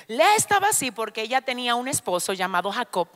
Lea 0.07 0.35
estaba 0.35 0.69
así 0.69 0.91
porque 0.91 1.21
ella 1.21 1.41
tenía 1.41 1.75
un 1.75 1.89
esposo 1.89 2.31
llamado 2.31 2.71
Jacob, 2.71 3.09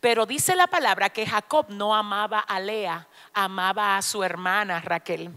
pero 0.00 0.24
dice 0.24 0.54
la 0.54 0.68
palabra 0.68 1.10
que 1.10 1.26
Jacob 1.26 1.66
no 1.68 1.96
amaba 1.96 2.38
a 2.38 2.60
Lea, 2.60 3.08
amaba 3.34 3.96
a 3.96 4.02
su 4.02 4.22
hermana 4.22 4.80
Raquel. 4.80 5.32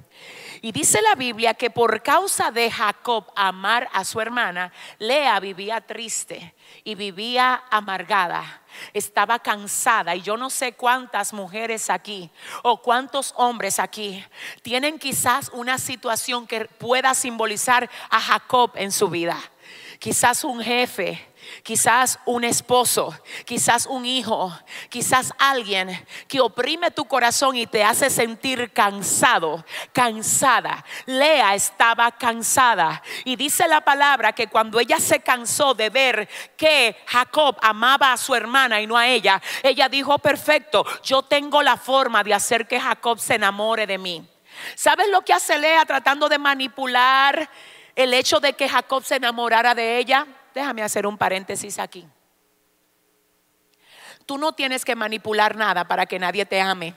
Y 0.62 0.72
dice 0.72 1.02
la 1.02 1.16
Biblia 1.16 1.56
que 1.56 1.72
por 1.72 2.04
causa 2.04 2.52
de 2.52 2.70
Jacob 2.70 3.26
amar 3.36 3.90
a 3.94 4.06
su 4.06 4.22
hermana, 4.22 4.72
Lea 5.00 5.40
vivía 5.40 5.82
triste 5.82 6.54
y 6.84 6.94
vivía 6.94 7.64
amargada. 7.72 8.62
Estaba 8.94 9.40
cansada 9.40 10.16
y 10.16 10.22
yo 10.22 10.38
no 10.38 10.52
sé 10.52 10.74
cuántas 10.74 11.34
mujeres 11.34 11.90
aquí 11.90 12.30
o 12.62 12.80
cuántos 12.80 13.34
hombres 13.38 13.80
aquí 13.80 14.24
tienen 14.62 15.00
quizás 15.00 15.50
una 15.52 15.80
situación 15.80 16.46
que 16.46 16.66
pueda 16.66 17.16
simbolizar 17.16 17.90
a 18.12 18.22
Jacob 18.22 18.72
en 18.76 18.92
su 18.92 19.10
vida. 19.10 19.38
Quizás 20.00 20.44
un 20.44 20.62
jefe 20.62 21.36
quizás 21.64 22.20
un 22.26 22.44
esposo, 22.44 23.14
quizás 23.46 23.86
un 23.86 24.06
hijo, 24.06 24.58
quizás 24.90 25.34
alguien 25.38 26.06
que 26.28 26.40
oprime 26.40 26.92
tu 26.92 27.06
corazón 27.06 27.56
y 27.56 27.68
te 27.68 27.84
hace 27.84 28.10
sentir 28.10 28.72
cansado, 28.72 29.66
cansada. 29.94 30.84
Lea 31.06 31.56
estaba 31.56 32.12
cansada 32.12 33.02
y 33.24 33.36
dice 33.36 33.68
la 33.68 33.82
palabra 33.82 34.34
que 34.34 34.48
cuando 34.48 34.80
ella 34.80 35.00
se 35.00 35.20
cansó 35.20 35.74
de 35.74 35.90
ver 35.90 36.30
que 36.58 36.96
Jacob 37.08 37.58
amaba 37.62 38.14
a 38.14 38.18
su 38.18 38.36
hermana 38.36 38.82
y 38.82 38.88
no 38.88 38.98
a 38.98 39.08
ella, 39.08 39.42
ella 39.64 39.90
dijo, 39.90 40.18
perfecto, 40.20 40.86
yo 41.04 41.24
tengo 41.24 41.62
la 41.62 41.78
forma 41.78 42.24
de 42.24 42.34
hacer 42.34 42.68
que 42.68 42.80
Jacob 42.80 43.20
se 43.20 43.36
enamore 43.36 43.88
de 43.88 43.98
mí. 43.98 44.28
¿Sabes 44.76 45.10
lo 45.10 45.22
que 45.22 45.34
hace 45.34 45.58
Lea 45.58 45.86
tratando 45.86 46.30
de 46.30 46.40
manipular 46.40 47.50
el 47.96 48.14
hecho 48.14 48.40
de 48.40 48.54
que 48.54 48.70
Jacob 48.70 49.04
se 49.04 49.16
enamorara 49.16 49.74
de 49.74 49.98
ella? 49.98 50.28
Déjame 50.54 50.84
hacer 50.84 51.08
un 51.08 51.18
paréntesis 51.18 51.80
aquí. 51.80 52.08
Tú 54.26 54.38
no 54.38 54.54
tienes 54.54 54.84
que 54.84 54.96
manipular 54.96 55.56
nada 55.56 55.88
para 55.88 56.06
que 56.06 56.20
nadie 56.20 56.46
te 56.46 56.60
ame. 56.60 56.96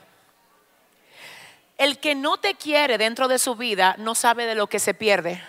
El 1.77 1.99
que 1.99 2.15
no 2.15 2.39
te 2.39 2.55
quiere 2.55 2.99
dentro 2.99 3.29
de 3.29 3.39
su 3.39 3.55
vida 3.55 3.95
no 3.99 4.15
sabe 4.15 4.47
de 4.47 4.55
lo 4.55 4.67
que 4.67 4.79
se 4.79 4.95
pierde. 4.95 5.43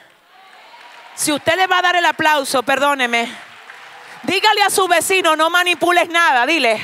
Si 1.15 1.31
usted 1.31 1.55
le 1.55 1.67
va 1.67 1.79
a 1.79 1.81
dar 1.81 1.95
el 1.95 2.05
aplauso, 2.05 2.63
perdóneme. 2.63 3.29
Dígale 4.23 4.61
a 4.61 4.69
su 4.69 4.87
vecino, 4.87 5.35
no 5.35 5.49
manipules 5.49 6.09
nada, 6.09 6.45
dile. 6.45 6.81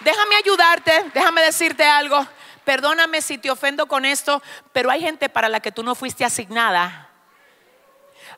Déjame 0.00 0.36
ayudarte, 0.36 1.10
déjame 1.14 1.42
decirte 1.42 1.84
algo. 1.84 2.26
Perdóname 2.70 3.20
si 3.20 3.36
te 3.36 3.50
ofendo 3.50 3.86
con 3.86 4.04
esto, 4.04 4.40
pero 4.72 4.92
hay 4.92 5.00
gente 5.00 5.28
para 5.28 5.48
la 5.48 5.58
que 5.58 5.72
tú 5.72 5.82
no 5.82 5.96
fuiste 5.96 6.24
asignada. 6.24 7.08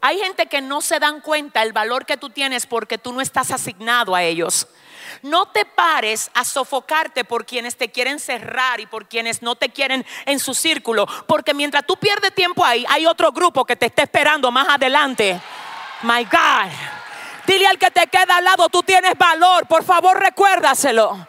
Hay 0.00 0.18
gente 0.20 0.46
que 0.46 0.62
no 0.62 0.80
se 0.80 0.98
dan 0.98 1.20
cuenta 1.20 1.62
el 1.62 1.74
valor 1.74 2.06
que 2.06 2.16
tú 2.16 2.30
tienes 2.30 2.66
porque 2.66 2.96
tú 2.96 3.12
no 3.12 3.20
estás 3.20 3.50
asignado 3.50 4.14
a 4.14 4.22
ellos. 4.22 4.68
No 5.20 5.48
te 5.48 5.66
pares 5.66 6.30
a 6.32 6.46
sofocarte 6.46 7.26
por 7.26 7.44
quienes 7.44 7.76
te 7.76 7.90
quieren 7.90 8.18
cerrar 8.18 8.80
y 8.80 8.86
por 8.86 9.06
quienes 9.06 9.42
no 9.42 9.54
te 9.54 9.68
quieren 9.68 10.06
en 10.24 10.38
su 10.38 10.54
círculo. 10.54 11.06
Porque 11.26 11.52
mientras 11.52 11.84
tú 11.86 11.98
pierdes 11.98 12.34
tiempo 12.34 12.64
ahí, 12.64 12.86
hay 12.88 13.04
otro 13.04 13.32
grupo 13.32 13.66
que 13.66 13.76
te 13.76 13.84
está 13.84 14.04
esperando 14.04 14.50
más 14.50 14.66
adelante. 14.66 15.38
My 16.04 16.24
God. 16.24 16.72
Dile 17.46 17.66
al 17.66 17.76
que 17.76 17.90
te 17.90 18.06
queda 18.06 18.38
al 18.38 18.44
lado, 18.44 18.70
tú 18.70 18.82
tienes 18.82 19.12
valor. 19.18 19.66
Por 19.66 19.84
favor, 19.84 20.18
recuérdaselo. 20.18 21.28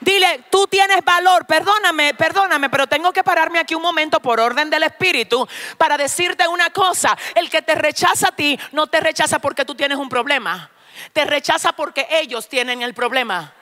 Dile, 0.00 0.46
tú 0.50 0.66
tienes 0.66 1.04
valor, 1.04 1.46
perdóname, 1.46 2.14
perdóname, 2.14 2.70
pero 2.70 2.86
tengo 2.86 3.12
que 3.12 3.22
pararme 3.22 3.58
aquí 3.58 3.74
un 3.74 3.82
momento 3.82 4.20
por 4.20 4.40
orden 4.40 4.70
del 4.70 4.82
Espíritu 4.84 5.46
para 5.76 5.98
decirte 5.98 6.48
una 6.48 6.70
cosa. 6.70 7.16
El 7.34 7.50
que 7.50 7.60
te 7.60 7.74
rechaza 7.74 8.28
a 8.28 8.32
ti 8.32 8.58
no 8.72 8.86
te 8.86 9.00
rechaza 9.00 9.38
porque 9.38 9.64
tú 9.64 9.74
tienes 9.74 9.98
un 9.98 10.08
problema. 10.08 10.70
Te 11.12 11.24
rechaza 11.24 11.72
porque 11.72 12.06
ellos 12.10 12.48
tienen 12.48 12.80
el 12.80 12.94
problema. 12.94 13.52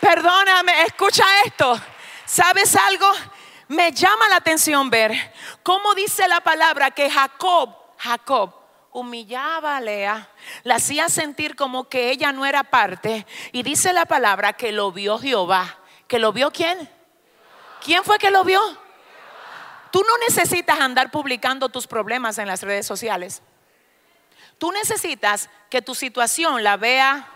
Perdóname, 0.00 0.84
escucha 0.84 1.24
esto. 1.44 1.78
¿Sabes 2.24 2.76
algo? 2.76 3.10
Me 3.68 3.90
llama 3.92 4.28
la 4.28 4.36
atención 4.36 4.90
ver 4.90 5.12
cómo 5.62 5.94
dice 5.94 6.26
la 6.28 6.40
palabra 6.40 6.90
que 6.92 7.10
Jacob, 7.10 7.74
Jacob, 7.98 8.59
humillaba 8.92 9.76
a 9.76 9.80
Lea, 9.80 10.28
la 10.62 10.76
hacía 10.76 11.08
sentir 11.08 11.56
como 11.56 11.88
que 11.88 12.10
ella 12.10 12.32
no 12.32 12.46
era 12.46 12.64
parte. 12.64 13.26
Y 13.52 13.62
dice 13.62 13.92
la 13.92 14.06
palabra 14.06 14.52
que 14.52 14.72
lo 14.72 14.92
vio 14.92 15.18
Jehová. 15.18 15.78
¿Que 16.08 16.18
lo 16.18 16.32
vio 16.32 16.50
quién? 16.50 16.90
¿Quién 17.84 18.02
fue 18.02 18.18
que 18.18 18.30
lo 18.30 18.42
vio? 18.42 18.60
Tú 19.90 20.02
no 20.02 20.18
necesitas 20.18 20.80
andar 20.80 21.10
publicando 21.10 21.68
tus 21.68 21.86
problemas 21.86 22.38
en 22.38 22.46
las 22.48 22.62
redes 22.62 22.86
sociales. 22.86 23.42
Tú 24.58 24.72
necesitas 24.72 25.48
que 25.68 25.82
tu 25.82 25.94
situación 25.94 26.62
la 26.62 26.76
vea. 26.76 27.28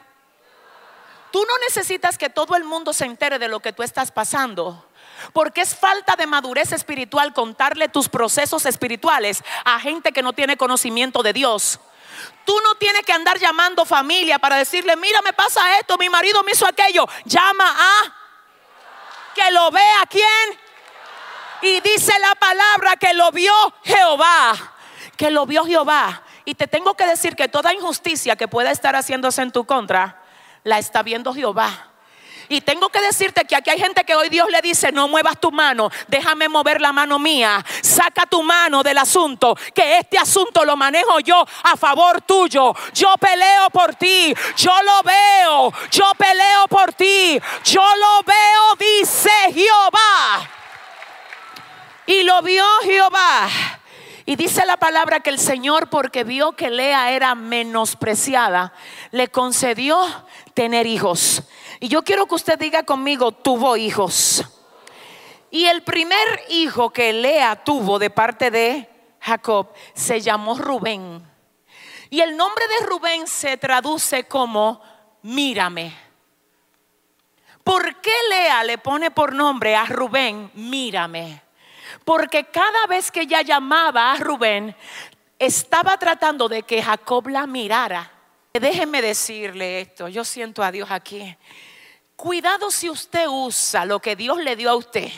Tú 1.31 1.45
no 1.47 1.59
necesitas 1.59 2.19
que 2.19 2.31
todo 2.31 2.57
el 2.57 2.65
mundo 2.65 2.93
se 2.93 3.07
entere 3.07 3.39
de 3.39 3.49
lo 3.49 3.61
que 3.61 3.73
tú 3.73 3.83
estás 3.83 4.13
pasando. 4.13 4.89
Porque 5.33 5.63
es 5.63 5.75
falta 5.75 6.17
de 6.17 6.27
madurez 6.27 6.73
espiritual 6.73 7.33
contarle 7.33 7.89
tus 7.89 8.09
procesos 8.09 8.67
espirituales 8.67 9.43
a 9.65 9.81
gente 9.81 10.13
que 10.13 10.23
no 10.23 10.33
tiene 10.33 10.57
conocimiento 10.57 11.23
de 11.23 11.33
Dios. 11.33 11.81
Tú 12.45 12.55
no 12.63 12.75
tienes 12.77 13.03
que 13.05 13.13
andar 13.13 13.39
llamando 13.39 13.85
familia 13.85 14.39
para 14.39 14.57
decirle, 14.57 14.97
mira, 14.97 15.21
me 15.23 15.33
pasa 15.33 15.79
esto, 15.79 15.97
mi 15.99 16.09
marido 16.09 16.43
me 16.43 16.53
hizo 16.53 16.67
aquello. 16.67 17.07
Llama 17.25 17.65
a 17.69 18.15
que 19.35 19.51
lo 19.51 19.71
vea 19.71 20.05
quién. 20.09 20.59
Y 21.63 21.81
dice 21.81 22.13
la 22.21 22.35
palabra 22.35 22.97
que 22.97 23.15
lo 23.15 23.31
vio 23.33 23.53
Jehová. 23.83 24.55
Que 25.17 25.31
lo 25.31 25.47
vio 25.47 25.65
Jehová. 25.65 26.23
Y 26.45 26.55
te 26.55 26.67
tengo 26.67 26.95
que 26.95 27.07
decir 27.07 27.37
que 27.37 27.49
toda 27.49 27.73
injusticia 27.73 28.37
que 28.37 28.49
pueda 28.49 28.71
estar 28.71 28.95
haciéndose 28.95 29.41
en 29.41 29.51
tu 29.51 29.65
contra, 29.65 30.23
la 30.63 30.79
está 30.79 31.03
viendo 31.03 31.33
Jehová. 31.33 31.94
Y 32.49 32.61
tengo 32.61 32.89
que 32.89 33.01
decirte 33.01 33.45
que 33.45 33.57
aquí 33.57 33.71
hay 33.71 33.79
gente 33.79 34.05
que 34.05 34.15
hoy 34.15 34.29
Dios 34.29 34.49
le 34.51 34.61
dice, 34.61 34.93
no 34.93 35.09
muevas 35.09 35.41
tu 35.41 35.51
mano, 35.51 35.91
déjame 36.09 36.49
mover 36.49 36.81
la 36.81 36.93
mano 36.93 37.19
mía, 37.19 37.65
saca 37.83 38.27
tu 38.27 38.43
mano 38.43 38.83
del 38.83 38.99
asunto, 38.99 39.57
que 39.75 39.99
este 39.99 40.19
asunto 40.19 40.65
lo 40.65 40.77
manejo 40.77 41.21
yo 41.21 41.45
a 41.63 41.77
favor 41.77 42.21
tuyo. 42.23 42.75
Yo 42.93 43.15
peleo 43.19 43.71
por 43.71 43.95
ti, 43.95 44.35
yo 44.57 44.73
lo 44.83 45.03
veo, 45.03 45.73
yo 45.91 46.13
peleo 46.17 46.69
por 46.69 46.93
ti, 46.93 47.41
yo 47.65 47.83
lo 47.83 48.23
veo, 48.25 49.01
dice 49.01 49.31
Jehová. 49.53 50.51
Y 52.07 52.23
lo 52.23 52.43
vio 52.43 52.65
Jehová. 52.83 53.49
Y 54.27 54.37
dice 54.37 54.65
la 54.65 54.79
palabra 54.79 55.21
que 55.21 55.31
el 55.31 55.39
Señor, 55.39 55.89
porque 55.91 56.25
vio 56.25 56.53
que 56.53 56.71
Lea 56.71 57.11
era 57.11 57.35
menospreciada, 57.35 58.73
le 59.11 59.29
concedió 59.29 59.99
tener 60.55 60.87
hijos. 60.87 61.43
Y 61.85 61.89
yo 61.89 62.03
quiero 62.03 62.25
que 62.25 62.37
usted 62.37 62.59
diga 62.59 62.83
conmigo, 62.83 63.31
tuvo 63.31 63.77
hijos. 63.77 64.43
Y 65.51 65.67
el 65.67 65.83
primer 65.83 66.43
hijo 66.49 66.89
que 66.89 67.13
Lea 67.13 67.63
tuvo 67.63 67.99
de 67.99 68.09
parte 68.09 68.51
de 68.51 68.89
Jacob 69.21 69.69
se 69.93 70.23
llamó 70.23 70.57
Rubén. 70.57 71.23
Y 72.09 72.23
el 72.23 72.39
nombre 72.39 72.65
de 72.69 72.87
Rubén 72.87 73.27
se 73.27 73.59
traduce 73.59 74.25
como 74.25 74.81
mírame. 75.21 75.95
¿Por 77.63 78.01
qué 78.01 78.15
Lea 78.31 78.65
le 78.65 78.79
pone 78.79 79.11
por 79.11 79.35
nombre 79.35 79.77
a 79.77 79.85
Rubén 79.85 80.51
mírame? 80.55 81.43
Porque 82.03 82.45
cada 82.45 82.87
vez 82.87 83.11
que 83.11 83.21
ella 83.21 83.43
llamaba 83.43 84.13
a 84.13 84.17
Rubén, 84.17 84.75
estaba 85.39 85.99
tratando 85.99 86.49
de 86.49 86.63
que 86.63 86.83
Jacob 86.83 87.29
la 87.29 87.47
mirara. 87.47 88.11
Déjeme 88.55 89.03
decirle 89.03 89.83
esto, 89.83 90.09
yo 90.09 90.25
siento 90.25 90.63
a 90.63 90.73
Dios 90.73 90.91
aquí. 90.91 91.37
Cuidado 92.17 92.71
si 92.71 92.89
usted 92.89 93.27
usa 93.29 93.85
lo 93.85 94.01
que 94.01 94.17
Dios 94.17 94.39
le 94.39 94.57
dio 94.57 94.71
a 94.71 94.77
usted 94.77 95.11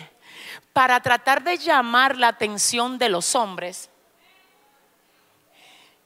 para 0.73 1.01
tratar 1.01 1.43
de 1.43 1.59
llamar 1.59 2.17
la 2.17 2.29
atención 2.29 2.99
de 2.99 3.09
los 3.09 3.35
hombres. 3.35 3.91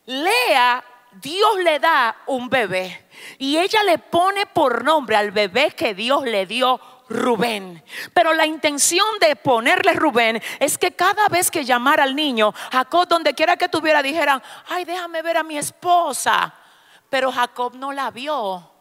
Lea, 0.06 0.84
Dios 1.12 1.58
le 1.58 1.78
da 1.78 2.16
un 2.26 2.48
bebé 2.48 3.06
y 3.38 3.58
ella 3.58 3.82
le 3.84 3.98
pone 3.98 4.46
por 4.46 4.84
nombre 4.84 5.16
al 5.16 5.30
bebé 5.30 5.72
que 5.72 5.94
Dios 5.94 6.24
le 6.24 6.46
dio 6.46 6.80
Rubén. 7.08 7.82
Pero 8.14 8.32
la 8.32 8.46
intención 8.46 9.06
de 9.20 9.34
ponerle 9.36 9.92
Rubén 9.94 10.40
es 10.60 10.78
que 10.78 10.92
cada 10.92 11.28
vez 11.28 11.50
que 11.50 11.64
llamara 11.64 12.04
al 12.04 12.14
niño, 12.14 12.54
Jacob, 12.70 13.08
donde 13.08 13.34
quiera 13.34 13.56
que 13.56 13.68
tuviera, 13.68 14.02
dijeran, 14.02 14.42
ay, 14.68 14.84
déjame 14.84 15.20
ver 15.22 15.36
a 15.36 15.42
mi 15.42 15.58
esposa. 15.58 16.54
Pero 17.08 17.32
Jacob 17.32 17.74
no 17.74 17.92
la 17.92 18.10
vio. 18.12 18.79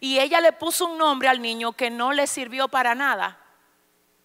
Y 0.00 0.18
ella 0.18 0.40
le 0.40 0.52
puso 0.52 0.86
un 0.86 0.98
nombre 0.98 1.28
al 1.28 1.40
niño 1.40 1.72
que 1.72 1.90
no 1.90 2.12
le 2.12 2.26
sirvió 2.26 2.68
para 2.68 2.94
nada. 2.94 3.38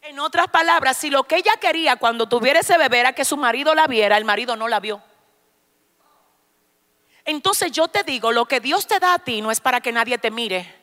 En 0.01 0.19
otras 0.19 0.47
palabras, 0.49 0.97
si 0.97 1.09
lo 1.09 1.23
que 1.23 1.37
ella 1.37 1.53
quería 1.59 1.95
cuando 1.95 2.29
tuviera 2.29 2.59
ese 2.59 2.77
bebé 2.77 2.99
era 2.99 3.13
que 3.13 3.25
su 3.25 3.37
marido 3.37 3.73
la 3.73 3.87
viera, 3.87 4.17
el 4.17 4.25
marido 4.25 4.55
no 4.55 4.67
la 4.67 4.79
vio. 4.79 5.01
Entonces 7.25 7.71
yo 7.71 7.87
te 7.87 8.03
digo, 8.03 8.31
lo 8.31 8.45
que 8.45 8.59
Dios 8.59 8.85
te 8.85 8.99
da 8.99 9.15
a 9.15 9.19
ti 9.19 9.41
no 9.41 9.49
es 9.49 9.59
para 9.59 9.81
que 9.81 9.91
nadie 9.91 10.19
te 10.19 10.29
mire. 10.29 10.73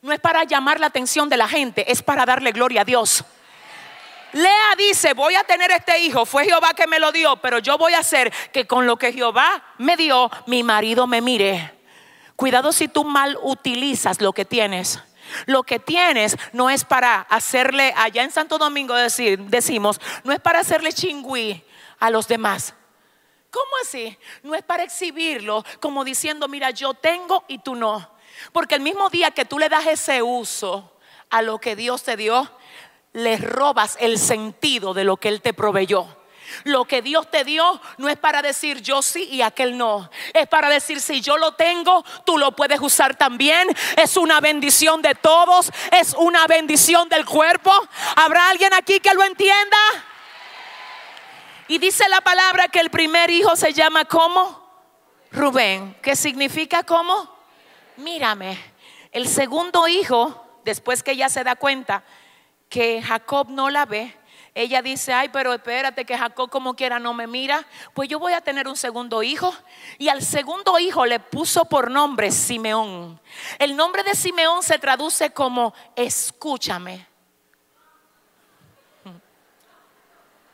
No 0.00 0.12
es 0.12 0.20
para 0.20 0.44
llamar 0.44 0.78
la 0.78 0.86
atención 0.86 1.28
de 1.28 1.36
la 1.36 1.48
gente, 1.48 1.90
es 1.90 2.02
para 2.02 2.24
darle 2.24 2.52
gloria 2.52 2.82
a 2.82 2.84
Dios. 2.84 3.24
Lea 4.32 4.76
dice, 4.78 5.12
voy 5.12 5.34
a 5.34 5.44
tener 5.44 5.70
este 5.72 5.98
hijo, 5.98 6.24
fue 6.24 6.44
Jehová 6.44 6.72
que 6.74 6.86
me 6.86 6.98
lo 6.98 7.12
dio, 7.12 7.36
pero 7.36 7.58
yo 7.58 7.76
voy 7.76 7.94
a 7.94 7.98
hacer 7.98 8.32
que 8.52 8.66
con 8.66 8.86
lo 8.86 8.96
que 8.96 9.12
Jehová 9.12 9.62
me 9.78 9.96
dio, 9.96 10.30
mi 10.46 10.62
marido 10.62 11.06
me 11.06 11.20
mire. 11.20 11.81
Cuidado 12.42 12.72
si 12.72 12.88
tú 12.88 13.04
mal 13.04 13.38
utilizas 13.40 14.20
lo 14.20 14.32
que 14.32 14.44
tienes. 14.44 14.98
Lo 15.46 15.62
que 15.62 15.78
tienes 15.78 16.36
no 16.52 16.70
es 16.70 16.84
para 16.84 17.20
hacerle, 17.20 17.94
allá 17.96 18.24
en 18.24 18.32
Santo 18.32 18.58
Domingo 18.58 18.96
decir, 18.96 19.38
decimos, 19.38 20.00
no 20.24 20.32
es 20.32 20.40
para 20.40 20.58
hacerle 20.58 20.92
chingüí 20.92 21.62
a 22.00 22.10
los 22.10 22.26
demás. 22.26 22.74
¿Cómo 23.48 23.70
así? 23.80 24.18
No 24.42 24.56
es 24.56 24.64
para 24.64 24.82
exhibirlo 24.82 25.64
como 25.78 26.02
diciendo, 26.02 26.48
mira, 26.48 26.70
yo 26.70 26.94
tengo 26.94 27.44
y 27.46 27.58
tú 27.58 27.76
no. 27.76 28.10
Porque 28.52 28.74
el 28.74 28.80
mismo 28.80 29.08
día 29.08 29.30
que 29.30 29.44
tú 29.44 29.60
le 29.60 29.68
das 29.68 29.86
ese 29.86 30.20
uso 30.20 30.98
a 31.30 31.42
lo 31.42 31.60
que 31.60 31.76
Dios 31.76 32.02
te 32.02 32.16
dio, 32.16 32.50
le 33.12 33.36
robas 33.36 33.96
el 34.00 34.18
sentido 34.18 34.94
de 34.94 35.04
lo 35.04 35.16
que 35.16 35.28
Él 35.28 35.42
te 35.42 35.54
proveyó. 35.54 36.08
Lo 36.64 36.84
que 36.84 37.02
Dios 37.02 37.30
te 37.30 37.44
dio 37.44 37.80
no 37.98 38.08
es 38.08 38.16
para 38.16 38.42
decir 38.42 38.80
yo 38.82 39.02
sí 39.02 39.24
y 39.24 39.42
aquel 39.42 39.76
no. 39.76 40.10
Es 40.34 40.46
para 40.48 40.68
decir 40.68 41.00
si 41.00 41.20
yo 41.20 41.36
lo 41.36 41.52
tengo, 41.52 42.04
tú 42.24 42.38
lo 42.38 42.52
puedes 42.52 42.80
usar 42.80 43.16
también. 43.16 43.68
Es 43.96 44.16
una 44.16 44.40
bendición 44.40 45.02
de 45.02 45.14
todos. 45.14 45.70
Es 45.90 46.14
una 46.14 46.46
bendición 46.46 47.08
del 47.08 47.24
cuerpo. 47.24 47.72
¿Habrá 48.16 48.50
alguien 48.50 48.72
aquí 48.74 49.00
que 49.00 49.14
lo 49.14 49.24
entienda? 49.24 49.76
Y 51.68 51.78
dice 51.78 52.08
la 52.08 52.20
palabra 52.20 52.68
que 52.68 52.80
el 52.80 52.90
primer 52.90 53.30
hijo 53.30 53.56
se 53.56 53.72
llama 53.72 54.04
como 54.04 54.62
Rubén, 55.30 55.96
que 56.02 56.16
significa 56.16 56.82
como 56.82 57.34
mírame. 57.96 58.58
El 59.10 59.28
segundo 59.28 59.88
hijo, 59.88 60.60
después 60.64 61.02
que 61.02 61.12
ella 61.12 61.28
se 61.28 61.44
da 61.44 61.56
cuenta 61.56 62.04
que 62.68 63.02
Jacob 63.02 63.48
no 63.50 63.70
la 63.70 63.84
ve, 63.84 64.16
ella 64.54 64.82
dice, 64.82 65.14
ay, 65.14 65.30
pero 65.30 65.54
espérate 65.54 66.04
que 66.04 66.16
Jacob 66.16 66.50
como 66.50 66.74
quiera 66.74 66.98
no 66.98 67.14
me 67.14 67.26
mira, 67.26 67.66
pues 67.94 68.08
yo 68.08 68.18
voy 68.18 68.34
a 68.34 68.42
tener 68.42 68.68
un 68.68 68.76
segundo 68.76 69.22
hijo. 69.22 69.54
Y 69.96 70.08
al 70.08 70.22
segundo 70.22 70.78
hijo 70.78 71.06
le 71.06 71.20
puso 71.20 71.64
por 71.64 71.90
nombre 71.90 72.30
Simeón. 72.30 73.18
El 73.58 73.76
nombre 73.76 74.02
de 74.02 74.14
Simeón 74.14 74.62
se 74.62 74.78
traduce 74.78 75.30
como 75.30 75.72
escúchame. 75.96 77.06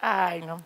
Ay, 0.00 0.42
no. 0.42 0.64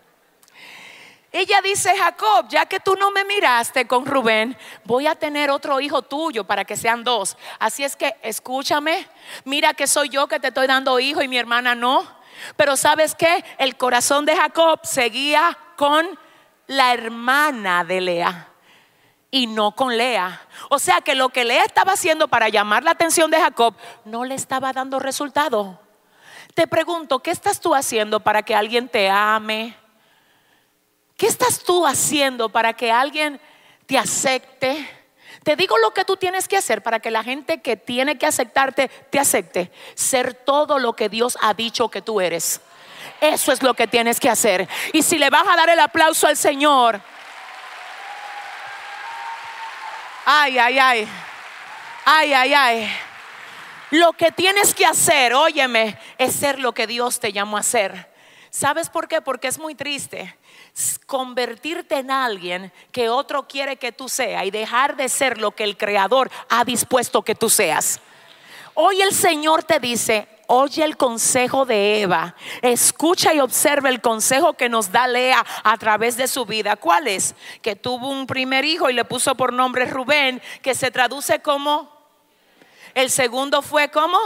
Ella 1.31 1.59
dice, 1.63 1.97
Jacob, 1.97 2.47
ya 2.49 2.67
que 2.67 2.79
tú 2.79 2.95
no 2.95 3.09
me 3.09 3.25
miraste 3.25 3.87
con 3.87 4.05
Rubén, 4.05 4.55
voy 4.83 5.07
a 5.07 5.15
tener 5.15 5.49
otro 5.49 5.79
hijo 5.79 6.03
tuyo 6.03 6.43
para 6.43 6.63
que 6.63 6.77
sean 6.77 7.03
dos. 7.03 7.35
Así 7.57 7.83
es 7.83 7.95
que 7.95 8.15
escúchame, 8.21 9.07
mira 9.43 9.73
que 9.73 9.87
soy 9.87 10.09
yo 10.09 10.27
que 10.27 10.39
te 10.39 10.49
estoy 10.49 10.67
dando 10.67 10.99
hijo 10.99 11.23
y 11.23 11.27
mi 11.27 11.39
hermana 11.39 11.73
no. 11.73 12.21
Pero 12.55 12.75
sabes 12.75 13.15
qué, 13.15 13.43
el 13.57 13.77
corazón 13.77 14.25
de 14.25 14.35
Jacob 14.35 14.79
seguía 14.83 15.57
con 15.75 16.07
la 16.67 16.93
hermana 16.93 17.83
de 17.83 18.01
Lea 18.01 18.47
y 19.31 19.47
no 19.47 19.71
con 19.71 19.97
Lea. 19.97 20.47
O 20.69 20.79
sea 20.79 21.01
que 21.01 21.15
lo 21.15 21.29
que 21.29 21.43
Lea 21.43 21.63
estaba 21.63 21.93
haciendo 21.93 22.27
para 22.27 22.49
llamar 22.49 22.83
la 22.83 22.91
atención 22.91 23.31
de 23.31 23.39
Jacob 23.39 23.75
no 24.05 24.25
le 24.25 24.35
estaba 24.35 24.71
dando 24.73 24.99
resultado. 24.99 25.79
Te 26.53 26.67
pregunto, 26.67 27.19
¿qué 27.19 27.31
estás 27.31 27.59
tú 27.59 27.73
haciendo 27.73 28.19
para 28.19 28.43
que 28.43 28.53
alguien 28.53 28.87
te 28.87 29.09
ame? 29.09 29.75
¿Qué 31.17 31.25
estás 31.25 31.63
tú 31.63 31.85
haciendo 31.85 32.49
para 32.49 32.73
que 32.73 32.91
alguien 32.91 33.41
te 33.87 33.97
acepte? 33.97 34.87
Te 35.43 35.55
digo 35.57 35.77
lo 35.77 35.91
que 35.91 36.05
tú 36.05 36.15
tienes 36.15 36.47
que 36.47 36.57
hacer 36.57 36.81
para 36.81 36.99
que 36.99 37.11
la 37.11 37.23
gente 37.23 37.61
que 37.61 37.75
tiene 37.75 38.17
que 38.17 38.25
aceptarte 38.25 38.87
te 38.87 39.19
acepte. 39.19 39.71
Ser 39.93 40.33
todo 40.33 40.79
lo 40.79 40.93
que 40.93 41.09
Dios 41.09 41.37
ha 41.41 41.53
dicho 41.53 41.89
que 41.89 42.01
tú 42.01 42.21
eres. 42.21 42.61
Eso 43.19 43.51
es 43.51 43.61
lo 43.61 43.73
que 43.73 43.87
tienes 43.87 44.19
que 44.19 44.29
hacer. 44.29 44.67
Y 44.93 45.01
si 45.01 45.17
le 45.17 45.29
vas 45.29 45.47
a 45.47 45.55
dar 45.55 45.69
el 45.69 45.79
aplauso 45.79 46.27
al 46.27 46.37
Señor. 46.37 47.01
Ay, 50.25 50.57
ay, 50.57 50.79
ay. 50.79 51.07
Ay, 52.05 52.33
ay, 52.33 52.53
ay. 52.53 52.97
Lo 53.91 54.13
que 54.13 54.31
tienes 54.31 54.73
que 54.73 54.85
hacer, 54.85 55.33
óyeme, 55.33 55.99
es 56.17 56.33
ser 56.33 56.59
lo 56.59 56.73
que 56.73 56.87
Dios 56.87 57.19
te 57.19 57.33
llamó 57.33 57.57
a 57.57 57.63
ser. 57.63 58.11
¿Sabes 58.49 58.89
por 58.89 59.07
qué? 59.07 59.21
Porque 59.21 59.47
es 59.47 59.59
muy 59.59 59.75
triste 59.75 60.37
convertirte 61.05 61.99
en 61.99 62.09
alguien 62.09 62.71
que 62.91 63.09
otro 63.09 63.47
quiere 63.47 63.77
que 63.77 63.91
tú 63.91 64.09
seas 64.09 64.45
y 64.45 64.51
dejar 64.51 64.95
de 64.95 65.07
ser 65.09 65.37
lo 65.39 65.51
que 65.51 65.63
el 65.63 65.77
Creador 65.77 66.31
ha 66.49 66.65
dispuesto 66.65 67.21
que 67.21 67.35
tú 67.35 67.49
seas. 67.49 67.99
Hoy 68.73 69.01
el 69.01 69.13
Señor 69.13 69.63
te 69.63 69.79
dice, 69.79 70.27
oye 70.47 70.83
el 70.83 70.97
consejo 70.97 71.65
de 71.65 72.01
Eva, 72.01 72.35
escucha 72.63 73.33
y 73.33 73.39
observa 73.39 73.89
el 73.89 74.01
consejo 74.01 74.53
que 74.53 74.67
nos 74.67 74.91
da 74.91 75.07
Lea 75.07 75.45
a 75.63 75.77
través 75.77 76.17
de 76.17 76.27
su 76.27 76.45
vida. 76.45 76.75
¿Cuál 76.75 77.07
es? 77.07 77.35
Que 77.61 77.75
tuvo 77.75 78.09
un 78.09 78.25
primer 78.25 78.65
hijo 78.65 78.89
y 78.89 78.93
le 78.93 79.05
puso 79.05 79.35
por 79.35 79.53
nombre 79.53 79.85
Rubén, 79.85 80.41
que 80.63 80.73
se 80.73 80.89
traduce 80.89 81.39
como, 81.39 81.91
el 82.95 83.11
segundo 83.11 83.61
fue 83.61 83.89
como 83.91 84.17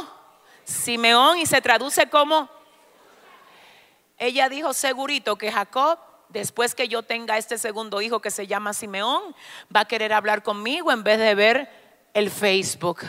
Simeón 0.64 1.40
y 1.40 1.46
se 1.46 1.62
traduce 1.62 2.10
como, 2.10 2.50
ella 4.18 4.48
dijo 4.48 4.74
segurito 4.74 5.38
que 5.38 5.52
Jacob 5.52 6.00
después 6.30 6.76
que 6.76 6.88
yo 6.88 7.04
tenga 7.04 7.38
este 7.38 7.58
segundo 7.58 8.02
hijo 8.02 8.20
que 8.20 8.32
se 8.32 8.48
llama 8.48 8.74
Simeón, 8.74 9.36
va 9.76 9.82
a 9.82 9.86
querer 9.86 10.14
hablar 10.14 10.44
conmigo 10.44 10.92
en 10.92 11.04
vez 11.04 11.20
de 11.20 11.36
ver 11.36 11.70
el 12.14 12.30
Facebook. 12.30 13.06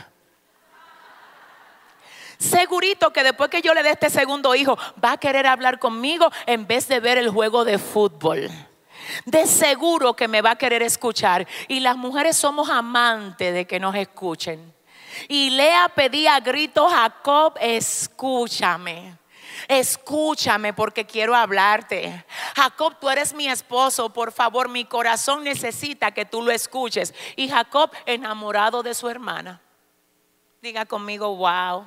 Segurito 2.39 3.13
que 3.13 3.25
después 3.25 3.51
que 3.51 3.63
yo 3.63 3.75
le 3.75 3.83
dé 3.83 3.91
este 3.91 4.11
segundo 4.11 4.55
hijo, 4.55 4.79
va 5.05 5.13
a 5.13 5.17
querer 5.17 5.47
hablar 5.47 5.79
conmigo 5.79 6.31
en 6.47 6.67
vez 6.67 6.87
de 6.87 7.01
ver 7.01 7.19
el 7.19 7.31
juego 7.31 7.65
de 7.65 7.79
fútbol. 7.79 8.49
De 9.25 9.47
seguro 9.47 10.15
que 10.15 10.29
me 10.29 10.43
va 10.43 10.53
a 10.53 10.57
querer 10.57 10.83
escuchar. 10.83 11.49
Y 11.67 11.81
las 11.81 11.97
mujeres 11.97 12.37
somos 12.37 12.71
amantes 12.71 13.53
de 13.53 13.67
que 13.67 13.81
nos 13.81 13.95
escuchen. 13.97 14.73
Y 15.27 15.51
Lea 15.51 15.89
pedía 15.95 16.37
a 16.37 16.43
Jacob, 16.91 17.55
escúchame. 17.61 19.19
Escúchame 19.69 20.73
porque 20.73 21.05
quiero 21.05 21.37
hablarte. 21.37 22.25
Jacob, 22.57 22.97
tú 22.99 23.11
eres 23.11 23.35
mi 23.35 23.49
esposo, 23.49 24.11
por 24.11 24.33
favor, 24.33 24.71
mi 24.71 24.87
corazón 24.87 25.45
necesita 25.45 26.11
que 26.11 26.25
tú 26.25 26.41
lo 26.41 26.51
escuches. 26.51 27.15
Y 27.37 27.49
Jacob, 27.49 27.91
enamorado 28.07 28.83
de 28.83 28.95
su 28.95 29.11
hermana. 29.11 29.61
Diga 30.63 30.87
conmigo, 30.87 31.37
wow. 31.37 31.87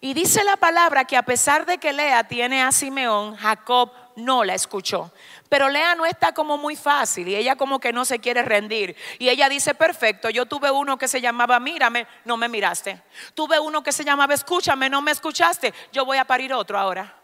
Y 0.00 0.14
dice 0.14 0.44
la 0.44 0.56
palabra 0.56 1.04
que 1.04 1.16
a 1.16 1.22
pesar 1.22 1.66
de 1.66 1.78
que 1.78 1.92
Lea 1.92 2.24
tiene 2.24 2.62
a 2.62 2.72
Simeón, 2.72 3.36
Jacob 3.36 3.92
no 4.16 4.44
la 4.44 4.54
escuchó. 4.54 5.12
Pero 5.48 5.68
Lea 5.68 5.94
no 5.94 6.06
está 6.06 6.32
como 6.32 6.58
muy 6.58 6.74
fácil 6.74 7.28
y 7.28 7.36
ella 7.36 7.56
como 7.56 7.78
que 7.78 7.92
no 7.92 8.04
se 8.04 8.18
quiere 8.18 8.42
rendir. 8.42 8.96
Y 9.18 9.28
ella 9.28 9.48
dice, 9.48 9.74
perfecto, 9.74 10.28
yo 10.30 10.46
tuve 10.46 10.70
uno 10.70 10.98
que 10.98 11.08
se 11.08 11.20
llamaba 11.20 11.60
mírame, 11.60 12.06
no 12.24 12.36
me 12.36 12.48
miraste. 12.48 13.00
Tuve 13.34 13.58
uno 13.60 13.82
que 13.82 13.92
se 13.92 14.04
llamaba 14.04 14.34
escúchame, 14.34 14.90
no 14.90 15.02
me 15.02 15.12
escuchaste. 15.12 15.72
Yo 15.92 16.04
voy 16.04 16.18
a 16.18 16.24
parir 16.24 16.52
otro 16.52 16.78
ahora. 16.78 17.14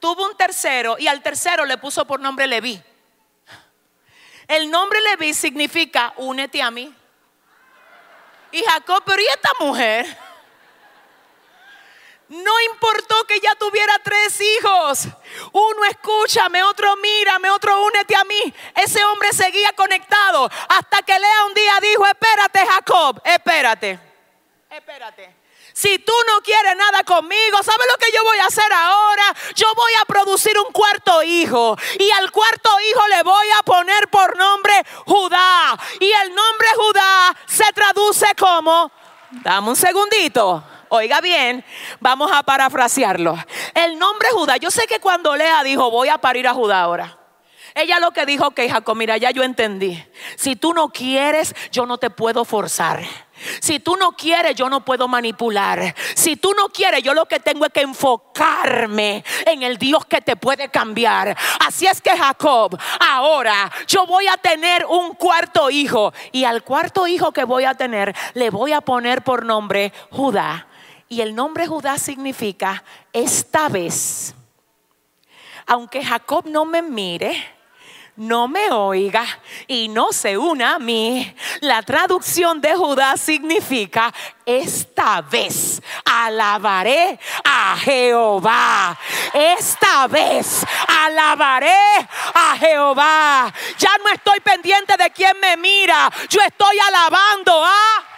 Tuvo 0.00 0.26
un 0.26 0.36
tercero 0.36 0.96
y 0.98 1.06
al 1.06 1.22
tercero 1.22 1.64
le 1.64 1.78
puso 1.78 2.06
por 2.06 2.20
nombre 2.20 2.46
Leví. 2.46 2.82
El 4.48 4.70
nombre 4.70 5.00
Leví 5.00 5.34
significa 5.34 6.14
únete 6.16 6.62
a 6.62 6.70
mí. 6.70 6.94
Y 8.52 8.62
Jacob, 8.62 9.02
pero 9.04 9.20
¿y 9.20 9.26
esta 9.26 9.50
mujer? 9.60 10.23
No 12.28 12.60
importó 12.72 13.24
que 13.24 13.38
ya 13.38 13.54
tuviera 13.56 13.98
tres 14.02 14.40
hijos. 14.40 15.08
Uno 15.52 15.84
escúchame, 15.84 16.62
otro 16.62 16.96
mírame, 16.96 17.50
otro 17.50 17.82
únete 17.84 18.16
a 18.16 18.24
mí. 18.24 18.54
Ese 18.74 19.04
hombre 19.04 19.32
seguía 19.32 19.72
conectado 19.72 20.50
hasta 20.68 21.02
que 21.02 21.18
Lea 21.18 21.44
un 21.46 21.54
día 21.54 21.78
dijo, 21.82 22.06
espérate 22.06 22.66
Jacob, 22.66 23.20
espérate, 23.24 23.98
espérate. 24.70 25.44
Si 25.74 25.98
tú 25.98 26.12
no 26.28 26.40
quieres 26.40 26.76
nada 26.76 27.02
conmigo, 27.02 27.60
¿sabes 27.62 27.86
lo 27.90 27.98
que 27.98 28.12
yo 28.12 28.22
voy 28.22 28.38
a 28.38 28.46
hacer 28.46 28.72
ahora? 28.72 29.34
Yo 29.56 29.66
voy 29.74 29.92
a 30.00 30.04
producir 30.04 30.56
un 30.56 30.72
cuarto 30.72 31.20
hijo. 31.24 31.76
Y 31.98 32.10
al 32.12 32.30
cuarto 32.30 32.70
hijo 32.88 33.08
le 33.08 33.22
voy 33.24 33.46
a 33.58 33.62
poner 33.64 34.08
por 34.08 34.36
nombre 34.36 34.72
Judá. 35.04 35.76
Y 35.98 36.12
el 36.12 36.32
nombre 36.32 36.68
Judá 36.76 37.36
se 37.46 37.64
traduce 37.72 38.34
como, 38.36 38.92
dame 39.42 39.70
un 39.70 39.76
segundito. 39.76 40.62
Oiga 40.96 41.20
bien, 41.20 41.64
vamos 41.98 42.30
a 42.32 42.44
parafrasearlo. 42.44 43.36
El 43.74 43.98
nombre 43.98 44.28
Judá, 44.30 44.58
yo 44.58 44.70
sé 44.70 44.86
que 44.86 45.00
cuando 45.00 45.34
Lea 45.34 45.64
dijo, 45.64 45.90
voy 45.90 46.08
a 46.08 46.18
parir 46.18 46.46
a 46.46 46.54
Judá 46.54 46.82
ahora. 46.82 47.18
Ella 47.74 47.98
lo 47.98 48.12
que 48.12 48.24
dijo, 48.24 48.52
que 48.52 48.70
Jacob, 48.70 48.96
mira, 48.96 49.16
ya 49.16 49.32
yo 49.32 49.42
entendí. 49.42 50.00
Si 50.36 50.54
tú 50.54 50.72
no 50.72 50.90
quieres, 50.90 51.52
yo 51.72 51.84
no 51.84 51.98
te 51.98 52.10
puedo 52.10 52.44
forzar. 52.44 53.02
Si 53.60 53.80
tú 53.80 53.96
no 53.96 54.12
quieres, 54.12 54.54
yo 54.54 54.70
no 54.70 54.84
puedo 54.84 55.08
manipular. 55.08 55.96
Si 56.14 56.36
tú 56.36 56.52
no 56.56 56.68
quieres, 56.68 57.02
yo 57.02 57.12
lo 57.12 57.26
que 57.26 57.40
tengo 57.40 57.66
es 57.66 57.72
que 57.72 57.80
enfocarme 57.80 59.24
en 59.46 59.64
el 59.64 59.78
Dios 59.78 60.06
que 60.06 60.20
te 60.20 60.36
puede 60.36 60.68
cambiar. 60.68 61.36
Así 61.58 61.88
es 61.88 62.00
que 62.00 62.16
Jacob, 62.16 62.78
ahora 63.00 63.68
yo 63.88 64.06
voy 64.06 64.28
a 64.28 64.36
tener 64.36 64.86
un 64.86 65.14
cuarto 65.14 65.70
hijo. 65.70 66.14
Y 66.30 66.44
al 66.44 66.62
cuarto 66.62 67.08
hijo 67.08 67.32
que 67.32 67.42
voy 67.42 67.64
a 67.64 67.74
tener, 67.74 68.14
le 68.34 68.50
voy 68.50 68.72
a 68.72 68.80
poner 68.80 69.22
por 69.22 69.44
nombre 69.44 69.92
Judá. 70.12 70.68
Y 71.08 71.20
el 71.20 71.34
nombre 71.34 71.66
Judá 71.66 71.98
significa 71.98 72.82
esta 73.12 73.68
vez. 73.68 74.34
Aunque 75.66 76.04
Jacob 76.04 76.46
no 76.46 76.64
me 76.64 76.82
mire, 76.82 77.54
no 78.16 78.46
me 78.46 78.70
oiga 78.70 79.26
y 79.66 79.88
no 79.88 80.12
se 80.12 80.38
una 80.38 80.76
a 80.76 80.78
mí. 80.78 81.34
La 81.60 81.82
traducción 81.82 82.60
de 82.60 82.74
Judá 82.76 83.16
significa, 83.16 84.12
esta 84.46 85.20
vez 85.22 85.82
alabaré 86.04 87.18
a 87.44 87.76
Jehová. 87.78 88.96
Esta 89.32 90.06
vez 90.06 90.64
alabaré 90.86 91.76
a 92.34 92.56
Jehová. 92.56 93.52
Ya 93.78 93.90
no 93.98 94.10
estoy 94.10 94.38
pendiente 94.40 94.96
de 94.96 95.10
quién 95.10 95.38
me 95.40 95.56
mira. 95.56 96.10
Yo 96.28 96.40
estoy 96.40 96.78
alabando 96.78 97.64
a... 97.64 98.13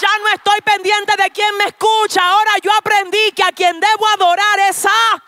Ya 0.00 0.08
no 0.18 0.28
estoy 0.34 0.60
pendiente 0.60 1.14
de 1.22 1.30
quién 1.30 1.56
me 1.56 1.64
escucha. 1.64 2.20
Ahora 2.22 2.50
yo 2.62 2.70
aprendí 2.78 3.32
que 3.34 3.42
a 3.42 3.52
quien 3.52 3.80
debo 3.80 4.06
adorar 4.14 4.58
es 4.68 4.84
a 4.84 5.22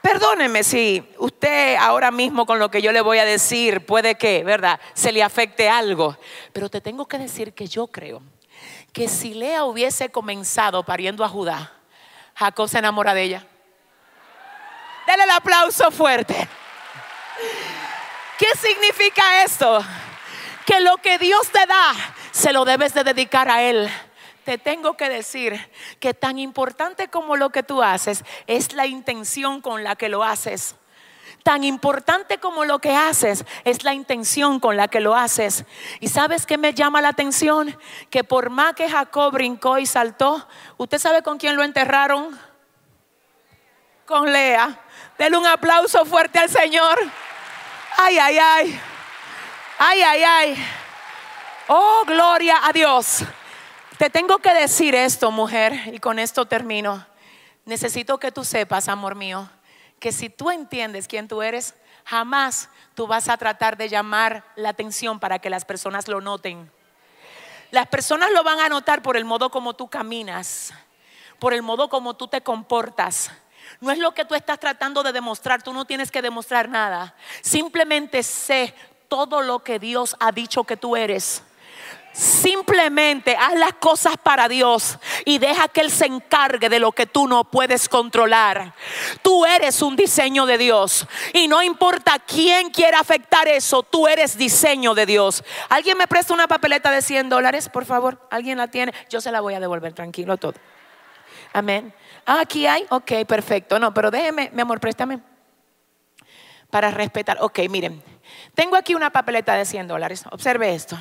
Perdóneme 0.00 0.64
si 0.64 1.06
usted 1.18 1.76
ahora 1.76 2.10
mismo 2.10 2.46
con 2.46 2.58
lo 2.58 2.70
que 2.70 2.80
yo 2.80 2.90
le 2.90 3.02
voy 3.02 3.18
a 3.18 3.24
decir 3.26 3.84
puede 3.84 4.14
que, 4.14 4.42
¿verdad?, 4.44 4.80
se 4.94 5.12
le 5.12 5.22
afecte 5.22 5.68
algo. 5.68 6.16
Pero 6.52 6.70
te 6.70 6.80
tengo 6.80 7.06
que 7.06 7.18
decir 7.18 7.52
que 7.52 7.66
yo 7.66 7.86
creo 7.86 8.22
que 8.92 9.08
si 9.08 9.34
Lea 9.34 9.64
hubiese 9.64 10.10
comenzado 10.10 10.82
pariendo 10.84 11.22
a 11.22 11.28
Judá, 11.28 11.72
Jacob 12.34 12.68
se 12.68 12.78
enamora 12.78 13.12
de 13.12 13.22
ella. 13.22 13.46
Dele 15.06 15.24
el 15.24 15.30
aplauso 15.30 15.90
fuerte. 15.90 16.48
¿Qué 18.38 18.48
significa 18.56 19.44
esto? 19.44 19.84
Que 20.64 20.80
lo 20.80 20.96
que 20.96 21.18
Dios 21.18 21.48
te 21.50 21.66
da, 21.66 21.92
se 22.40 22.52
lo 22.52 22.64
debes 22.64 22.94
de 22.94 23.04
dedicar 23.04 23.50
a 23.50 23.62
Él 23.62 23.90
te 24.44 24.58
tengo 24.58 24.96
que 24.96 25.08
decir 25.08 25.70
que 26.00 26.14
tan 26.14 26.38
importante 26.38 27.08
como 27.08 27.36
lo 27.36 27.50
que 27.50 27.62
tú 27.62 27.82
haces 27.82 28.24
es 28.46 28.72
la 28.72 28.86
intención 28.86 29.60
con 29.60 29.84
la 29.84 29.96
que 29.96 30.08
lo 30.08 30.24
haces. 30.24 30.76
Tan 31.42 31.62
importante 31.62 32.38
como 32.38 32.64
lo 32.64 32.80
que 32.80 32.94
haces 32.96 33.44
es 33.64 33.84
la 33.84 33.94
intención 33.94 34.58
con 34.58 34.76
la 34.76 34.88
que 34.88 35.00
lo 35.00 35.14
haces. 35.14 35.64
¿Y 36.00 36.08
sabes 36.08 36.46
qué 36.46 36.58
me 36.58 36.74
llama 36.74 37.00
la 37.00 37.08
atención? 37.08 37.78
Que 38.10 38.24
por 38.24 38.50
más 38.50 38.74
que 38.74 38.90
Jacob 38.90 39.32
brincó 39.32 39.78
y 39.78 39.86
saltó, 39.86 40.46
¿usted 40.76 40.98
sabe 40.98 41.22
con 41.22 41.38
quién 41.38 41.56
lo 41.56 41.62
enterraron? 41.62 42.38
Con 44.04 44.32
Lea. 44.32 44.80
Denle 45.16 45.38
un 45.38 45.46
aplauso 45.46 46.04
fuerte 46.04 46.38
al 46.38 46.50
Señor. 46.50 46.98
Ay, 47.96 48.18
ay, 48.18 48.38
ay. 48.38 48.80
Ay, 49.78 50.02
ay, 50.02 50.22
ay. 50.24 50.66
Oh, 51.72 52.02
gloria 52.04 52.66
a 52.66 52.72
Dios. 52.72 53.22
Te 53.96 54.10
tengo 54.10 54.38
que 54.38 54.52
decir 54.52 54.96
esto, 54.96 55.30
mujer, 55.30 55.72
y 55.94 56.00
con 56.00 56.18
esto 56.18 56.44
termino. 56.44 57.06
Necesito 57.64 58.18
que 58.18 58.32
tú 58.32 58.44
sepas, 58.44 58.88
amor 58.88 59.14
mío, 59.14 59.48
que 60.00 60.10
si 60.10 60.28
tú 60.30 60.50
entiendes 60.50 61.06
quién 61.06 61.28
tú 61.28 61.42
eres, 61.42 61.76
jamás 62.04 62.70
tú 62.96 63.06
vas 63.06 63.28
a 63.28 63.36
tratar 63.36 63.76
de 63.76 63.88
llamar 63.88 64.42
la 64.56 64.70
atención 64.70 65.20
para 65.20 65.38
que 65.38 65.48
las 65.48 65.64
personas 65.64 66.08
lo 66.08 66.20
noten. 66.20 66.68
Las 67.70 67.86
personas 67.86 68.32
lo 68.32 68.42
van 68.42 68.58
a 68.58 68.68
notar 68.68 69.00
por 69.00 69.16
el 69.16 69.24
modo 69.24 69.52
como 69.52 69.74
tú 69.74 69.86
caminas, 69.86 70.74
por 71.38 71.54
el 71.54 71.62
modo 71.62 71.88
como 71.88 72.14
tú 72.14 72.26
te 72.26 72.40
comportas. 72.40 73.30
No 73.80 73.92
es 73.92 73.98
lo 73.98 74.12
que 74.12 74.24
tú 74.24 74.34
estás 74.34 74.58
tratando 74.58 75.04
de 75.04 75.12
demostrar, 75.12 75.62
tú 75.62 75.72
no 75.72 75.84
tienes 75.84 76.10
que 76.10 76.20
demostrar 76.20 76.68
nada. 76.68 77.14
Simplemente 77.42 78.24
sé 78.24 78.74
todo 79.06 79.40
lo 79.40 79.60
que 79.60 79.78
Dios 79.78 80.16
ha 80.18 80.32
dicho 80.32 80.64
que 80.64 80.76
tú 80.76 80.96
eres. 80.96 81.44
Simplemente 82.12 83.36
haz 83.36 83.54
las 83.54 83.74
cosas 83.74 84.16
para 84.16 84.48
Dios 84.48 84.98
y 85.24 85.38
deja 85.38 85.68
que 85.68 85.80
Él 85.80 85.90
se 85.90 86.06
encargue 86.06 86.68
de 86.68 86.80
lo 86.80 86.90
que 86.92 87.06
tú 87.06 87.28
no 87.28 87.44
puedes 87.44 87.88
controlar. 87.88 88.74
Tú 89.22 89.46
eres 89.46 89.80
un 89.80 89.94
diseño 89.94 90.44
de 90.44 90.58
Dios 90.58 91.06
y 91.32 91.46
no 91.46 91.62
importa 91.62 92.18
quién 92.18 92.70
quiera 92.70 92.98
afectar 92.98 93.46
eso, 93.46 93.84
tú 93.84 94.08
eres 94.08 94.36
diseño 94.36 94.94
de 94.94 95.06
Dios. 95.06 95.44
¿Alguien 95.68 95.96
me 95.96 96.08
presta 96.08 96.34
una 96.34 96.48
papeleta 96.48 96.90
de 96.90 97.00
100 97.00 97.28
dólares, 97.28 97.68
por 97.68 97.84
favor? 97.84 98.26
¿Alguien 98.30 98.58
la 98.58 98.68
tiene? 98.68 98.92
Yo 99.08 99.20
se 99.20 99.30
la 99.30 99.40
voy 99.40 99.54
a 99.54 99.60
devolver, 99.60 99.92
tranquilo 99.92 100.36
todo. 100.36 100.54
Amén. 101.52 101.94
Ah, 102.26 102.40
aquí 102.40 102.66
hay. 102.66 102.86
Ok, 102.90 103.12
perfecto. 103.26 103.78
No, 103.78 103.94
pero 103.94 104.10
déjeme, 104.10 104.50
mi 104.52 104.62
amor, 104.62 104.80
préstame. 104.80 105.20
Para 106.70 106.90
respetar. 106.90 107.38
Ok, 107.40 107.60
miren. 107.68 108.02
Tengo 108.54 108.76
aquí 108.76 108.94
una 108.94 109.10
papeleta 109.10 109.54
de 109.54 109.64
100 109.64 109.88
dólares. 109.88 110.24
Observe 110.30 110.74
esto. 110.74 110.96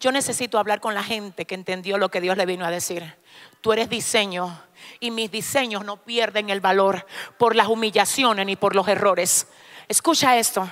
Yo 0.00 0.12
necesito 0.12 0.58
hablar 0.58 0.80
con 0.80 0.94
la 0.94 1.02
gente 1.02 1.44
que 1.46 1.54
entendió 1.54 1.98
lo 1.98 2.10
que 2.10 2.20
Dios 2.20 2.36
le 2.36 2.46
vino 2.46 2.66
a 2.66 2.70
decir. 2.70 3.14
Tú 3.60 3.72
eres 3.72 3.88
diseño 3.88 4.60
y 5.00 5.10
mis 5.10 5.30
diseños 5.30 5.84
no 5.84 5.96
pierden 5.96 6.50
el 6.50 6.60
valor 6.60 7.06
por 7.38 7.56
las 7.56 7.68
humillaciones 7.68 8.44
ni 8.44 8.56
por 8.56 8.74
los 8.74 8.86
errores. 8.88 9.46
Escucha 9.88 10.36
esto. 10.38 10.68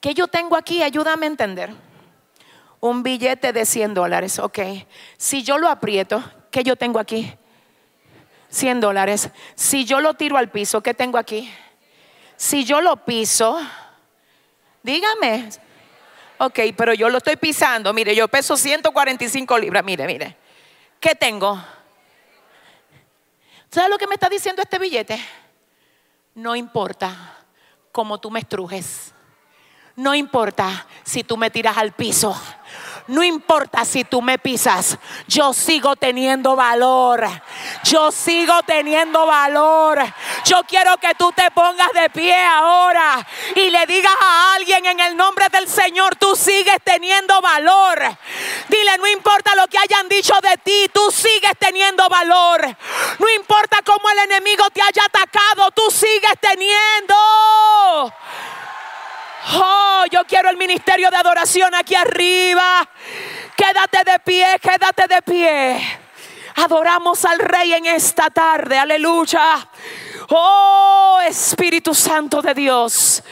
¿Qué 0.00 0.14
yo 0.14 0.26
tengo 0.26 0.56
aquí? 0.56 0.82
Ayúdame 0.82 1.26
a 1.26 1.28
entender. 1.28 1.72
Un 2.80 3.04
billete 3.04 3.52
de 3.52 3.64
100 3.64 3.94
dólares, 3.94 4.38
ok. 4.40 4.58
Si 5.16 5.44
yo 5.44 5.58
lo 5.58 5.68
aprieto, 5.68 6.22
¿qué 6.50 6.64
yo 6.64 6.74
tengo 6.74 6.98
aquí? 6.98 7.32
100 8.48 8.80
dólares. 8.80 9.30
Si 9.54 9.84
yo 9.84 10.00
lo 10.00 10.14
tiro 10.14 10.36
al 10.36 10.50
piso, 10.50 10.82
¿qué 10.82 10.92
tengo 10.92 11.18
aquí? 11.18 11.48
Si 12.36 12.64
yo 12.64 12.80
lo 12.80 12.96
piso, 13.04 13.60
dígame, 14.82 15.48
Ok, 16.38 16.60
pero 16.76 16.94
yo 16.94 17.08
lo 17.08 17.18
estoy 17.18 17.36
pisando. 17.36 17.92
Mire, 17.92 18.14
yo 18.14 18.28
peso 18.28 18.56
145 18.56 19.58
libras. 19.58 19.84
Mire, 19.84 20.06
mire. 20.06 20.36
¿Qué 20.98 21.14
tengo? 21.14 21.62
¿Sabes 23.70 23.90
lo 23.90 23.98
que 23.98 24.06
me 24.06 24.14
está 24.14 24.28
diciendo 24.28 24.62
este 24.62 24.78
billete? 24.78 25.18
No 26.34 26.54
importa 26.56 27.38
cómo 27.90 28.18
tú 28.20 28.30
me 28.30 28.40
estrujes. 28.40 29.14
No 29.96 30.14
importa 30.14 30.86
si 31.02 31.24
tú 31.24 31.36
me 31.36 31.50
tiras 31.50 31.76
al 31.76 31.92
piso. 31.92 32.34
No 33.12 33.22
importa 33.22 33.84
si 33.84 34.04
tú 34.04 34.22
me 34.22 34.38
pisas, 34.38 34.96
yo 35.28 35.52
sigo 35.52 35.96
teniendo 35.96 36.56
valor. 36.56 37.28
Yo 37.84 38.10
sigo 38.10 38.62
teniendo 38.62 39.26
valor. 39.26 40.02
Yo 40.46 40.62
quiero 40.66 40.96
que 40.96 41.14
tú 41.16 41.30
te 41.32 41.50
pongas 41.50 41.92
de 41.92 42.08
pie 42.08 42.34
ahora 42.34 43.26
y 43.54 43.68
le 43.68 43.84
digas 43.84 44.14
a 44.18 44.54
alguien 44.54 44.86
en 44.86 44.98
el 44.98 45.14
nombre 45.14 45.44
del 45.52 45.68
Señor, 45.68 46.16
tú 46.16 46.34
sigues 46.34 46.78
teniendo 46.82 47.38
valor. 47.42 48.00
Dile, 48.68 48.96
no 48.96 49.06
importa 49.06 49.54
lo 49.56 49.68
que 49.68 49.76
hayan 49.76 50.08
dicho 50.08 50.32
de 50.42 50.56
ti, 50.56 50.90
tú 50.94 51.10
sigues 51.10 51.52
teniendo 51.58 52.08
valor. 52.08 52.64
No 53.18 53.28
importa 53.28 53.82
cómo 53.84 54.08
el 54.08 54.18
enemigo 54.20 54.31
quiero 60.32 60.48
el 60.48 60.56
ministerio 60.56 61.10
de 61.10 61.16
adoración 61.18 61.74
aquí 61.74 61.94
arriba. 61.94 62.88
Quédate 63.54 64.10
de 64.10 64.18
pie, 64.20 64.46
quédate 64.62 65.06
de 65.06 65.20
pie. 65.20 66.00
Adoramos 66.56 67.22
al 67.26 67.38
Rey 67.38 67.74
en 67.74 67.84
esta 67.84 68.30
tarde, 68.30 68.78
aleluya. 68.78 69.68
Oh 70.30 71.20
Espíritu 71.28 71.94
Santo 71.94 72.40
de 72.40 72.54
Dios, 72.54 73.22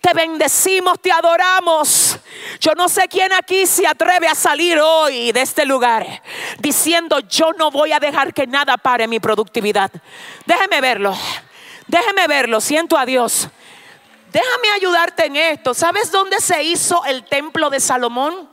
te 0.00 0.14
bendecimos, 0.14 1.00
te 1.02 1.10
adoramos. 1.10 2.16
Yo 2.60 2.74
no 2.76 2.88
sé 2.88 3.08
quién 3.08 3.32
aquí 3.32 3.66
se 3.66 3.84
atreve 3.84 4.28
a 4.28 4.36
salir 4.36 4.78
hoy 4.78 5.32
de 5.32 5.42
este 5.42 5.66
lugar 5.66 6.06
diciendo 6.60 7.18
yo 7.28 7.54
no 7.54 7.72
voy 7.72 7.90
a 7.90 7.98
dejar 7.98 8.32
que 8.32 8.46
nada 8.46 8.76
pare 8.76 9.08
mi 9.08 9.18
productividad. 9.18 9.90
Déjeme 10.44 10.80
verlo. 10.80 11.18
Déjeme 11.88 12.28
verlo. 12.28 12.60
Siento 12.60 12.96
a 12.96 13.04
Dios. 13.04 13.48
Déjame 14.36 14.68
ayudarte 14.74 15.24
en 15.24 15.36
esto. 15.36 15.72
¿Sabes 15.72 16.12
dónde 16.12 16.40
se 16.42 16.62
hizo 16.62 17.02
el 17.06 17.24
templo 17.24 17.70
de 17.70 17.80
Salomón? 17.80 18.50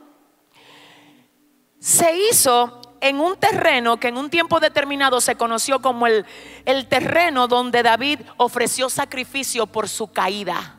Se 1.78 2.16
hizo 2.16 2.80
en 3.02 3.20
un 3.20 3.36
terreno 3.36 3.98
que 3.98 4.08
en 4.08 4.16
un 4.16 4.30
tiempo 4.30 4.60
determinado 4.60 5.20
se 5.20 5.36
conoció 5.36 5.82
como 5.82 6.06
el, 6.06 6.24
el 6.64 6.88
terreno 6.88 7.48
donde 7.48 7.82
David 7.82 8.20
ofreció 8.38 8.88
sacrificio 8.88 9.66
por 9.66 9.86
su 9.86 10.10
caída. 10.10 10.78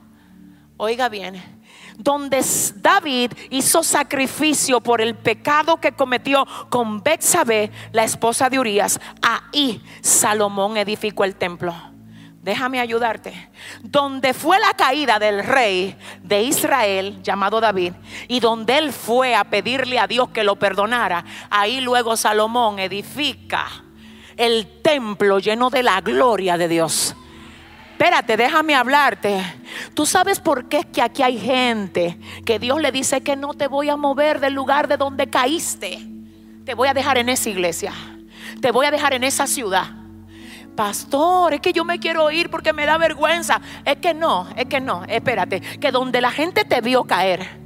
Oiga 0.78 1.08
bien, 1.08 1.64
donde 2.00 2.44
David 2.78 3.32
hizo 3.52 3.84
sacrificio 3.84 4.82
por 4.82 5.02
el 5.02 5.14
pecado 5.14 5.80
que 5.80 5.92
cometió 5.92 6.48
con 6.72 7.04
Betsabé, 7.04 7.72
la 7.92 8.06
esposa 8.06 8.50
de 8.50 8.58
Urias, 8.58 9.00
ahí 9.22 9.84
Salomón 10.02 10.78
edificó 10.78 11.26
el 11.26 11.36
templo. 11.36 11.95
Déjame 12.46 12.80
ayudarte. 12.80 13.50
Donde 13.82 14.36
fue 14.36 14.60
la 14.60 14.72
caída 14.76 15.18
del 15.18 15.44
rey 15.44 15.98
de 16.22 16.44
Israel 16.44 17.24
llamado 17.24 17.60
David 17.60 17.94
y 18.28 18.40
donde 18.40 18.78
él 18.78 18.94
fue 18.94 19.34
a 19.34 19.46
pedirle 19.46 19.98
a 19.98 20.06
Dios 20.06 20.30
que 20.30 20.44
lo 20.44 20.56
perdonara, 20.56 21.26
ahí 21.50 21.82
luego 21.82 22.16
Salomón 22.16 22.78
edifica 22.78 23.66
el 24.38 24.80
templo 24.84 25.40
lleno 25.40 25.72
de 25.72 25.82
la 25.82 26.02
gloria 26.02 26.56
de 26.56 26.68
Dios. 26.68 27.16
Espérate, 27.94 28.38
déjame 28.38 28.76
hablarte. 28.76 29.42
Tú 29.96 30.06
sabes 30.06 30.40
por 30.40 30.70
qué 30.70 30.78
es 30.78 30.86
que 30.86 31.02
aquí 31.02 31.24
hay 31.24 31.40
gente 31.40 32.20
que 32.46 32.60
Dios 32.60 32.80
le 32.80 32.92
dice 32.92 33.22
que 33.22 33.36
no 33.36 33.56
te 33.56 33.66
voy 33.66 33.90
a 33.90 33.96
mover 33.96 34.40
del 34.40 34.54
lugar 34.54 34.88
de 34.88 34.98
donde 34.98 35.32
caíste. 35.32 35.98
Te 36.64 36.76
voy 36.76 36.90
a 36.90 36.94
dejar 36.94 37.18
en 37.18 37.30
esa 37.30 37.50
iglesia. 37.50 37.92
Te 38.62 38.70
voy 38.70 38.86
a 38.86 38.92
dejar 38.92 39.16
en 39.16 39.24
esa 39.24 39.48
ciudad. 39.48 40.05
Pastor, 40.76 41.54
es 41.54 41.62
que 41.62 41.74
yo 41.74 41.86
me 41.86 42.00
quiero 42.00 42.30
ir 42.32 42.50
porque 42.50 42.74
me 42.74 42.86
da 42.86 42.98
vergüenza. 42.98 43.62
Es 43.86 43.98
que 43.98 44.14
no, 44.14 44.48
es 44.56 44.66
que 44.66 44.82
no. 44.82 45.04
Espérate, 45.06 45.62
que 45.62 45.92
donde 45.92 46.22
la 46.22 46.32
gente 46.32 46.66
te 46.66 46.82
vio 46.82 47.04
caer 47.04 47.66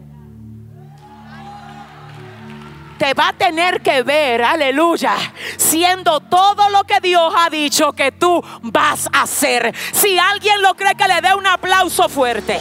te 3.00 3.14
va 3.14 3.30
a 3.30 3.34
tener 3.34 3.82
que 3.82 4.04
ver, 4.04 4.44
aleluya, 4.44 5.16
siendo 5.58 6.20
todo 6.20 6.70
lo 6.70 6.84
que 6.84 7.00
Dios 7.00 7.34
ha 7.36 7.50
dicho 7.50 7.94
que 7.94 8.12
tú 8.12 8.44
vas 8.62 9.08
a 9.14 9.22
hacer. 9.22 9.74
Si 9.94 10.20
alguien 10.20 10.62
lo 10.62 10.76
cree, 10.76 10.96
que 10.96 11.08
le 11.08 11.22
dé 11.22 11.34
un 11.34 11.48
aplauso 11.48 12.10
fuerte, 12.10 12.60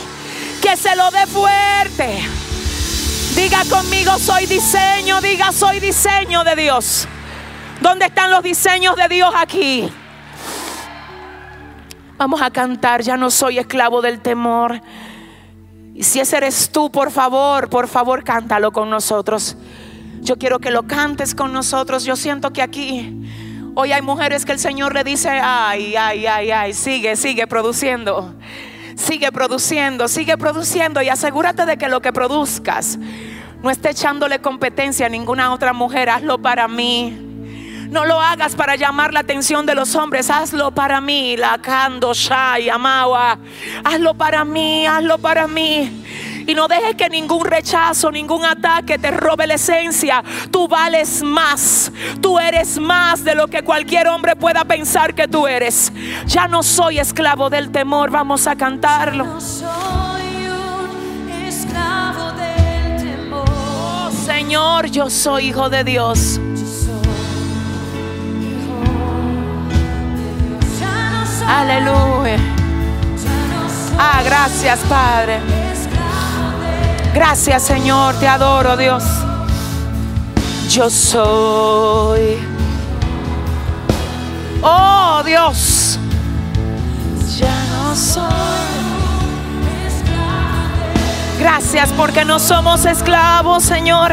que 0.62 0.76
se 0.76 0.94
lo 0.94 1.10
dé 1.10 1.26
fuerte. 1.26 2.24
Diga 3.34 3.64
conmigo, 3.68 4.16
soy 4.18 4.46
diseño, 4.46 5.20
diga, 5.20 5.50
soy 5.50 5.80
diseño 5.80 6.44
de 6.44 6.54
Dios. 6.54 7.08
¿Dónde 7.80 8.06
están 8.06 8.30
los 8.30 8.42
diseños 8.42 8.94
de 8.94 9.08
Dios 9.08 9.34
aquí? 9.36 9.92
Vamos 12.18 12.42
a 12.42 12.50
cantar, 12.50 13.00
ya 13.02 13.16
no 13.16 13.30
soy 13.30 13.60
esclavo 13.60 14.02
del 14.02 14.20
temor. 14.20 14.80
Y 15.94 16.02
si 16.02 16.18
ese 16.18 16.38
eres 16.38 16.70
tú, 16.70 16.90
por 16.90 17.12
favor, 17.12 17.70
por 17.70 17.86
favor, 17.86 18.24
cántalo 18.24 18.72
con 18.72 18.90
nosotros. 18.90 19.56
Yo 20.20 20.36
quiero 20.36 20.58
que 20.58 20.72
lo 20.72 20.82
cantes 20.82 21.32
con 21.32 21.52
nosotros. 21.52 22.02
Yo 22.02 22.16
siento 22.16 22.52
que 22.52 22.60
aquí 22.60 23.16
hoy 23.76 23.92
hay 23.92 24.02
mujeres 24.02 24.44
que 24.44 24.50
el 24.50 24.58
Señor 24.58 24.94
le 24.94 25.04
dice, 25.04 25.28
ay, 25.30 25.94
ay, 25.94 26.26
ay, 26.26 26.50
ay, 26.50 26.74
sigue, 26.74 27.14
sigue 27.14 27.46
produciendo. 27.46 28.34
Sigue 28.96 29.30
produciendo, 29.30 30.08
sigue 30.08 30.36
produciendo 30.36 31.00
y 31.00 31.08
asegúrate 31.08 31.66
de 31.66 31.78
que 31.78 31.88
lo 31.88 32.02
que 32.02 32.12
produzcas 32.12 32.98
no 33.62 33.70
esté 33.70 33.90
echándole 33.90 34.40
competencia 34.40 35.06
a 35.06 35.08
ninguna 35.08 35.52
otra 35.52 35.72
mujer. 35.72 36.10
Hazlo 36.10 36.42
para 36.42 36.66
mí. 36.66 37.27
No 37.90 38.04
lo 38.04 38.20
hagas 38.20 38.54
para 38.54 38.76
llamar 38.76 39.14
la 39.14 39.20
atención 39.20 39.64
de 39.64 39.74
los 39.74 39.94
hombres, 39.94 40.28
hazlo 40.30 40.70
para 40.70 41.00
mí. 41.00 41.36
La 41.36 41.58
cando 41.58 42.12
shai 42.12 42.68
amawa. 42.68 43.38
Hazlo 43.82 44.14
para 44.14 44.44
mí, 44.44 44.86
hazlo 44.86 45.18
para 45.18 45.46
mí. 45.46 46.04
Y 46.46 46.54
no 46.54 46.66
dejes 46.66 46.94
que 46.96 47.08
ningún 47.08 47.44
rechazo, 47.44 48.10
ningún 48.10 48.44
ataque 48.44 48.98
te 48.98 49.10
robe 49.10 49.46
la 49.46 49.54
esencia. 49.54 50.22
Tú 50.50 50.66
vales 50.66 51.22
más. 51.22 51.92
Tú 52.20 52.38
eres 52.38 52.78
más 52.78 53.24
de 53.24 53.34
lo 53.34 53.48
que 53.48 53.62
cualquier 53.62 54.08
hombre 54.08 54.36
pueda 54.36 54.64
pensar 54.64 55.14
que 55.14 55.28
tú 55.28 55.46
eres. 55.46 55.92
Ya 56.26 56.48
no 56.48 56.62
soy 56.62 56.98
esclavo 56.98 57.50
del 57.50 57.70
temor. 57.70 58.10
Vamos 58.10 58.46
a 58.46 58.56
cantarlo. 58.56 59.24
No 59.24 59.40
soy 59.40 60.46
un 60.46 61.30
esclavo 61.46 62.32
del 62.32 62.96
temor. 62.96 63.44
Oh, 63.48 64.10
Señor, 64.26 64.86
yo 64.86 65.10
soy 65.10 65.48
hijo 65.48 65.68
de 65.68 65.84
Dios. 65.84 66.40
Aleluya. 71.48 72.36
Ah, 73.98 74.20
gracias, 74.22 74.80
Padre. 74.80 75.40
Gracias, 77.14 77.62
Señor. 77.62 78.14
Te 78.16 78.28
adoro, 78.28 78.76
Dios. 78.76 79.02
Yo 80.68 80.90
soy. 80.90 82.38
Oh, 84.60 85.22
Dios. 85.24 85.98
Ya 87.38 87.64
no 87.72 87.96
soy. 87.96 88.28
Gracias 91.40 91.88
porque 91.96 92.26
no 92.26 92.38
somos 92.38 92.84
esclavos, 92.84 93.62
Señor. 93.62 94.12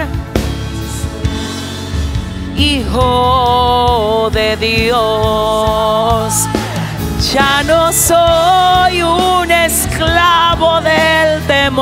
Hijo 2.56 4.30
de 4.32 4.56
Dios. 4.56 6.48
Ya 7.36 7.64
no 7.64 7.92
soy 7.92 9.02
un 9.02 9.52
esclavo 9.52 10.80
del 10.80 11.46
temor. 11.46 11.76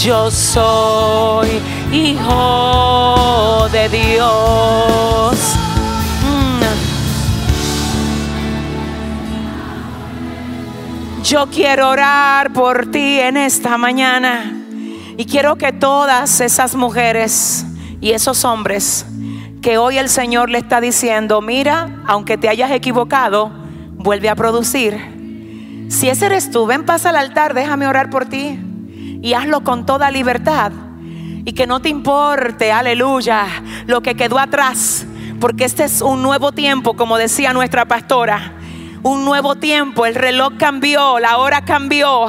Yo 0.00 0.30
soy 0.30 1.60
hijo 1.90 3.68
de 3.72 3.88
Dios. 3.88 5.36
Mm. 6.22 6.62
Yo 11.24 11.48
quiero 11.50 11.88
orar 11.88 12.52
por 12.52 12.88
ti 12.88 13.18
en 13.18 13.36
esta 13.36 13.76
mañana. 13.76 14.52
Y 15.16 15.24
quiero 15.24 15.56
que 15.56 15.72
todas 15.72 16.40
esas 16.40 16.76
mujeres 16.76 17.66
y 18.00 18.12
esos 18.12 18.44
hombres 18.44 19.06
que 19.64 19.78
hoy 19.78 19.96
el 19.96 20.10
Señor 20.10 20.50
le 20.50 20.58
está 20.58 20.82
diciendo, 20.82 21.40
mira, 21.40 22.02
aunque 22.06 22.36
te 22.36 22.50
hayas 22.50 22.70
equivocado, 22.70 23.50
vuelve 23.94 24.28
a 24.28 24.34
producir. 24.34 25.86
Si 25.88 26.10
ese 26.10 26.26
eres 26.26 26.50
tú, 26.50 26.66
ven, 26.66 26.84
pasa 26.84 27.08
al 27.08 27.16
altar, 27.16 27.54
déjame 27.54 27.86
orar 27.86 28.10
por 28.10 28.26
ti 28.26 28.58
y 29.22 29.32
hazlo 29.32 29.64
con 29.64 29.86
toda 29.86 30.10
libertad. 30.10 30.70
Y 31.46 31.54
que 31.54 31.66
no 31.66 31.80
te 31.80 31.88
importe, 31.88 32.72
aleluya, 32.72 33.46
lo 33.86 34.02
que 34.02 34.14
quedó 34.14 34.38
atrás, 34.38 35.06
porque 35.40 35.64
este 35.64 35.84
es 35.84 36.02
un 36.02 36.20
nuevo 36.20 36.52
tiempo, 36.52 36.94
como 36.94 37.16
decía 37.16 37.54
nuestra 37.54 37.86
pastora. 37.86 38.52
Un 39.02 39.24
nuevo 39.24 39.54
tiempo, 39.56 40.04
el 40.04 40.14
reloj 40.14 40.58
cambió, 40.58 41.18
la 41.18 41.38
hora 41.38 41.64
cambió. 41.64 42.26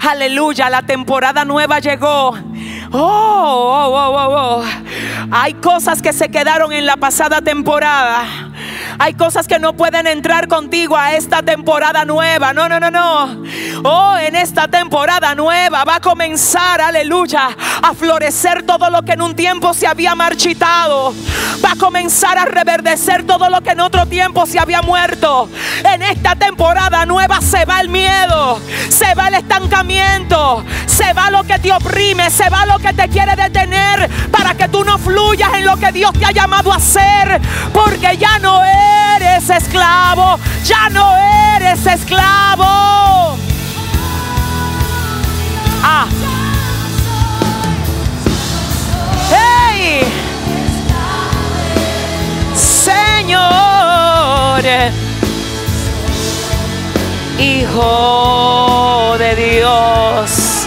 Aleluya, 0.00 0.68
la 0.68 0.82
temporada 0.82 1.44
nueva 1.44 1.78
llegó. 1.78 2.36
Oh, 2.94 2.98
oh, 2.98 3.94
oh, 3.94 4.12
oh, 4.14 4.60
oh. 4.60 4.64
Hay 5.30 5.54
cosas 5.54 6.02
que 6.02 6.12
se 6.12 6.28
quedaron 6.28 6.72
en 6.72 6.84
la 6.84 6.96
pasada 6.98 7.40
temporada. 7.40 8.51
Hay 8.98 9.14
cosas 9.14 9.46
que 9.46 9.58
no 9.58 9.72
pueden 9.74 10.06
entrar 10.06 10.48
contigo 10.48 10.96
a 10.96 11.14
esta 11.14 11.42
temporada 11.42 12.04
nueva. 12.04 12.52
No, 12.52 12.68
no, 12.68 12.78
no, 12.78 12.90
no. 12.90 13.42
Oh, 13.84 14.16
en 14.16 14.36
esta 14.36 14.68
temporada 14.68 15.34
nueva 15.34 15.84
va 15.84 15.96
a 15.96 16.00
comenzar, 16.00 16.80
aleluya, 16.80 17.48
a 17.82 17.94
florecer 17.94 18.62
todo 18.64 18.90
lo 18.90 19.02
que 19.02 19.12
en 19.12 19.22
un 19.22 19.34
tiempo 19.34 19.74
se 19.74 19.86
había 19.86 20.14
marchitado. 20.14 21.14
Va 21.64 21.72
a 21.72 21.76
comenzar 21.76 22.38
a 22.38 22.44
reverdecer 22.44 23.24
todo 23.26 23.48
lo 23.48 23.60
que 23.60 23.70
en 23.70 23.80
otro 23.80 24.06
tiempo 24.06 24.46
se 24.46 24.58
había 24.58 24.82
muerto. 24.82 25.48
En 25.84 26.02
esta 26.02 26.36
temporada 26.36 27.04
nueva 27.06 27.40
se 27.40 27.64
va 27.64 27.80
el 27.80 27.88
miedo, 27.88 28.60
se 28.88 29.14
va 29.14 29.28
el 29.28 29.34
estancamiento, 29.34 30.64
se 30.86 31.12
va 31.12 31.30
lo 31.30 31.44
que 31.44 31.58
te 31.58 31.72
oprime, 31.72 32.30
se 32.30 32.48
va 32.48 32.66
lo 32.66 32.78
que 32.78 32.92
te 32.92 33.08
quiere 33.08 33.34
detener 33.36 34.08
para 34.30 34.54
que 34.54 34.68
tú 34.68 34.84
no 34.84 34.98
fluyas 34.98 35.50
en 35.54 35.66
lo 35.66 35.76
que 35.76 35.92
Dios 35.92 36.12
te 36.12 36.24
ha 36.24 36.32
llamado 36.32 36.72
a 36.72 36.76
hacer. 36.76 37.40
Porque 37.72 38.16
ya 38.16 38.38
no 38.38 38.64
eres 39.16 39.50
esclavo, 39.50 40.38
ya 40.64 40.88
no 40.90 41.14
eres 41.56 41.86
esclavo. 41.86 43.36
Ah. 45.84 46.06
Hey. 49.30 50.04
Señor, 52.54 53.42
Hijo 57.38 59.16
de 59.18 59.34
Dios. 59.34 60.66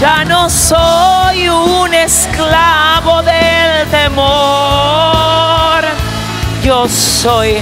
Ya 0.00 0.24
no 0.24 0.50
soy 0.50 1.48
un 1.48 1.94
esclavo 1.94 3.22
del 3.22 3.88
temor. 3.88 5.11
Soy 6.88 7.58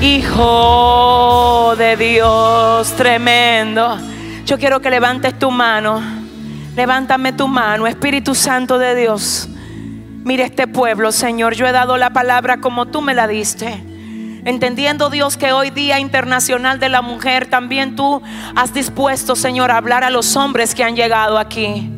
hijo 0.00 1.74
de 1.76 1.96
Dios 1.96 2.92
tremendo. 2.96 3.98
Yo 4.44 4.58
quiero 4.58 4.80
que 4.80 4.90
levantes 4.90 5.38
tu 5.38 5.50
mano. 5.50 6.00
Levántame 6.74 7.32
tu 7.32 7.46
mano, 7.46 7.86
Espíritu 7.86 8.34
Santo 8.34 8.78
de 8.78 8.94
Dios. 8.94 9.48
Mire 10.24 10.44
este 10.44 10.66
pueblo, 10.66 11.12
Señor. 11.12 11.54
Yo 11.54 11.66
he 11.66 11.72
dado 11.72 11.96
la 11.96 12.10
palabra 12.10 12.60
como 12.60 12.86
tú 12.86 13.00
me 13.00 13.14
la 13.14 13.28
diste. 13.28 13.82
Entendiendo 14.44 15.10
Dios 15.10 15.36
que 15.36 15.52
hoy 15.52 15.70
Día 15.70 16.00
Internacional 16.00 16.80
de 16.80 16.88
la 16.88 17.02
Mujer, 17.02 17.46
también 17.46 17.96
tú 17.96 18.22
has 18.56 18.72
dispuesto, 18.74 19.36
Señor, 19.36 19.70
a 19.70 19.76
hablar 19.76 20.04
a 20.04 20.10
los 20.10 20.36
hombres 20.36 20.74
que 20.74 20.84
han 20.84 20.96
llegado 20.96 21.38
aquí. 21.38 21.90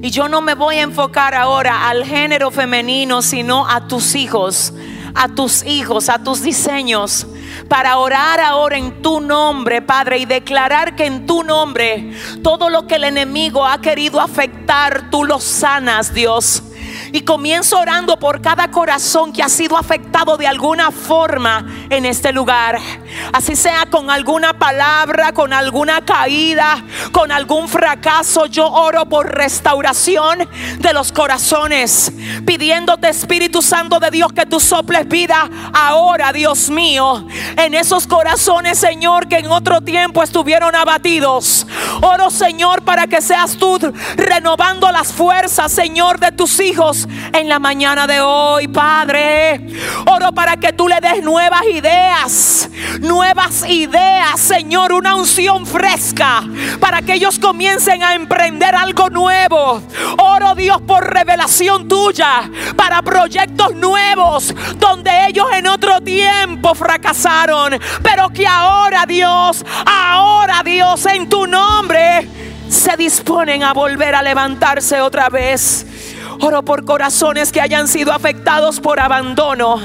Y 0.00 0.10
yo 0.10 0.28
no 0.28 0.40
me 0.40 0.54
voy 0.54 0.76
a 0.76 0.82
enfocar 0.82 1.34
ahora 1.34 1.88
al 1.88 2.04
género 2.04 2.50
femenino, 2.50 3.20
sino 3.20 3.68
a 3.68 3.88
tus 3.88 4.14
hijos, 4.14 4.72
a 5.14 5.28
tus 5.28 5.64
hijos, 5.64 6.08
a 6.08 6.22
tus 6.22 6.42
diseños, 6.42 7.26
para 7.68 7.98
orar 7.98 8.40
ahora 8.40 8.76
en 8.76 9.02
tu 9.02 9.20
nombre, 9.20 9.82
Padre, 9.82 10.18
y 10.18 10.26
declarar 10.26 10.96
que 10.96 11.06
en 11.06 11.26
tu 11.26 11.42
nombre 11.42 12.12
todo 12.42 12.68
lo 12.68 12.86
que 12.86 12.96
el 12.96 13.04
enemigo 13.04 13.66
ha 13.66 13.80
querido 13.80 14.20
afectar, 14.20 15.10
tú 15.10 15.24
lo 15.24 15.40
sanas, 15.40 16.14
Dios. 16.14 16.62
Y 17.12 17.22
comienzo 17.22 17.78
orando 17.78 18.18
por 18.18 18.40
cada 18.40 18.70
corazón 18.70 19.32
que 19.32 19.42
ha 19.42 19.48
sido 19.48 19.76
afectado 19.76 20.36
de 20.36 20.46
alguna 20.46 20.90
forma 20.90 21.66
en 21.90 22.06
este 22.06 22.32
lugar. 22.32 22.78
Así 23.32 23.56
sea 23.56 23.86
con 23.86 24.10
alguna 24.10 24.58
palabra, 24.58 25.32
con 25.32 25.52
alguna 25.52 26.04
caída, 26.04 26.82
con 27.12 27.32
algún 27.32 27.68
fracaso. 27.68 28.46
Yo 28.46 28.66
oro 28.66 29.06
por 29.06 29.34
restauración 29.34 30.48
de 30.78 30.92
los 30.92 31.12
corazones. 31.12 32.12
Pidiéndote 32.44 33.08
Espíritu 33.08 33.62
Santo 33.62 33.98
de 34.00 34.10
Dios 34.10 34.32
que 34.32 34.46
tú 34.46 34.60
soples 34.60 35.06
vida 35.08 35.48
ahora, 35.72 36.32
Dios 36.32 36.70
mío. 36.70 37.26
En 37.56 37.74
esos 37.74 38.06
corazones, 38.06 38.78
Señor, 38.78 39.28
que 39.28 39.36
en 39.36 39.50
otro 39.50 39.80
tiempo 39.80 40.22
estuvieron 40.22 40.74
abatidos. 40.74 41.66
Oro, 42.00 42.30
Señor, 42.30 42.82
para 42.82 43.06
que 43.06 43.20
seas 43.20 43.56
tú 43.56 43.78
renovando 44.16 44.90
las 44.90 45.12
fuerzas, 45.12 45.70
Señor, 45.72 46.18
de 46.18 46.32
tus 46.32 46.58
hijos 46.60 46.87
en 47.32 47.48
la 47.48 47.58
mañana 47.58 48.06
de 48.06 48.20
hoy, 48.20 48.68
Padre. 48.68 49.60
Oro 50.06 50.32
para 50.32 50.56
que 50.56 50.72
tú 50.72 50.88
le 50.88 51.00
des 51.00 51.22
nuevas 51.22 51.62
ideas, 51.72 52.68
nuevas 53.00 53.68
ideas, 53.68 54.40
Señor, 54.40 54.92
una 54.92 55.14
unción 55.14 55.66
fresca 55.66 56.44
para 56.80 57.02
que 57.02 57.14
ellos 57.14 57.38
comiencen 57.38 58.02
a 58.02 58.14
emprender 58.14 58.74
algo 58.74 59.10
nuevo. 59.10 59.82
Oro, 60.18 60.54
Dios, 60.54 60.80
por 60.82 61.12
revelación 61.12 61.88
tuya 61.88 62.50
para 62.76 63.02
proyectos 63.02 63.74
nuevos 63.74 64.54
donde 64.76 65.10
ellos 65.28 65.46
en 65.54 65.66
otro 65.66 66.00
tiempo 66.00 66.74
fracasaron, 66.74 67.78
pero 68.02 68.30
que 68.30 68.46
ahora, 68.46 69.04
Dios, 69.06 69.64
ahora, 69.84 70.62
Dios, 70.64 71.04
en 71.06 71.28
tu 71.28 71.46
nombre 71.46 72.28
se 72.68 72.96
disponen 72.96 73.62
a 73.62 73.72
volver 73.72 74.14
a 74.14 74.22
levantarse 74.22 75.00
otra 75.00 75.28
vez. 75.28 75.86
Oro 76.40 76.64
por 76.64 76.84
corazones 76.84 77.50
que 77.50 77.60
hayan 77.60 77.88
sido 77.88 78.12
afectados 78.12 78.78
por 78.80 79.00
abandono. 79.00 79.76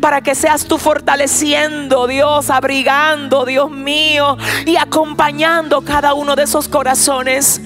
Para 0.00 0.20
que 0.20 0.34
seas 0.34 0.66
tú 0.66 0.78
fortaleciendo, 0.78 2.06
Dios, 2.06 2.50
abrigando, 2.50 3.44
Dios 3.44 3.70
mío, 3.70 4.36
y 4.66 4.76
acompañando 4.76 5.82
cada 5.82 6.14
uno 6.14 6.36
de 6.36 6.44
esos 6.44 6.68
corazones. 6.68 7.60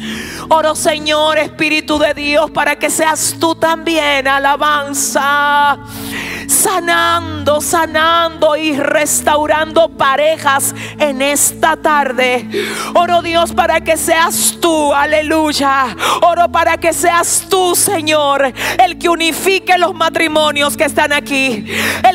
Oro, 0.48 0.74
Señor, 0.74 1.38
Espíritu 1.38 1.98
de 1.98 2.14
Dios, 2.14 2.50
para 2.50 2.76
que 2.76 2.90
seas 2.90 3.36
tú 3.38 3.54
también, 3.54 4.28
alabanza, 4.28 5.78
sanando, 6.46 7.60
sanando 7.60 8.56
y 8.56 8.76
restaurando 8.76 9.88
parejas 9.88 10.74
en 10.98 11.22
esta 11.22 11.76
tarde. 11.76 12.48
Oro, 12.94 13.22
Dios, 13.22 13.52
para 13.52 13.80
que 13.80 13.96
seas 13.96 14.58
tú, 14.60 14.92
aleluya. 14.92 15.96
Oro 16.22 16.50
para 16.50 16.76
que 16.76 16.92
seas 16.92 17.46
tú, 17.48 17.74
Señor, 17.74 18.52
el 18.82 18.98
que 18.98 19.08
unifique 19.08 19.76
los 19.78 19.94
matrimonios 19.94 20.76
que 20.76 20.84
están 20.84 21.12
aquí. 21.12 21.66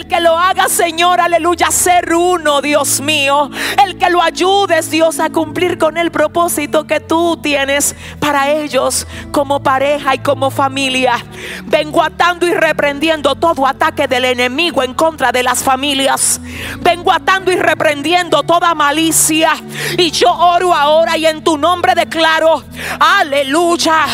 Que 0.08 0.20
lo 0.20 0.38
haga, 0.38 0.68
Señor, 0.70 1.20
aleluya, 1.22 1.72
ser 1.72 2.14
uno, 2.14 2.62
Dios 2.62 3.02
mío. 3.02 3.50
El 3.86 3.98
que 3.98 4.10
lo 4.10 4.22
ayudes, 4.22 4.90
Dios, 4.90 5.20
a 5.20 5.30
cumplir 5.30 5.78
con 5.78 5.98
el 5.98 6.12
propósito 6.12 6.86
que 6.86 7.00
tú 7.00 7.38
tienes 7.42 7.96
para 8.20 8.52
ellos 8.52 9.08
como 9.32 9.62
pareja 9.62 10.16
y 10.16 10.20
como 10.20 10.50
familia. 10.52 11.24
Vengo 11.66 12.04
atando 12.04 12.48
y 12.48 12.54
reprendiendo 12.54 13.36
todo 13.36 13.66
ataque 13.66 14.08
del 14.08 14.26
enemigo 14.26 14.84
en 14.84 14.94
contra 14.94 15.32
de 15.32 15.44
las 15.44 15.64
familias. 15.64 16.40
Vengo 16.80 17.12
atando 17.12 17.52
y 17.52 17.56
reprendiendo 17.56 18.44
toda 18.44 18.76
malicia. 18.76 19.54
Y 19.98 20.12
yo 20.12 20.32
oro 20.32 20.74
ahora 20.74 21.18
y 21.18 21.26
en 21.26 21.44
tu 21.44 21.58
nombre 21.58 21.96
declaro, 21.96 22.64
aleluya, 23.00 24.06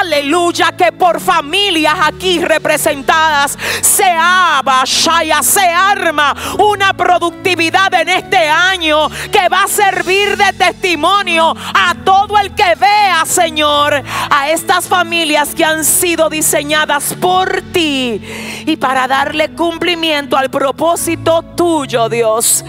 aleluya, 0.00 0.72
que 0.76 0.92
por 0.92 1.20
familias 1.20 1.94
aquí 2.02 2.38
representadas 2.38 3.58
se 3.80 4.04
aba, 4.04 4.84
shaya, 5.10 5.42
se 5.42 5.60
arma 5.60 6.34
una 6.58 6.92
productividad 6.92 7.92
en 7.94 8.08
este 8.08 8.48
año 8.48 9.08
que 9.30 9.48
va 9.48 9.64
a 9.64 9.68
servir 9.68 10.36
de 10.36 10.52
testimonio 10.52 11.54
a 11.74 11.94
todo 12.04 12.38
el 12.38 12.54
que 12.54 12.74
vea, 12.76 13.24
Señor, 13.24 14.02
a 14.30 14.50
estas 14.50 14.86
familias 14.86 15.54
que 15.54 15.64
han 15.64 15.84
sido 15.84 16.28
diseñadas 16.28 17.14
por 17.14 17.62
ti 17.72 18.20
y 18.66 18.76
para 18.76 19.08
darle 19.08 19.50
cumplimiento 19.50 20.36
al 20.36 20.50
propósito 20.50 21.42
tuyo, 21.56 22.08
Dios. 22.08 22.64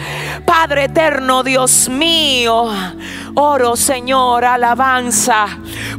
Padre 0.45 0.85
eterno, 0.85 1.43
Dios 1.43 1.89
mío, 1.89 2.71
oro, 3.35 3.75
Señor, 3.75 4.45
alabanza 4.45 5.47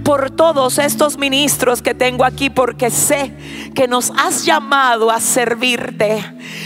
por 0.05 0.31
todos 0.31 0.79
estos 0.79 1.19
ministros 1.19 1.83
que 1.83 1.95
tengo 1.95 2.25
aquí 2.25 2.51
porque 2.51 2.91
sé 2.91 3.35
que 3.75 3.89
nos 3.89 4.11
has 4.11 4.45
llamado 4.45 5.11
a 5.11 5.21
servirte 5.21 6.25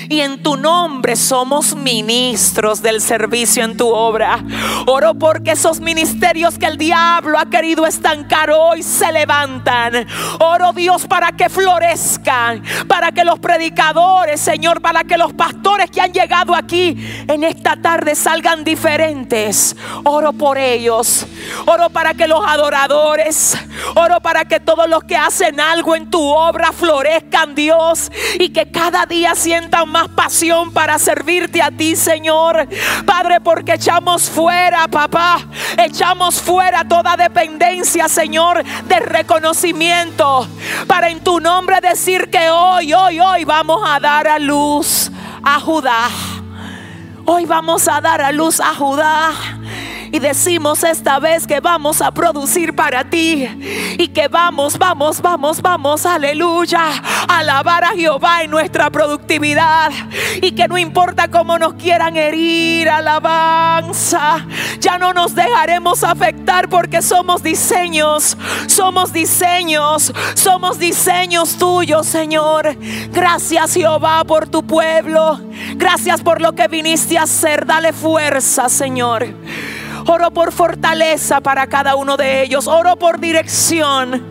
y 0.09 0.21
en 0.21 0.43
tu 0.43 0.57
nombre 0.57 1.17
somos 1.17 1.75
ministros 1.75 2.83
del 2.83 3.01
servicio 3.01 3.65
en 3.65 3.77
tu 3.77 3.89
obra. 3.89 4.45
Oro 4.87 5.15
porque 5.15 5.53
esos 5.53 5.81
ministerios 5.81 6.59
que 6.59 6.67
el 6.67 6.77
diablo 6.77 7.39
ha 7.39 7.47
querido 7.47 7.87
estancar 7.87 8.51
hoy 8.51 8.83
se 8.83 9.13
levantan. 9.13 10.07
Oro 10.41 10.73
Dios 10.73 11.07
para 11.07 11.33
que 11.33 11.49
florezcan, 11.49 12.63
para 12.89 13.13
que 13.13 13.25
los 13.25 13.39
predicadores, 13.39 14.41
Señor, 14.41 14.81
para 14.81 15.05
que 15.05 15.17
los 15.17 15.33
pastores 15.33 15.91
que 15.91 16.01
han 16.01 16.13
llegado 16.13 16.55
aquí 16.55 16.97
en 17.29 17.45
esta 17.45 17.77
tarde 17.77 18.15
salgan 18.15 18.65
diferentes. 18.65 19.77
Oro 20.05 20.33
por 20.33 20.59
ellos. 20.59 21.27
Oro 21.67 21.91
para 21.91 22.15
que 22.15 22.29
los 22.29 22.41
adoradores, 22.47 23.16
oro 23.95 24.21
para 24.21 24.45
que 24.45 24.61
todos 24.61 24.89
los 24.89 25.05
que 25.05 25.17
hacen 25.17 25.61
algo 25.61 25.95
en 25.97 26.11
tu 26.11 26.21
obra 26.21 26.73
florezcan, 26.73 27.55
Dios, 27.55 28.11
y 28.39 28.51
que 28.51 28.71
cada 28.71 29.07
día 29.07 29.35
sientan 29.35 29.89
más 29.89 30.09
pasión 30.09 30.73
para 30.73 30.99
servirte 30.99 31.63
a 31.63 31.71
ti, 31.71 31.97
Señor. 31.97 32.69
Padre, 33.05 33.41
porque 33.41 33.75
echamos 33.75 34.29
fuera, 34.29 34.89
papá, 34.89 35.47
echamos 35.79 36.41
fuera 36.41 36.87
toda 36.87 37.17
dependencia, 37.17 38.09
Señor, 38.09 38.63
de 38.65 39.01
reconocimiento, 39.01 40.49
para 40.87 41.09
en 41.09 41.21
tu 41.21 41.41
nombre 41.41 41.81
decir 41.81 42.31
que 42.31 42.51
hoy, 42.51 42.93
hoy, 42.93 43.21
hoy 43.21 43.45
vamos 43.45 43.83
a 43.87 44.01
dar 44.01 44.29
a 44.29 44.39
luz 44.39 45.11
a 45.43 45.61
Judá. 45.61 46.46
Hoy 47.29 47.45
vamos 47.45 47.89
a 47.89 48.01
dar 48.01 48.23
a 48.23 48.31
luz 48.31 48.61
a 48.61 48.73
Judá. 48.73 49.33
Y 50.13 50.21
decimos 50.21 50.85
esta 50.85 51.19
vez 51.19 51.45
que 51.45 51.59
vamos 51.59 52.01
a 52.01 52.13
producir 52.13 52.75
para 52.75 53.11
ti. 53.11 53.49
Y 53.99 54.09
que 54.09 54.29
vamos, 54.29 54.79
vamos, 54.79 55.21
vamos, 55.21 55.61
vamos, 55.61 56.07
aleluya. 56.07 56.81
Alabar 57.27 57.83
a 57.83 57.89
Jehová 57.89 58.43
en 58.43 58.53
nuestra 58.53 58.91
productividad. 58.91 59.91
Y 60.41 60.53
que 60.53 60.69
no 60.69 60.79
importa 60.79 61.29
cómo 61.29 61.59
nos 61.59 61.75
quieran 61.75 62.17
herir, 62.17 62.89
alabanza. 62.89 64.47
Ya 64.79 64.97
no 64.97 65.13
nos 65.13 65.35
dejaremos 65.35 66.05
afectar 66.05 66.69
porque 66.69 67.03
somos 67.03 67.43
diseños. 67.43 68.39
Somos 68.69 69.13
diseños. 69.13 70.13
Somos 70.35 70.79
diseños 70.79 71.57
tuyos, 71.57 72.07
Señor. 72.07 72.77
Gracias 73.11 73.75
Jehová 73.75 74.23
por 74.25 74.47
tu 74.47 74.65
pueblo. 74.65 75.41
Gracias 75.75 76.23
por 76.23 76.41
lo 76.41 76.53
que 76.53 76.69
viniste 76.69 77.16
hacer. 77.19 77.67
Dale 77.67 77.93
fuerza, 77.93 78.69
Señor. 78.69 79.27
Oro 80.09 80.31
por 80.31 80.53
fortaleza 80.53 81.41
para 81.41 81.67
cada 81.67 81.97
uno 81.97 82.17
de 82.17 82.43
ellos. 82.43 82.69
Oro 82.69 82.97
por 82.97 83.19
dirección. 83.19 84.25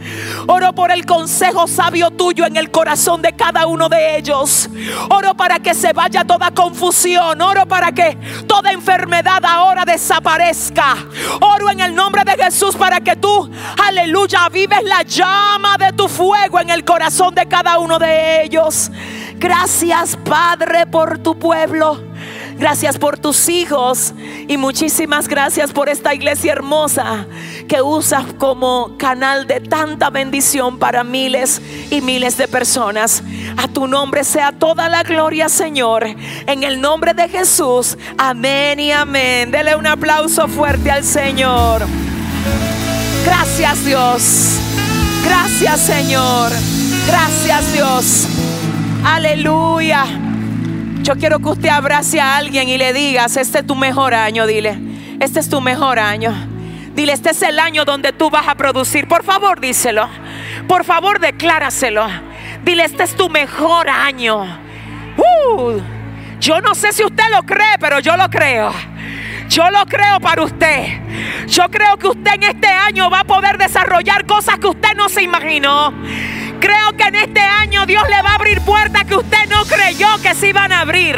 Oro 0.47 0.73
por 0.73 0.89
el 0.89 1.05
consejo 1.05 1.67
sabio 1.67 2.11
tuyo 2.11 2.45
en 2.45 2.55
el 2.55 2.71
corazón 2.71 3.21
de 3.21 3.33
cada 3.33 3.67
uno 3.67 3.89
de 3.89 4.17
ellos. 4.17 4.69
Oro 5.09 5.35
para 5.35 5.59
que 5.59 5.73
se 5.73 5.91
vaya 5.91 6.23
toda 6.23 6.51
confusión. 6.51 7.41
Oro 7.41 7.65
para 7.65 7.91
que 7.91 8.17
toda 8.47 8.71
enfermedad 8.71 9.43
ahora 9.43 9.83
desaparezca. 9.83 10.95
Oro 11.41 11.69
en 11.69 11.81
el 11.81 11.93
nombre 11.93 12.23
de 12.23 12.41
Jesús 12.41 12.77
para 12.77 13.01
que 13.01 13.17
tú, 13.17 13.49
aleluya, 13.85 14.47
vives 14.47 14.83
la 14.83 15.01
llama 15.01 15.77
de 15.77 15.91
tu 15.91 16.07
fuego 16.07 16.59
en 16.61 16.69
el 16.69 16.85
corazón 16.85 17.35
de 17.35 17.47
cada 17.47 17.79
uno 17.79 17.99
de 17.99 18.43
ellos. 18.43 18.89
Gracias, 19.35 20.15
Padre, 20.23 20.87
por 20.87 21.17
tu 21.17 21.37
pueblo. 21.37 22.14
Gracias 22.57 22.97
por 22.97 23.17
tus 23.17 23.49
hijos 23.49 24.13
y 24.47 24.55
muchísimas 24.55 25.27
gracias 25.27 25.73
por 25.73 25.89
esta 25.89 26.13
iglesia 26.13 26.53
hermosa 26.53 27.27
que 27.67 27.81
usas 27.81 28.25
como 28.37 28.97
canal 28.97 29.45
de 29.45 29.59
tanta 29.59 30.09
bendición 30.09 30.79
para 30.79 31.03
miles 31.03 31.61
y 31.91 31.99
miles 31.99 32.37
de 32.37 32.47
personas. 32.47 33.23
A 33.57 33.67
tu 33.67 33.87
nombre 33.87 34.23
sea 34.23 34.53
toda 34.53 34.87
la 34.87 35.03
gloria, 35.03 35.49
Señor. 35.49 36.05
En 36.47 36.63
el 36.63 36.79
nombre 36.79 37.13
de 37.13 37.27
Jesús. 37.27 37.97
Amén 38.17 38.79
y 38.79 38.91
amén. 38.91 39.51
Dele 39.51 39.75
un 39.75 39.87
aplauso 39.87 40.47
fuerte 40.47 40.89
al 40.89 41.03
Señor. 41.03 41.85
Gracias 43.25 43.83
Dios. 43.83 44.59
Gracias 45.25 45.81
Señor. 45.81 46.51
Gracias 47.07 47.73
Dios. 47.73 48.27
Aleluya. 49.03 50.05
Yo 51.05 51.15
quiero 51.17 51.37
que 51.37 51.49
usted 51.49 51.69
abrace 51.69 52.19
a 52.19 52.35
alguien 52.35 52.67
y 52.67 52.79
le 52.79 52.91
digas, 52.91 53.37
este 53.37 53.59
es 53.59 53.67
tu 53.67 53.75
mejor 53.75 54.15
año, 54.15 54.47
dile. 54.47 54.75
Este 55.19 55.39
es 55.39 55.47
tu 55.47 55.61
mejor 55.61 55.99
año. 55.99 56.33
Dile, 56.95 57.13
este 57.13 57.29
es 57.29 57.43
el 57.43 57.59
año 57.59 57.85
donde 57.85 58.11
tú 58.11 58.31
vas 58.31 58.47
a 58.47 58.55
producir. 58.55 59.07
Por 59.07 59.23
favor, 59.23 59.59
díselo. 59.59 60.09
Por 60.67 60.83
favor, 60.83 61.19
decláraselo. 61.19 62.07
Dile, 62.63 62.85
este 62.85 63.03
es 63.03 63.15
tu 63.15 63.29
mejor 63.29 63.87
año. 63.87 64.45
Uh, 65.15 65.79
yo 66.39 66.59
no 66.61 66.73
sé 66.73 66.91
si 66.91 67.03
usted 67.03 67.25
lo 67.29 67.43
cree, 67.43 67.77
pero 67.79 67.99
yo 67.99 68.17
lo 68.17 68.27
creo. 68.27 68.73
Yo 69.47 69.69
lo 69.69 69.85
creo 69.85 70.19
para 70.19 70.41
usted. 70.41 71.01
Yo 71.47 71.69
creo 71.69 71.97
que 71.97 72.07
usted 72.07 72.33
en 72.33 72.43
este 72.43 72.67
año 72.67 73.11
va 73.11 73.19
a 73.19 73.25
poder 73.25 73.59
desarrollar 73.59 74.25
cosas 74.25 74.57
que 74.57 74.69
usted 74.69 74.95
no 74.97 75.07
se 75.07 75.21
imaginó. 75.21 75.93
Creo 76.65 76.97
que 76.97 77.03
en 77.03 77.13
este 77.13 77.41
año 77.41 77.85
Dios 77.85 78.01
le 78.09 78.19
va 78.23 78.31
a 78.31 78.35
abrir 78.35 78.59
puertas 78.61 79.03
que 79.03 79.15
usted 79.15 79.47
no 79.49 79.65
creyó 79.65 80.07
que 80.23 80.33
se 80.33 80.49
iban 80.49 80.71
a 80.71 80.79
abrir. 80.79 81.15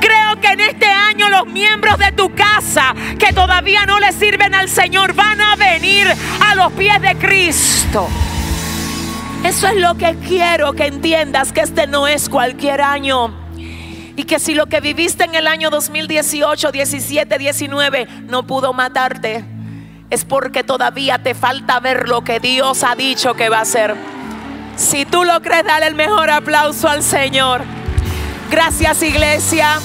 Creo 0.00 0.40
que 0.40 0.48
en 0.48 0.60
este 0.62 0.86
año 0.86 1.28
los 1.28 1.46
miembros 1.46 1.96
de 1.96 2.10
tu 2.10 2.34
casa 2.34 2.92
que 3.16 3.32
todavía 3.32 3.86
no 3.86 4.00
le 4.00 4.10
sirven 4.10 4.52
al 4.52 4.68
Señor 4.68 5.14
van 5.14 5.40
a 5.40 5.54
venir 5.54 6.08
a 6.44 6.56
los 6.56 6.72
pies 6.72 7.00
de 7.00 7.14
Cristo. 7.14 8.08
Eso 9.44 9.68
es 9.68 9.76
lo 9.76 9.94
que 9.94 10.16
quiero 10.26 10.72
que 10.72 10.86
entiendas, 10.86 11.52
que 11.52 11.60
este 11.60 11.86
no 11.86 12.08
es 12.08 12.28
cualquier 12.28 12.80
año. 12.80 13.32
Y 14.16 14.24
que 14.24 14.40
si 14.40 14.54
lo 14.54 14.66
que 14.66 14.80
viviste 14.80 15.22
en 15.22 15.36
el 15.36 15.46
año 15.46 15.70
2018, 15.70 16.72
17, 16.72 17.38
19 17.38 18.08
no 18.26 18.44
pudo 18.44 18.72
matarte, 18.72 19.44
es 20.10 20.24
porque 20.24 20.64
todavía 20.64 21.22
te 21.22 21.34
falta 21.34 21.78
ver 21.78 22.08
lo 22.08 22.24
que 22.24 22.40
Dios 22.40 22.82
ha 22.82 22.96
dicho 22.96 23.34
que 23.34 23.48
va 23.48 23.58
a 23.58 23.62
hacer. 23.62 24.13
Si 24.76 25.04
tú 25.04 25.24
lo 25.24 25.40
crees, 25.40 25.64
dale 25.64 25.86
el 25.86 25.94
mejor 25.94 26.30
aplauso 26.30 26.88
al 26.88 27.02
Señor. 27.02 27.62
Gracias 28.50 29.02
iglesia. 29.02 29.80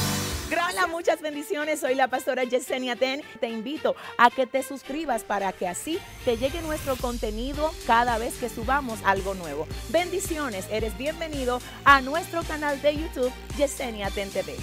Hola, 0.79 0.87
muchas 0.87 1.19
bendiciones. 1.19 1.81
Soy 1.81 1.93
la 1.93 2.07
pastora 2.07 2.45
Yesenia 2.45 2.95
Ten. 2.95 3.21
Te 3.41 3.49
invito 3.49 3.95
a 4.17 4.29
que 4.29 4.47
te 4.47 4.63
suscribas 4.63 5.23
para 5.23 5.51
que 5.51 5.67
así 5.67 5.99
te 6.23 6.37
llegue 6.37 6.61
nuestro 6.61 6.95
contenido 6.95 7.73
cada 7.85 8.17
vez 8.17 8.35
que 8.35 8.47
subamos 8.47 8.99
algo 9.03 9.33
nuevo. 9.33 9.67
Bendiciones. 9.89 10.67
Eres 10.71 10.97
bienvenido 10.97 11.59
a 11.83 11.99
nuestro 12.01 12.43
canal 12.43 12.81
de 12.81 12.95
YouTube 12.95 13.33
Yesenia 13.57 14.09
Ten 14.09 14.29
TV. 14.29 14.55